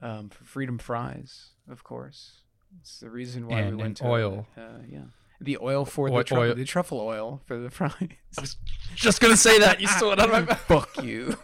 [0.00, 2.42] um, for freedom fries, of course.
[2.80, 4.46] It's the reason why And- we went to oil.
[4.56, 5.06] Uh, yeah,
[5.40, 6.54] the oil for Oil- the truffle, oil.
[6.54, 7.94] the truffle oil for the fries.
[8.36, 8.56] I was
[8.94, 10.60] just gonna say that you stole it out of my mouth.
[10.68, 11.36] Fuck you.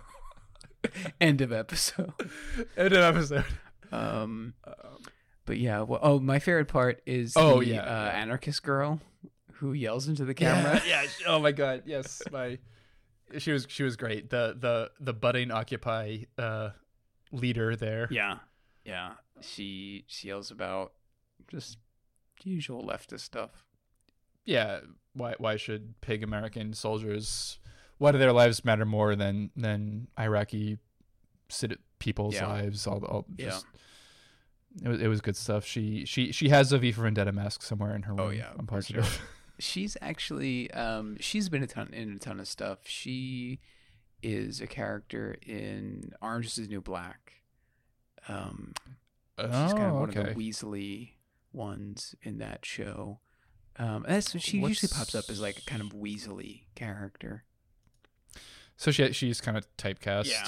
[1.24, 2.12] End of episode.
[2.76, 3.44] End of episode.
[3.90, 4.52] Um,
[5.46, 5.80] but yeah.
[5.80, 8.20] Well, oh, my favorite part is Oh, the yeah, uh, yeah.
[8.20, 9.00] anarchist girl
[9.54, 10.82] who yells into the camera.
[10.86, 11.26] Yeah, yeah.
[11.26, 11.84] Oh my god.
[11.86, 12.58] Yes, my.
[13.38, 14.28] She was she was great.
[14.28, 16.70] The the the budding Occupy uh,
[17.32, 18.06] leader there.
[18.10, 18.38] Yeah,
[18.84, 19.12] yeah.
[19.40, 20.92] She she yells about
[21.48, 21.78] just
[22.42, 23.64] usual leftist stuff.
[24.44, 24.80] yeah,
[25.14, 27.58] why why should pig American soldiers
[27.96, 30.76] why do their lives matter more than than Iraqi
[31.98, 32.46] people's Yeah.
[32.48, 32.86] lives?
[32.86, 33.46] All, all Yeah.
[33.46, 33.66] just
[34.82, 35.64] it was it was good stuff.
[35.64, 38.20] She she she has a V for Vendetta mask somewhere in her room.
[38.20, 39.02] Oh, yeah, I'm for sure.
[39.02, 39.22] positive.
[39.60, 42.80] She's actually um she's been a ton in a ton of stuff.
[42.86, 43.60] She
[44.20, 47.34] is a character in Orange is the New Black.
[48.26, 48.72] Um,
[49.38, 50.20] she's oh, kind of one okay.
[50.20, 51.10] of the Weasley
[51.52, 53.20] ones in that show.
[53.76, 57.44] Um, and that's she usually pops up as like a kind of Weasley character.
[58.76, 60.30] so she she's kind of typecast.
[60.30, 60.46] Yeah.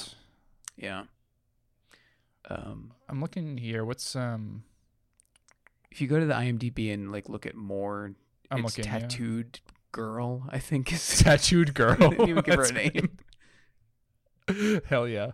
[0.77, 1.03] Yeah.
[2.49, 3.83] Um, I'm looking here.
[3.83, 4.63] What's um
[5.91, 8.13] if you go to the IMDb and like look at more,
[8.51, 8.99] I'm it's looking yeah.
[8.99, 9.59] tattooed
[9.91, 10.43] girl.
[10.49, 12.13] I think is tattooed girl.
[12.13, 13.09] Even give her a name.
[14.47, 14.85] great.
[14.85, 15.31] Hell yeah.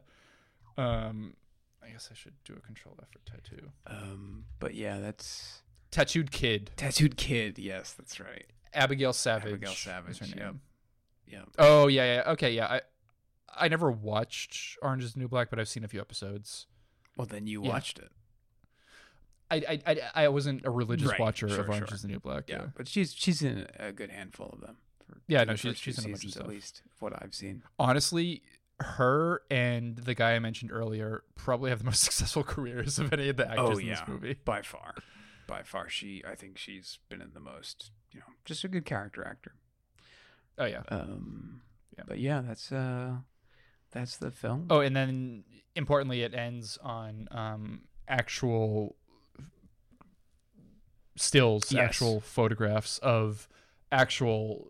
[0.77, 1.35] Um,
[1.83, 3.69] I guess I should do a control F for tattoo.
[3.85, 5.61] Um, but yeah, that's
[5.91, 6.71] Tattooed kid.
[6.75, 7.59] tattooed kid.
[7.59, 8.45] Yes, that's right.
[8.73, 9.51] Abigail Savage.
[9.53, 10.37] Abigail is Savage, her yep.
[10.37, 10.61] name.
[11.27, 11.41] Yeah.
[11.59, 12.31] Oh yeah, yeah.
[12.31, 12.65] Okay, yeah.
[12.65, 12.81] I
[13.55, 16.67] I never watched Orange is the New Black, but I've seen a few episodes.
[17.17, 17.69] Well, then you Yeah.
[17.69, 18.11] watched it.
[19.51, 21.95] I I I, I wasn't a religious Right, watcher sure, of Orange sure.
[21.95, 22.49] is the New Black.
[22.49, 22.67] Yeah, Yeah.
[22.75, 24.77] but she's she's in a good handful of them.
[25.07, 27.35] For Yeah, no, she's- she's in a bunch of seasons, at least of what I've
[27.35, 27.63] seen.
[27.77, 28.41] Honestly,
[28.79, 33.29] her and the guy I mentioned earlier probably have the most successful careers of any
[33.29, 34.05] of the actors Oh, in this yeah.
[34.07, 34.33] movie.
[34.45, 34.95] By far,
[35.45, 37.91] by far, she I think she's been in the most.
[38.11, 39.53] You know, just a good character actor.
[40.57, 40.83] Oh yeah.
[40.89, 41.61] Um,
[41.97, 42.03] Yeah.
[42.07, 43.17] but yeah, that's uh,
[43.93, 44.67] that's the film.
[44.69, 45.43] Oh, and then
[45.75, 48.95] importantly, it ends on um, actual
[51.15, 51.81] stills, Yes.
[51.89, 53.47] actual photographs of
[53.91, 54.67] actual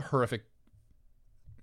[0.00, 0.44] horrific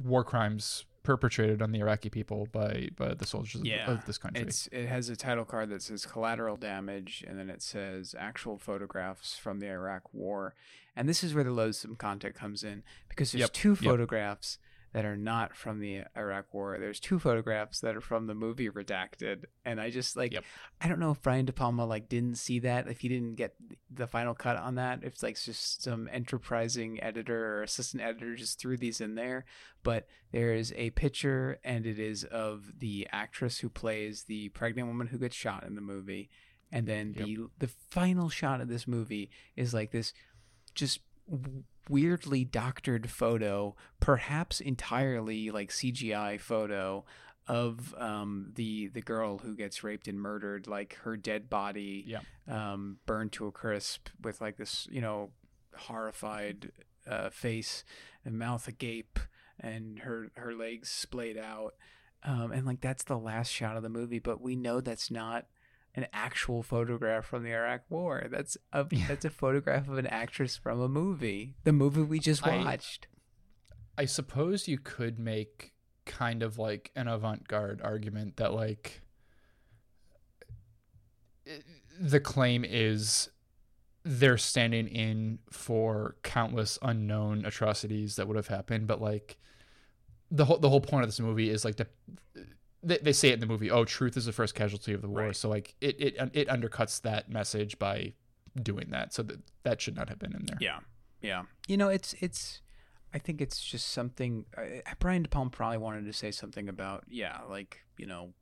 [0.04, 4.18] war crimes perpetrated on the Iraqi people by by the soldiers of- Yeah, of this
[4.18, 4.44] country.
[4.44, 8.58] It's it has a title card that says collateral damage, and then it says actual
[8.58, 10.54] photographs from the Iraq War.
[10.96, 13.78] And this is where the loathsome content comes in because there's Yep, two yep.
[13.80, 14.58] photographs
[14.94, 16.78] that are not from the Iraq War.
[16.80, 20.44] There's two photographs that are from the movie Redacted, and I just like Yep.
[20.82, 23.56] I don't know if Brian De Palma like didn't see that, if he didn't get
[23.90, 28.36] the final cut on that, if it's like just some enterprising editor or assistant editor
[28.36, 29.46] just threw these in there.
[29.84, 34.88] But there is a picture, and it is of the actress who plays the pregnant
[34.88, 36.30] woman who gets shot in the movie,
[36.72, 37.26] and then Yep.
[37.26, 40.14] the the final shot of this movie is like this,
[40.76, 41.00] just
[41.90, 47.06] weirdly doctored photo, perhaps entirely like CGI photo
[47.48, 52.20] of um, the the girl who gets raped and murdered, like her dead body, Yeah.
[52.48, 55.32] um, burned to a crisp with like this, you know,
[55.76, 56.72] horrified
[57.08, 57.84] uh, face
[58.24, 59.18] and mouth agape,
[59.60, 61.74] and her her legs splayed out,
[62.24, 64.20] um, and like that's the last shot of the movie.
[64.20, 65.46] But we know that's not
[65.96, 68.28] an actual photograph from the Iraq War.
[68.30, 72.46] That's a that's a photograph of an actress from a movie, the movie we just
[72.46, 73.08] watched.
[73.98, 75.74] I suppose you could make
[76.06, 79.02] kind of like an avant-garde argument that like
[82.00, 83.30] the claim is
[84.04, 89.38] they're standing in for countless unknown atrocities that would have happened but like
[90.32, 91.88] the whole the whole point of this movie is like the
[92.84, 95.10] they, they say it in the movie oh truth is the first casualty of the
[95.10, 95.36] war Right.
[95.36, 98.14] so like it, it it undercuts that message by
[98.62, 100.80] doing that so that that should not have been in there Yeah,
[101.22, 101.44] yeah.
[101.68, 102.62] You know, it's it's.
[103.14, 104.46] I think it's just something.
[104.56, 108.34] Uh, Brian De Palma probably wanted to say something about yeah, like you know,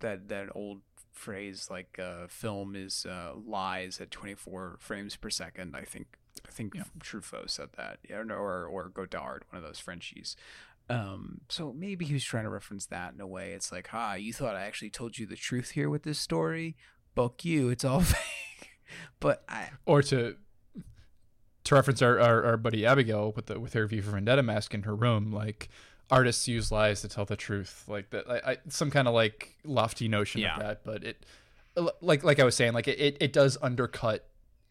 [0.00, 0.80] that that old
[1.12, 5.76] phrase like uh, film is uh, lies at twenty four frames per second.
[5.76, 6.18] I think
[6.48, 6.84] I think Yeah.
[7.00, 10.36] Truffaut said that, yeah, or or Godard, one of those Frenchies.
[10.90, 13.52] Um, so maybe he was trying to reference that in a way.
[13.52, 16.76] It's like, ah, you thought I actually told you the truth here with this story?
[17.14, 18.70] Book you, it's all fake.
[19.20, 20.36] but I, or to
[21.64, 24.74] to reference our, our, our buddy Abigail with the with her V for Vendetta mask
[24.74, 25.68] in her room, like
[26.10, 28.28] artists use lies to tell the truth, like that.
[28.30, 30.54] I, I, some kind of like lofty notion Yeah.
[30.56, 31.24] of that, but it
[32.02, 34.26] like like I was saying, like it, it, it does undercut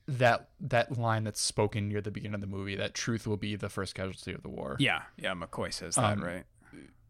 [0.08, 3.56] that that line that's spoken near the beginning of the movie that truth will be
[3.56, 4.76] the first casualty of the war.
[4.80, 6.44] yeah, yeah, McCoy says that, Um, right?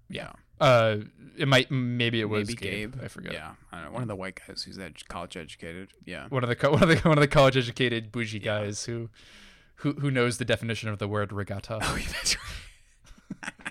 [0.10, 0.34] yeah.
[0.62, 0.98] Uh,
[1.36, 2.94] it might maybe it was Maybe Gabe.
[2.94, 3.04] Gabe.
[3.04, 3.34] I forget.
[3.34, 3.92] Yeah, I don't know.
[3.94, 5.90] One of the white guys who's ed- college educated.
[6.06, 6.28] Yeah.
[6.30, 8.60] One of the one of the one of the college educated bougie Yeah.
[8.60, 9.10] guys who
[9.78, 11.80] who who knows the definition of the word regatta.
[11.82, 13.64] Oh, yeah, that's right.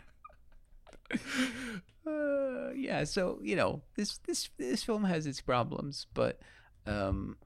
[2.07, 6.41] uh, yeah, so you know this this this film has its problems, but
[6.87, 7.37] um,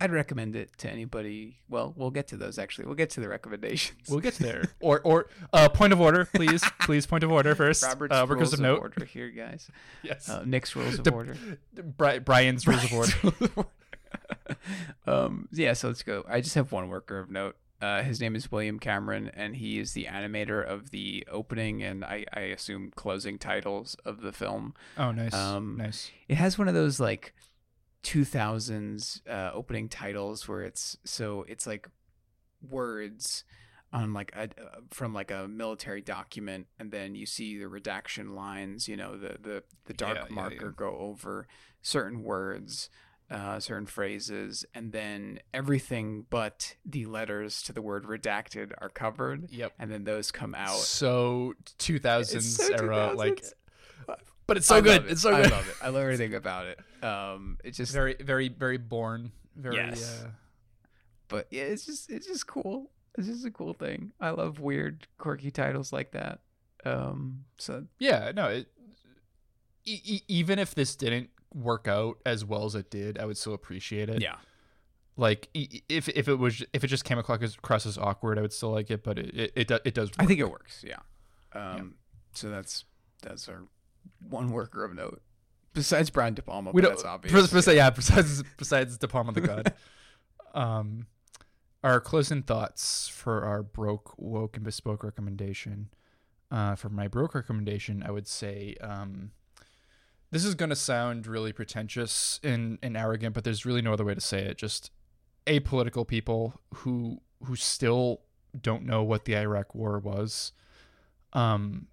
[0.00, 1.58] I'd recommend it to anybody.
[1.68, 2.86] Well, we'll get to those actually.
[2.86, 4.08] We'll get to the recommendations.
[4.08, 4.64] We'll get there.
[4.80, 7.06] or or uh, point of order, please, please.
[7.06, 7.82] Point of order first.
[7.84, 8.80] Robert's uh, rules of note.
[8.80, 9.70] order here, guys.
[10.02, 10.28] Yes.
[10.28, 11.36] Uh, Nick's rules of The- order.
[11.74, 13.12] Bri- Brian's rules of order.
[15.06, 16.24] um, yeah, so let's go.
[16.28, 17.56] I just have one worker of note.
[17.80, 22.02] Uh, his name is William Cameron, and he is the animator of the opening and
[22.04, 24.74] I, I assume closing titles of the film.
[24.96, 25.34] Oh, nice.
[25.34, 26.10] Um, nice.
[26.28, 27.34] It has one of those like
[28.04, 31.88] 2000s uh, opening titles where it's so it's like
[32.70, 33.44] words
[33.92, 38.34] on like a uh, from like a military document and then you see the redaction
[38.34, 40.72] lines you know the the the dark Yeah, yeah, marker yeah.
[40.76, 41.46] go over
[41.82, 42.90] certain words
[43.30, 49.50] uh, certain phrases and then everything but the letters to the word redacted are covered
[49.50, 49.72] Yep.
[49.78, 53.52] and then those come out So 2000s It's so era, like, 2000s.
[54.46, 55.04] But it's I so good.
[55.06, 55.10] it.
[55.12, 55.40] It's so good.
[55.40, 55.50] I good.
[55.52, 55.74] love it.
[55.82, 56.78] I love everything about it.
[57.04, 59.32] Um, it just Very, very, very born.
[59.56, 59.76] Very.
[59.76, 60.22] Yes.
[60.24, 60.28] Uh,
[61.28, 62.90] but yeah, it's just it's just cool.
[63.16, 64.12] It's just a cool thing.
[64.20, 66.40] I love weird, quirky titles like that.
[66.84, 68.32] Um, so yeah.
[68.34, 68.48] No.
[68.48, 68.66] It,
[69.84, 73.36] e- e- even if this didn't work out as well as it did, I would
[73.38, 74.20] still appreciate it.
[74.20, 74.36] yeah,
[75.16, 78.38] Like e- if if it was if it just came across as, across as awkward,
[78.38, 79.04] I would still like it.
[79.04, 80.10] But it it it, do- it does.
[80.18, 80.84] I think it works.
[80.86, 80.98] Yeah.
[81.52, 81.94] Um,
[82.32, 82.84] so that's
[83.22, 83.62] that's our
[84.28, 85.22] one worker of note.
[85.72, 86.96] Besides Brian De Palma, we but don't.
[86.96, 87.50] that's obvious.
[87.50, 87.90] pres- yeah.
[87.90, 89.72] Besides besides De Palma the God.
[90.54, 91.06] um,
[91.82, 95.88] our closing thoughts for our broke, woke, and bespoke recommendation.
[96.50, 99.32] Uh, for my broke recommendation, I would say um,
[100.30, 104.04] this is going to sound really pretentious and, and arrogant, but there's really no other
[104.04, 104.56] way to say it.
[104.56, 104.90] Just
[105.46, 108.22] apolitical people who who still
[108.58, 110.52] don't know what the Iraq War was.
[111.32, 111.88] Um,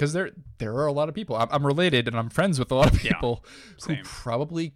[0.00, 1.36] because there there are a lot of people.
[1.36, 3.44] I'm, I'm related and I'm friends with a lot of Yeah, people
[3.86, 4.72] who probably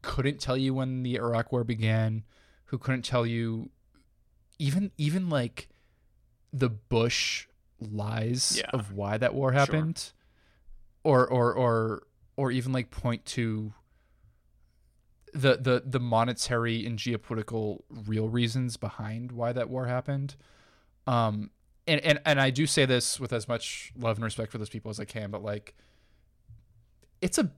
[0.00, 2.22] couldn't tell you when the Iraq War began,
[2.66, 3.70] who couldn't tell you
[4.60, 5.68] even even like
[6.52, 7.48] the Bush
[7.80, 8.70] lies Yeah.
[8.72, 10.12] of why that war happened,
[11.02, 12.02] or or or
[12.36, 13.74] or even like point to
[15.34, 20.36] the the the monetary and geopolitical real reasons behind why that war happened.
[21.08, 21.50] Um,
[21.88, 24.68] and and and I do say this with as much love and respect for those
[24.68, 25.74] people as I can, but like,
[27.20, 27.50] it's a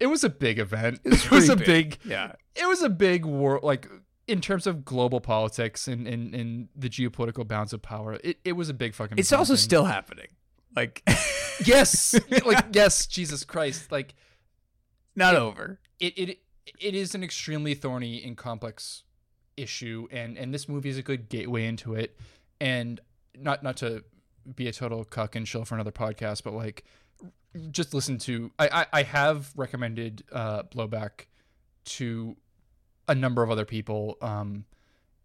[0.00, 1.00] it was a big event.
[1.04, 3.88] It was a big yeah, it was a big war like
[4.26, 8.52] in terms of global politics and and, and the geopolitical bounds of power it, it
[8.52, 10.28] was a big fucking it's also and- still happening.
[10.74, 11.02] Like
[11.64, 14.14] yes like yes jesus christ like
[15.14, 15.78] not over.
[16.00, 16.38] it, it
[16.78, 19.04] it is an extremely thorny and complex
[19.56, 22.14] issue and and this movie is a good gateway into it
[22.60, 23.00] and
[23.38, 24.02] not not to
[24.54, 26.84] be a total cuck and chill for another podcast but like
[27.70, 31.26] just listen to i i, I have recommended uh blowback
[31.86, 32.36] to
[33.08, 34.64] a number of other people um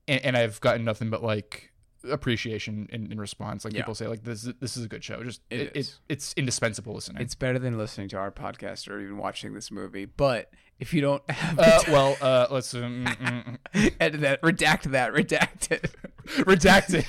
[0.07, 1.67] and, and i've gotten nothing but like
[2.09, 3.81] appreciation in, in response like Yeah.
[3.81, 6.33] people say like this is- this is a good show just It it, it it's
[6.35, 10.05] indispensable listening It's better than listening to our podcast or even watching this movie.
[10.05, 14.83] But if you don't have uh, well uh let's um, mm, mm, edit that, redact
[14.91, 15.91] that, redact it.
[16.47, 17.05] redacted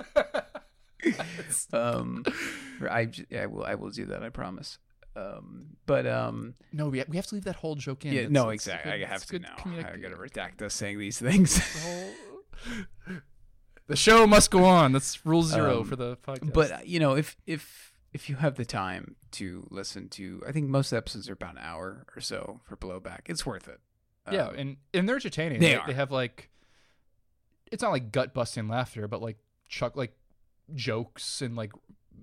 [1.72, 2.24] um,
[2.88, 4.22] I, I will I will do that.
[4.22, 4.78] I promise.
[5.14, 8.12] Um, but um, No, we, we have to leave that whole joke in.
[8.12, 8.92] yeah, It's- no, it's exactly.
[8.92, 9.56] good- I have to now.
[9.66, 11.60] I gotta redact us saying these things.
[13.88, 14.92] The show must go on.
[14.92, 16.52] That's rule zero Um, for the podcast.
[16.52, 20.52] but uh, you know, if if if you have the time to listen to, I
[20.52, 23.20] think most episodes are about an hour or so for blowback.
[23.26, 23.80] It's worth it.
[24.30, 25.60] yeah, Um, and and they're entertaining.
[25.60, 25.86] they They, are.
[25.86, 26.50] they have like,
[27.72, 29.38] it's not like gut busting laughter, but like
[29.68, 30.14] chuck like
[30.74, 31.72] jokes and like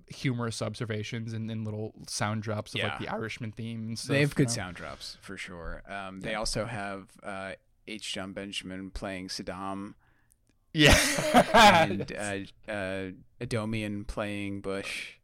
[0.08, 2.88] humorous observations and, and little sound drops of Yeah.
[2.88, 3.88] like the Irishman theme.
[3.88, 4.54] And stuff, they have good know?
[4.54, 5.82] sound drops for sure.
[5.88, 7.52] Um, they also have uh,
[7.86, 8.12] H.
[8.14, 9.94] Jon Benjamin playing Saddam
[10.72, 10.96] Yeah,
[11.54, 12.12] and
[12.68, 13.10] uh, uh,
[13.40, 15.14] Adomian playing Bush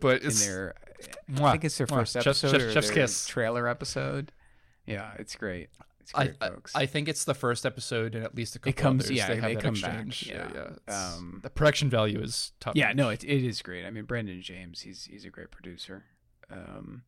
[0.00, 0.74] but in it's their.
[1.36, 3.26] I think it's their first Chef's- episode chef's- or chef's their kiss.
[3.26, 4.32] trailer episode.
[4.86, 5.68] Yeah, it's great.
[6.14, 6.74] I, great, I, folks.
[6.76, 9.28] I think it's the first episode and at least a couple It comes- others, yeah,
[9.28, 10.26] they, have they come back, exchange.
[10.28, 10.48] yeah.
[10.48, 12.76] it's- Um, the production value is top.
[12.76, 13.84] yeah, no, it, it is great.
[13.84, 16.04] I mean, Brendan James, he's he's a great producer.
[16.50, 17.02] Um,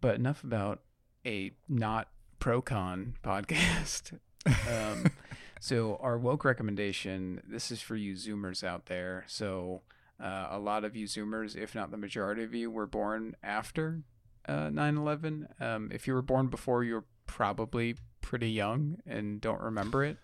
[0.00, 0.80] but enough about
[1.26, 2.08] a not
[2.38, 4.18] pro con podcast.
[4.46, 5.06] Um,
[5.60, 7.42] so our woke recommendation.
[7.46, 9.24] This is for you Zoomers out there.
[9.26, 9.82] So
[10.20, 14.02] Uh, a lot of you Zoomers, if not the majority of you, were born after
[14.48, 15.46] uh, 9/11.
[15.60, 20.16] Um, if you were born before, you're probably pretty young and don't remember it.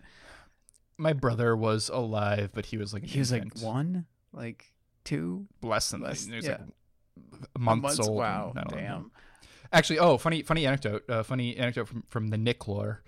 [0.98, 4.72] My brother was alive, but he was like He was like one, like
[5.04, 6.58] two, less than less- he was yeah.
[6.58, 6.60] like
[7.58, 8.00] months, months.
[8.00, 8.18] old.
[8.18, 8.70] Wow, and 9/11.
[8.76, 9.10] damn.
[9.72, 11.08] Actually, oh, funny, funny anecdote.
[11.08, 13.02] Uh, funny anecdote from from the Nick lore.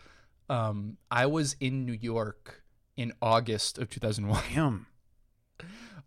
[0.48, 2.62] Um, I was in New York
[2.96, 4.86] in August of 2001, Damn.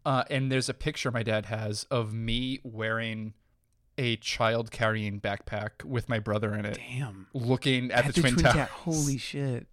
[0.05, 3.33] uh, and there's a picture my dad has of me wearing
[3.99, 7.27] a child carrying backpack with my brother in it, Damn.
[7.33, 8.53] looking at, the, Twin, Towers.
[8.55, 9.67] Tower- Holy shit.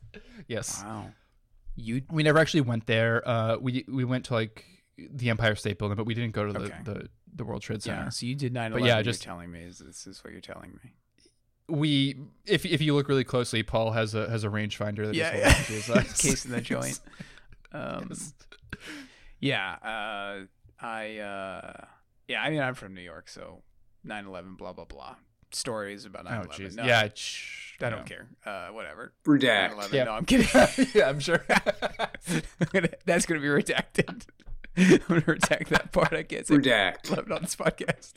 [0.48, 0.82] yes.
[0.84, 1.12] Wow.
[1.76, 3.26] You We never actually went there.
[3.26, 4.64] Uh, we we went to like
[4.98, 6.74] the Empire State Building, but we didn't go to the Okay.
[6.84, 8.02] the, the World Trade Center.
[8.04, 8.72] yeah, so you did 9/11.
[8.72, 10.92] But yeah, you're just- telling me is this is what you're telling me.
[11.68, 15.36] We, if if you look really closely, Paul has a has a rangefinder that Yeah,
[15.36, 15.52] yeah.
[15.52, 15.86] his.
[16.20, 16.98] Case in the joint.
[17.72, 18.32] Um, Yes.
[19.38, 20.46] yeah, uh,
[20.84, 21.84] I uh,
[22.26, 23.62] yeah, I mean I'm from New York, so
[24.06, 25.16] 9/11 blah blah blah.
[25.50, 26.44] Stories about 9/11.
[26.44, 26.74] Oh jeez.
[26.76, 27.08] No, Yeah.
[27.14, 28.28] Shh, I don't care.
[28.44, 29.12] Uh, whatever.
[29.26, 29.74] Redact.
[29.74, 29.92] 9/11.
[29.92, 30.04] Yeah.
[30.04, 30.48] No, I'm kidding.
[30.94, 31.44] yeah, I'm sure.
[33.06, 34.26] That's gonna be redacted.
[34.76, 36.12] I'm gonna redact that part.
[36.12, 37.10] I can't say Redact.
[37.10, 38.12] love it on this podcast.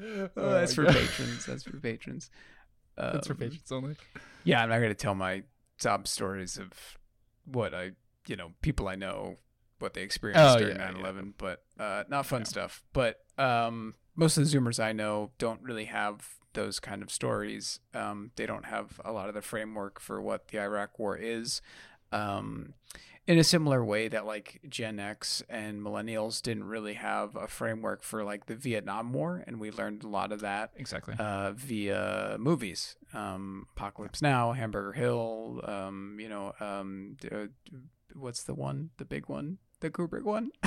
[0.00, 0.94] oh, Oh, that's for God.
[0.94, 1.46] patrons.
[1.46, 2.30] That's for patrons.
[2.96, 3.96] That's for Um, patrons only.
[4.44, 5.44] Yeah, I'm not going to tell my
[5.78, 6.72] sob stories of
[7.44, 7.92] what I,
[8.26, 9.36] you know, people I know,
[9.78, 11.00] what they experienced Oh, during yeah, 9 yeah.
[11.02, 12.46] 11, but uh, not fun Yeah.
[12.48, 12.82] stuff.
[12.92, 17.80] But um, most of the Zoomers I know don't really have those kind of stories.
[17.94, 21.60] Um, they don't have a lot of the framework for what the Iraq War is.
[22.12, 22.74] Um,
[23.26, 28.02] in a similar way that like Gen X and millennials didn't really have a framework
[28.04, 31.14] for like the Vietnam War, and we learned a lot of that Exactly.
[31.18, 32.96] uh, via movies.
[33.14, 35.60] Um, Apocalypse Now, Hamburger Hill.
[35.64, 37.46] Um, you know, um, uh,
[38.14, 38.90] what's the one?
[38.98, 40.50] The big one, the Kubrick one.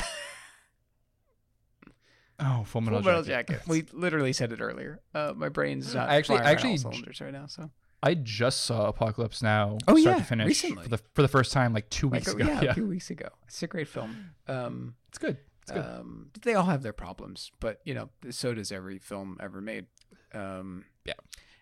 [2.40, 3.54] oh, Full Metal, Full Metal Jacket.
[3.54, 3.68] Jacket.
[3.68, 5.02] We literally said it earlier.
[5.14, 7.48] Uh, my brain's not I actually- firing on all actually- cylinders right now.
[7.48, 7.72] So
[8.04, 9.78] I just saw Apocalypse Now.
[9.88, 10.84] Oh, start yeah, to finish recently.
[10.84, 12.46] for the for the first time like two weeks oh, ago.
[12.46, 13.30] yeah, Yeah, a few weeks ago.
[13.48, 14.32] It's a great film.
[14.48, 15.38] Um, it's good.
[15.64, 15.84] It's good.
[15.84, 19.88] um, they all have their problems, but you know, so does every film ever made.
[20.34, 21.14] Um, Yeah.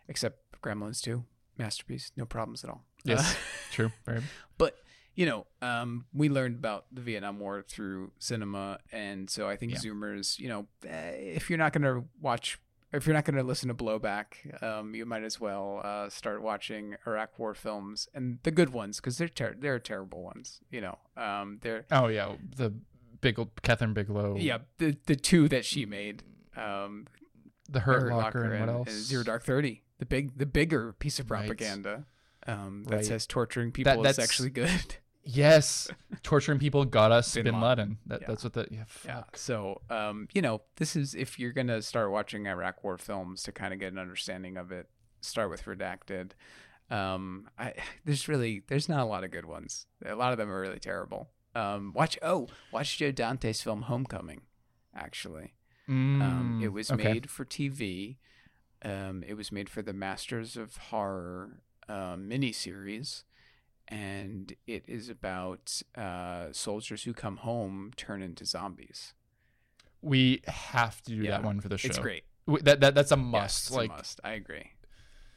[0.07, 1.23] Except Gremlins 2,
[1.57, 2.83] masterpiece, no problems at all.
[3.03, 3.37] yes, Uh,
[3.71, 3.91] true.
[4.05, 4.21] Very.
[4.59, 4.77] but
[5.15, 9.71] you know, um, we learned about the Vietnam War through cinema, and so I think
[9.73, 9.77] Yeah.
[9.79, 12.59] Zoomers, you know, eh, if you're not going to watch,
[12.91, 16.41] if you're not going to listen to Blowback, um, you might as well uh, start
[16.41, 20.59] watching Iraq War films and the good ones because they're ter- they're terrible ones.
[20.69, 22.73] You know, um, they're Oh yeah, the
[23.21, 24.35] big Kathryn Bigelow.
[24.37, 26.23] yeah the the two that she made,
[26.55, 27.07] um,
[27.69, 28.91] The Hurt, Locker, and, what else?
[28.91, 31.47] Zero Dark Thirty, the big the bigger piece of Right.
[31.47, 32.05] propaganda.
[32.47, 33.05] Um, that Right.
[33.05, 34.97] says torturing people is that's- actually good.
[35.25, 35.89] Yes,
[36.23, 37.67] torturing people got us Bin Bin, Laden.
[37.67, 37.97] Laden.
[38.05, 38.27] That, Yeah.
[38.27, 38.83] That's what the yeah.
[39.03, 39.23] Yeah.
[39.33, 43.51] So, um, you know, this is if you're gonna start watching Iraq War films to
[43.51, 44.87] kind of get an understanding of it,
[45.21, 46.31] start with Redacted.
[46.91, 47.73] Um, I
[48.05, 49.87] there's really there's not a lot of good ones.
[50.05, 51.29] A lot of them are really terrible.
[51.55, 54.41] Um, watch oh, watch Joe Dante's film Homecoming.
[54.95, 55.55] Actually,
[55.87, 57.03] um, it Mm, was okay.
[57.13, 58.17] made for TV.
[58.83, 63.23] Um, it was made for the Masters of Horror uh, miniseries,
[63.87, 69.13] and it is about uh, soldiers who come home turn into zombies.
[70.01, 71.31] We have to do Yeah.
[71.31, 71.87] that one for the show.
[71.87, 72.23] It's great.
[72.61, 73.67] That, that that's a Yeah, must.
[73.67, 74.19] it's like a must.
[74.23, 74.71] I agree.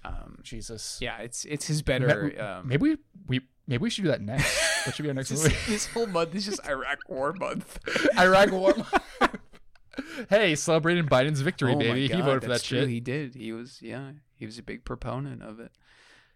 [0.04, 0.98] Um, Jesus.
[1.00, 2.32] yeah, it's it's his better.
[2.36, 2.96] Ma- Um, maybe we,
[3.26, 4.84] we maybe we should do that next.
[4.84, 5.56] That should be our next this, movie.
[5.66, 7.78] this whole month is just Iraq War month.
[8.18, 8.74] Iraq War.
[8.76, 9.36] Month.
[10.30, 12.08] hey, celebrating Biden's victory, Oh baby.
[12.08, 12.80] he voted for that true.
[12.80, 12.88] shit.
[12.88, 13.34] He did.
[13.34, 14.12] He was yeah.
[14.36, 15.72] He was a big proponent of it.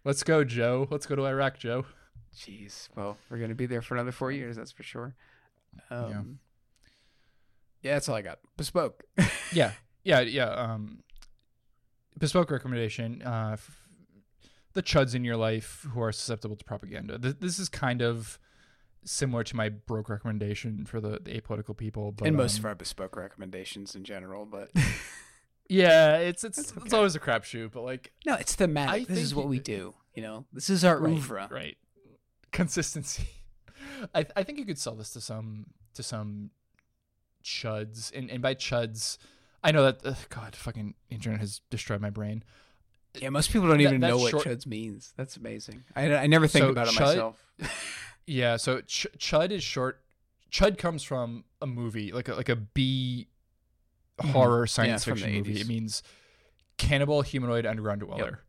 [0.03, 0.87] Let's go, Joe.
[0.91, 1.85] Let's go to Iraq, Joe.
[2.35, 2.89] Jeez.
[2.95, 4.55] Well, we're gonna be there for another four years.
[4.55, 5.15] That's for sure.
[5.89, 6.39] Um,
[7.81, 7.93] yeah.
[7.93, 8.39] that's all I got.
[8.57, 9.03] Bespoke.
[9.51, 9.73] Yeah,
[10.03, 10.49] yeah, yeah.
[10.49, 11.03] Um,
[12.17, 13.21] bespoke recommendation.
[13.21, 13.57] Uh,
[14.73, 17.19] the chuds in your life who are susceptible to propaganda.
[17.19, 18.39] Th- this is kind of
[19.05, 22.65] similar to my broke recommendation for the, the apolitical people, but and most um, of
[22.65, 24.71] our bespoke recommendations in general, but
[25.69, 29.09] yeah, it's it's That's it's always a crapshoot, but like no, it's thematic.
[29.09, 29.93] I this is what we do.
[30.15, 31.47] You know, this is our right, oeuvre.
[31.51, 31.77] right
[32.53, 33.27] consistency.
[34.15, 35.65] I I think you could sell this to some
[35.95, 36.51] to some
[37.43, 39.17] chuds, and and by chuds,
[39.63, 42.43] I know that ugh, God, fucking internet has destroyed my brain.
[43.15, 45.13] Yeah, most people don't That- even know that's what chuds means.
[45.17, 45.83] That's amazing.
[45.95, 47.45] I, I never think So about it myself.
[48.25, 49.99] Yeah, so ch- chud is short.
[50.49, 53.27] Chud comes from a movie, like a like a B
[54.17, 54.69] horror Mm-hmm.
[54.69, 55.55] Science the fiction movie.
[55.55, 55.59] 80s.
[55.61, 56.03] It means
[56.77, 58.39] cannibal humanoid underground dweller.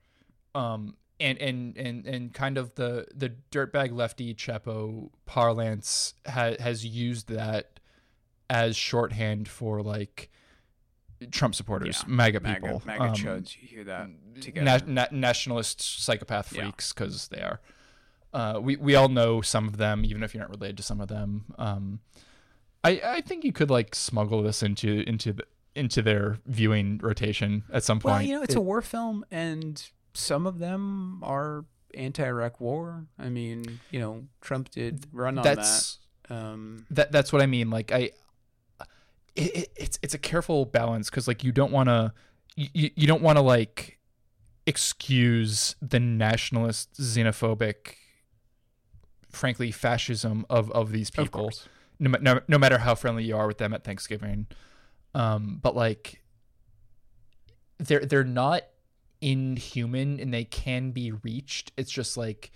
[0.55, 6.84] Um, and and and and kind of the the dirtbag lefty Chapo parlance ha- has
[6.84, 7.78] used that
[8.50, 10.30] as shorthand for like
[11.30, 12.14] Trump supporters, Yeah.
[12.14, 13.56] MAGA MAGA, people, MAGA um, chuds.
[13.60, 14.08] You hear that
[14.40, 14.64] together.
[14.86, 17.60] na- na- nationalist psychopath freaks because they are.
[18.32, 21.00] Uh, we we all know some of them, even if you're not related to some
[21.00, 21.44] of them.
[21.56, 22.00] Um,
[22.82, 25.44] I I think you could like smuggle this into into the
[25.76, 28.12] into their viewing rotation at some point.
[28.14, 29.82] Well, you know, it's It- a war film, and
[30.14, 31.64] some of them are
[31.94, 33.06] anti-Iraq war.
[33.18, 36.34] I mean, you know, Trump did run on that's that.
[36.34, 37.70] Um, that that's what I mean.
[37.70, 38.10] Like I,
[39.36, 42.12] it, it, it's it's a careful balance because like you don't want to
[42.56, 43.98] you, you don't want to like
[44.66, 47.96] excuse the nationalist xenophobic
[49.28, 51.68] frankly fascism of of these people course.
[51.98, 54.46] no, no, no matter how friendly you are with them at Thanksgiving
[55.14, 56.22] um but like
[57.78, 58.62] they're they're not
[59.24, 61.72] inhuman and they can be reached.
[61.76, 62.52] It's just like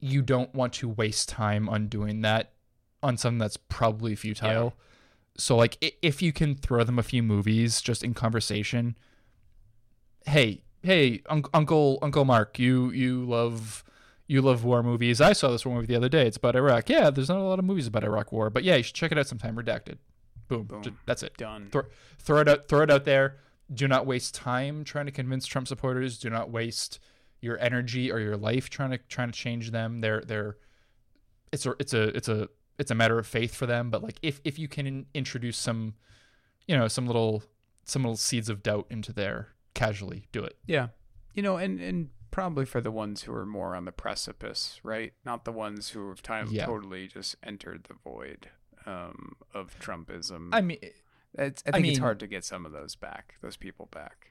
[0.00, 2.52] you don't want to waste time on doing that
[3.02, 4.74] on something that's probably futile.
[5.38, 8.96] So like if you can throw them a few movies just in conversation
[10.26, 13.82] hey hey un- uncle uncle mark you you love
[14.26, 15.20] you love war movies.
[15.20, 16.26] I saw this war movie the other day.
[16.26, 16.88] It's about iraq.
[16.88, 19.10] Yeah there's not a lot of movies about iraq war but yeah you should check
[19.12, 19.56] it out sometime.
[19.56, 19.96] Redacted.
[20.48, 20.98] Boom, Boom.
[21.06, 21.36] That's it.
[21.38, 21.68] Done.
[21.72, 21.86] Throw-
[22.18, 23.36] throw it out throw it out there
[23.72, 26.98] do not waste time trying to convince trump supporters do not waste
[27.40, 30.56] your energy or your life trying to trying to change them they're they're
[31.52, 34.16] it's a it's a it's a it's a matter of faith for them but like
[34.22, 35.94] if if you can introduce some
[36.66, 37.42] you know some little
[37.84, 40.88] some little seeds of doubt into there casually do it Yeah.
[41.34, 45.12] You know, and and probably for the ones who are more on the precipice, right?
[45.24, 46.64] Not the ones who have time Yeah.
[46.66, 48.50] totally just entered the void
[48.86, 50.50] um, of Trumpism.
[50.52, 50.78] i mean
[51.38, 54.28] it's, I I think it's hard to get some of those back, those people back.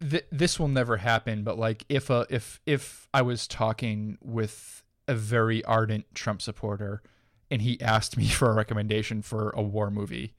[0.00, 4.82] th- this will never happen but like if a if if i was talking with
[5.06, 7.02] a very ardent trump supporter
[7.50, 10.34] and he asked me for a recommendation for a war movie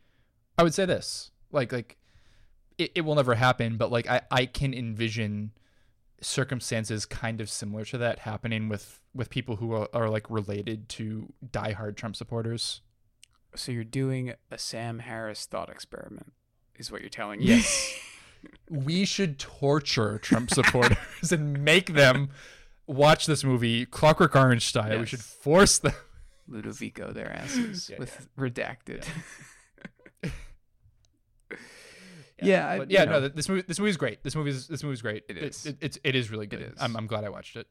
[0.57, 1.97] i would say this like like
[2.77, 5.51] it, it will never happen but like i i can envision
[6.21, 10.89] circumstances kind of similar to that happening with with people who are, are like related
[10.89, 12.81] to diehard trump supporters
[13.55, 16.33] So you're doing a Sam Harris thought experiment,
[16.77, 17.45] is what you're telling me.
[17.47, 17.93] Yes.
[18.69, 22.29] we should torture Trump supporters and make them
[22.87, 24.99] watch this movie Clockwork Orange style.
[24.99, 25.93] We should force them.
[26.49, 29.05] Ludovico their asses Yeah, with redacted.
[32.41, 32.47] Yeah.
[32.47, 33.11] Yeah, I- but yeah, know.
[33.21, 34.23] no, this movie, this movie is great.
[34.23, 35.23] This movie is this movie is great.
[35.29, 35.65] It is.
[35.65, 36.61] It, it's it is really good.
[36.61, 36.73] is.
[36.81, 37.67] I'm I'm glad I watched it.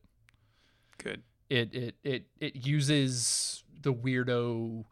[0.99, 1.23] Good.
[1.51, 4.85] It it it it uses the weirdo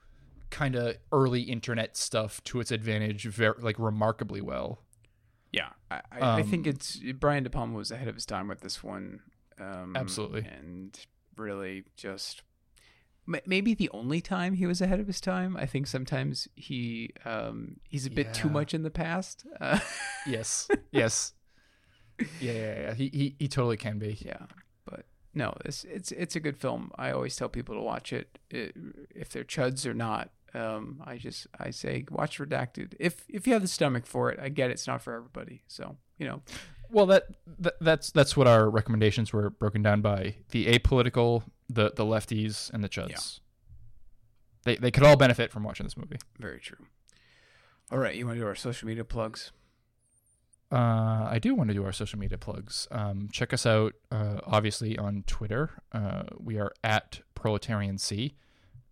[0.50, 4.82] kind of early internet stuff to its advantage, very like remarkably well.
[5.52, 8.46] Yeah, I, I, I think Um, it's Brian De Palma was ahead of his time
[8.48, 9.20] with this one.
[9.58, 10.46] Um, Absolutely.
[10.46, 10.98] and
[11.36, 12.42] really just
[13.46, 15.56] maybe the only time he was ahead of his time.
[15.56, 19.44] I think sometimes he um, he's a bit too much in the past.
[19.60, 19.78] Uh,
[20.26, 21.32] Yes, yes,
[22.40, 22.94] yeah, yeah, yeah.
[22.94, 24.18] He he he totally can be.
[24.20, 24.46] yeah,
[24.84, 25.04] but
[25.34, 26.90] no, it's it's it's a good film.
[26.96, 28.74] I always tell people to watch it, it
[29.14, 30.30] if they're chuds or not.
[30.54, 34.38] Um, I just I say watch Redacted if if you have the stomach for it.
[34.40, 36.42] I get it's not for everybody, so you know
[36.90, 37.24] Well, that,
[37.58, 42.70] that that's that's what our recommendations were broken down by the apolitical, the the lefties,
[42.72, 43.10] and the chuds.
[43.10, 43.18] Yeah.
[44.64, 46.16] They they could all benefit from watching this movie.
[46.38, 46.84] very true.
[47.92, 49.52] All right, you want to do our social media plugs?
[50.72, 52.86] Uh, I do want to do our social media plugs.
[52.92, 55.70] Um, check us out, uh, obviously on Twitter.
[55.90, 58.36] Uh, we are at Proletarian C.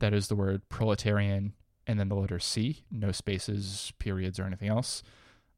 [0.00, 1.54] That is the word proletarian
[1.86, 2.84] and then the letter C.
[2.90, 5.02] No spaces, periods, or anything else.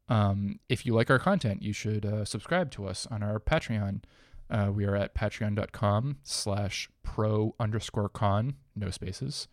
[0.08, 4.02] Um, if you like our content, you should uh, subscribe to us on our Patreon.
[4.50, 9.46] Uh, we are at patreon.com slash pro underscore con, no spaces.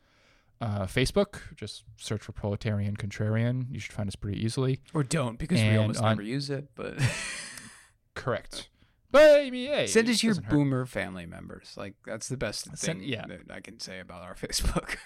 [0.60, 3.68] Uh, Facebook, just search for Proletarian Contrarian.
[3.70, 4.80] You should find us pretty easily.
[4.96, 6.70] Or don't because we almost on- never use it.
[6.74, 7.00] But
[8.16, 8.70] Correct.
[9.10, 10.50] But I mean, hey, send it to your hurt.
[10.50, 11.74] boomer family members.
[11.78, 13.26] Like that's the best Send- thing yeah.
[13.28, 14.98] that I can say about our Facebook.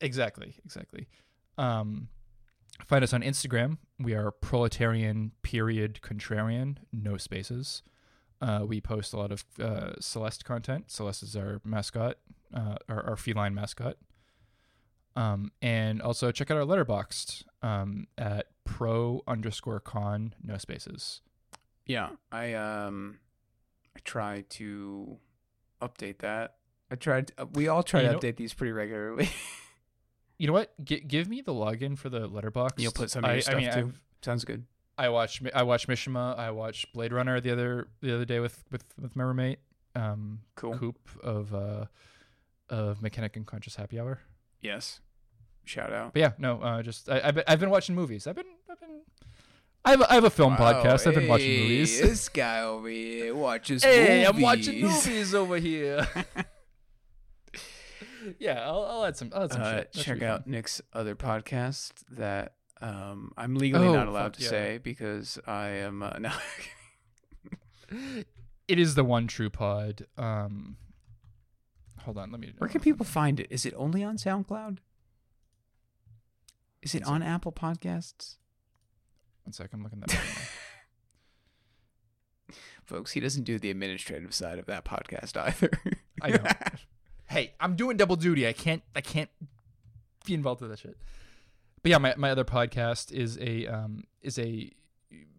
[0.00, 1.08] Exactly, exactly.
[1.56, 2.08] Um,
[2.84, 3.78] find us on Instagram.
[3.98, 7.82] We are proletarian period contrarian, no spaces.
[8.42, 10.90] Uh, we post a lot of uh, Celeste content.
[10.90, 12.18] Celeste is our mascot,
[12.52, 13.96] uh, our, our feline mascot.
[15.16, 21.22] Um, and also check out our Letterboxd um, at pro underscore con, no spaces.
[21.86, 23.18] Yeah, I um,
[23.96, 25.16] I try to
[25.80, 26.56] update that.
[26.90, 27.32] I tried.
[27.38, 29.28] Uh, we all try You to know- update these pretty regularly.
[30.38, 30.74] You know what?
[30.84, 32.74] G- give me the login for the letterbox.
[32.82, 33.68] You'll put some of your stuff too?
[33.70, 34.66] I've- Sounds good.
[34.98, 36.36] I watched I watched Mishima.
[36.38, 39.60] I watched Blade Runner the other the other day with with with my roommate.
[39.94, 40.76] Um, Cool.
[40.76, 41.86] Coop of uh,
[42.68, 44.20] of Mechanic and Conscious Happy Hour.
[44.60, 45.00] Yes.
[45.64, 46.12] Shout out.
[46.12, 48.26] But yeah, no, uh, just I, I've been, I've been watching movies.
[48.26, 49.00] I've been I've been
[49.86, 51.06] I have a, I have a film podcast.
[51.06, 52.00] I've been watching movies.
[52.02, 54.28] This guy over here watches Hey, movies.
[54.28, 56.08] I'm watching movies over here.
[58.40, 59.30] yeah, I'll, I'll add some.
[59.32, 59.92] I'll add some Uh, shit.
[59.92, 60.50] Check out fun.
[60.52, 64.48] Nick's other podcast that um, I'm legally Oh, not allowed fuck to yeah.
[64.50, 66.32] say because I am uh, no.
[68.66, 70.04] It is the one true pod.
[70.18, 70.78] Um,
[72.00, 72.52] hold on, let me.
[72.58, 73.46] Where can people find it?
[73.50, 74.78] Is it only on SoundCloud?
[76.82, 78.38] Is it on Apple Podcasts?
[79.46, 80.12] One sec, I'm looking that.
[80.12, 80.20] up.
[82.84, 85.70] Folks, he doesn't do the administrative side of that podcast either.
[86.22, 86.42] I know.
[87.28, 88.48] hey, I'm doing double duty.
[88.48, 88.82] I can't.
[88.96, 89.30] I can't
[90.24, 90.96] be involved with that shit.
[91.80, 94.72] But yeah, my, my other podcast is a um is a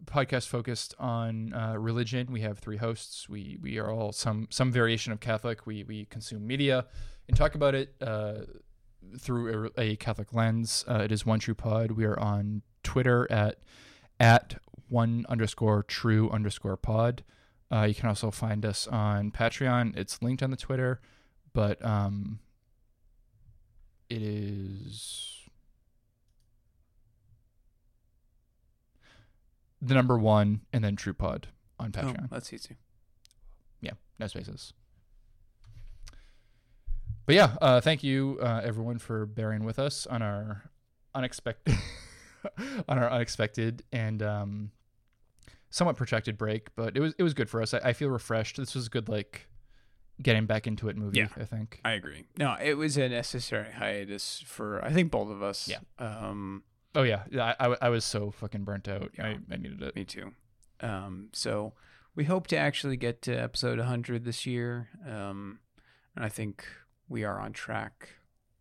[0.06, 2.32] podcast focused on uh, religion.
[2.32, 3.28] We have three hosts.
[3.28, 5.68] We we are all some some variation of Catholic.
[5.68, 6.86] We we consume media
[7.28, 8.44] and talk about it uh,
[9.20, 10.86] through a, a Catholic lens.
[10.88, 11.92] Uh, it is one true pod.
[11.92, 13.60] We are on Twitter at
[14.20, 14.56] at
[14.90, 17.24] one underscore true underscore pod.
[17.72, 19.98] Uh, you can also find us on Patreon.
[19.98, 21.02] It's linked on the Twitter,
[21.54, 22.40] but um,
[24.10, 25.38] it is
[29.82, 31.48] the number one and then True Pod
[31.80, 32.30] on oh, Patreon.
[32.30, 32.78] that's easy.
[33.82, 34.74] Yeah, no spaces.
[37.26, 40.72] But yeah, uh, thank you uh, everyone for bearing with us on our
[41.14, 41.76] unexpected,
[42.88, 44.72] on our unexpected and um,
[45.70, 46.76] somewhat protracted break.
[46.76, 47.74] But it was it was good for us.
[47.74, 48.58] I, I feel refreshed.
[48.58, 49.48] This was a good like
[50.22, 51.20] getting back into it movie.
[51.20, 51.28] Yeah.
[51.38, 51.80] I think.
[51.86, 52.26] I agree.
[52.38, 55.68] No, it was a necessary hiatus for I think both of us.
[55.68, 55.80] Yeah.
[56.00, 56.64] Um,
[56.96, 57.54] Oh yeah, yeah.
[57.60, 59.12] I, I, I was so fucking burnt out.
[59.18, 59.28] Yeah.
[59.28, 59.96] I, I needed it.
[59.96, 60.32] me too.
[60.82, 61.74] Um, so
[62.16, 64.90] we hope to actually get to episode 100 this year.
[65.08, 65.60] Um,
[66.16, 66.66] and I think
[67.08, 68.10] we are on track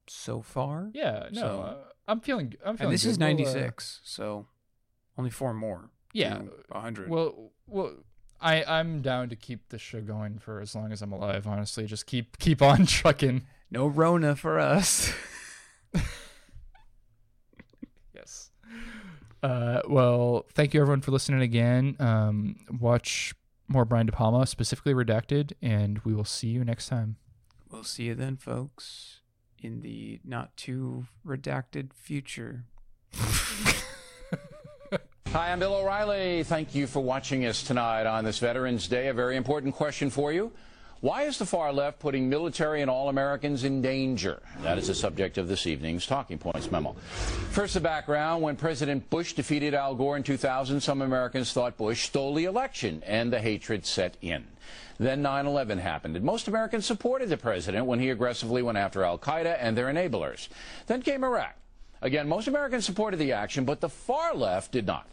[0.07, 0.91] so far.
[0.93, 1.29] Yeah.
[1.33, 1.77] No, So- uh,
[2.09, 2.55] I'm feeling.
[2.65, 2.91] I'm feeling.
[2.91, 3.11] And this good.
[3.11, 4.47] is We'll, uh, 96, so
[5.19, 5.91] only four more.
[6.13, 6.35] yeah.
[6.39, 7.09] to 100.
[7.11, 7.93] Well, well,
[8.41, 11.47] I I'm down to keep this show going for as long as I'm alive.
[11.47, 13.47] Honestly, just keep keep on trucking.
[13.71, 15.13] no Rona for us.
[18.15, 18.51] Yes.
[19.43, 21.97] Uh, well, thank you everyone for listening again.
[22.01, 23.35] Um, watch
[23.69, 27.17] more Brian De Palma, specifically Redacted, and we will see you next time.
[27.71, 29.21] we'll see you then, folks,
[29.67, 32.65] in the not too redacted future.
[35.33, 36.45] Hi, I'm Bill O'Reilly.
[36.45, 39.09] Thank you for watching us tonight on this Veterans Day.
[39.09, 40.53] A very important question for you.
[41.03, 44.41] Why is the far left putting military and all Americans in danger?
[44.63, 46.95] That is the subject of this evening's Talking Points memo.
[47.51, 48.43] First, the background.
[48.43, 53.03] When President Bush defeated Al Gore in 2000, some Americans thought Bush stole the election,
[53.07, 54.47] and the hatred set in.
[54.99, 59.05] Then 9 11 happened, and most Americans supported the president when he aggressively went after
[59.05, 60.49] Al Qaeda and their enablers.
[60.87, 61.57] Then came Iraq.
[62.01, 65.07] Again, most Americans supported the action, but the far left did not.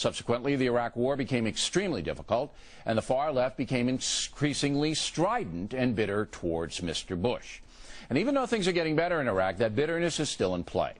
[0.00, 2.54] Subsequently, the Iraq War became extremely difficult,
[2.86, 7.20] and the far left became increasingly strident and bitter towards Mr.
[7.20, 7.60] Bush.
[8.08, 10.94] And even though things are getting better in Iraq, that bitterness is still in play.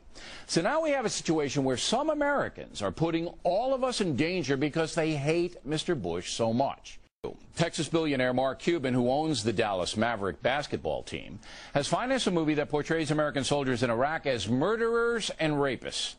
[0.47, 4.17] So now we have a situation where some Americans are putting all of us in
[4.17, 5.99] danger because they hate Mr.
[6.01, 7.01] Bush so much.
[7.57, 11.39] Texas billionaire Mark Cuban, who owns the Dallas Maverick basketball team,
[11.73, 16.17] has financed a movie that portrays American soldiers in Iraq as murderers and rapists.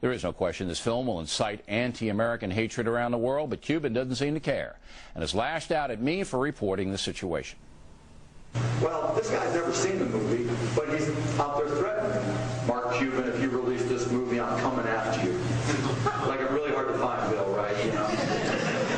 [0.00, 3.60] There is no question this film will incite anti American hatred around the world, but
[3.60, 4.78] Cuban doesn't seem to care
[5.14, 7.58] and has lashed out at me for reporting the situation.
[8.82, 11.08] Well, this guy's never seen the movie, but he's
[11.38, 12.36] out there threatening.
[12.66, 15.38] Mark Cuban, if you release this movie, I'm coming after you.
[16.28, 17.84] like, I'm really hard to find, Bill, right?
[17.84, 18.06] You know?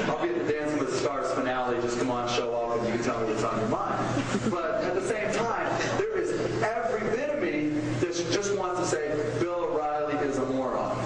[0.09, 2.89] I'll be at the Dancing with the Stars finale, just come on, show up, and
[2.89, 4.51] you can tell me what's on your mind.
[4.51, 6.31] But at the same time, there is
[6.63, 7.69] every bit of me
[8.01, 9.09] that just wants to say,
[9.41, 10.97] Bill O'Reilly is a moron.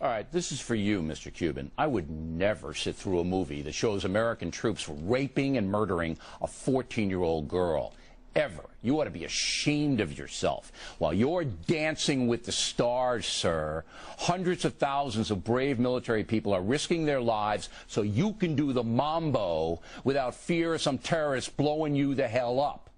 [0.00, 1.32] All right, this is for you, Mr.
[1.32, 1.70] Cuban.
[1.76, 6.46] I would never sit through a movie that shows American troops raping and murdering a
[6.46, 7.92] 14 year old girl.
[8.36, 8.64] Ever.
[8.82, 10.72] You ought to be ashamed of yourself.
[10.98, 13.84] While you're dancing with the stars, sir,
[14.18, 18.72] hundreds of thousands of brave military people are risking their lives so you can do
[18.72, 22.90] the mambo without fear of some terrorist blowing you the hell up.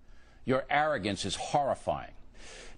[0.47, 2.16] Your arrogance is horrifying.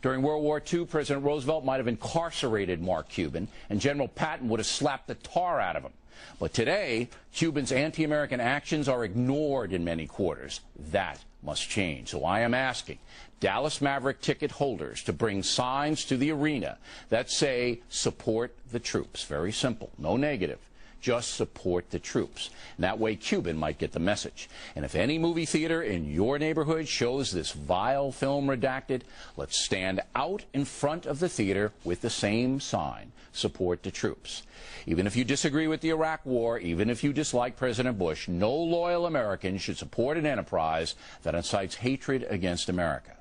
[0.00, 4.60] During World War II, President Roosevelt might have incarcerated Mark Cuban, and General Patton would
[4.60, 5.92] have slapped the tar out of him.
[6.38, 10.60] But today, Cubans' anti American actions are ignored in many quarters.
[10.90, 12.08] That must change.
[12.08, 12.98] So I am asking
[13.40, 19.24] Dallas Maverick ticket holders to bring signs to the arena that say, support the troops.
[19.24, 20.58] Very simple, no negative.
[21.00, 22.50] Just support the troops.
[22.76, 24.48] And that way, Cuban might get the message.
[24.74, 29.02] And if any movie theater in your neighborhood shows this vile film redacted,
[29.36, 34.42] let's stand out in front of the theater with the same sign support the troops.
[34.86, 38.52] Even if you disagree with the Iraq War, even if you dislike President Bush, no
[38.52, 43.17] loyal American should support an enterprise that incites hatred against America.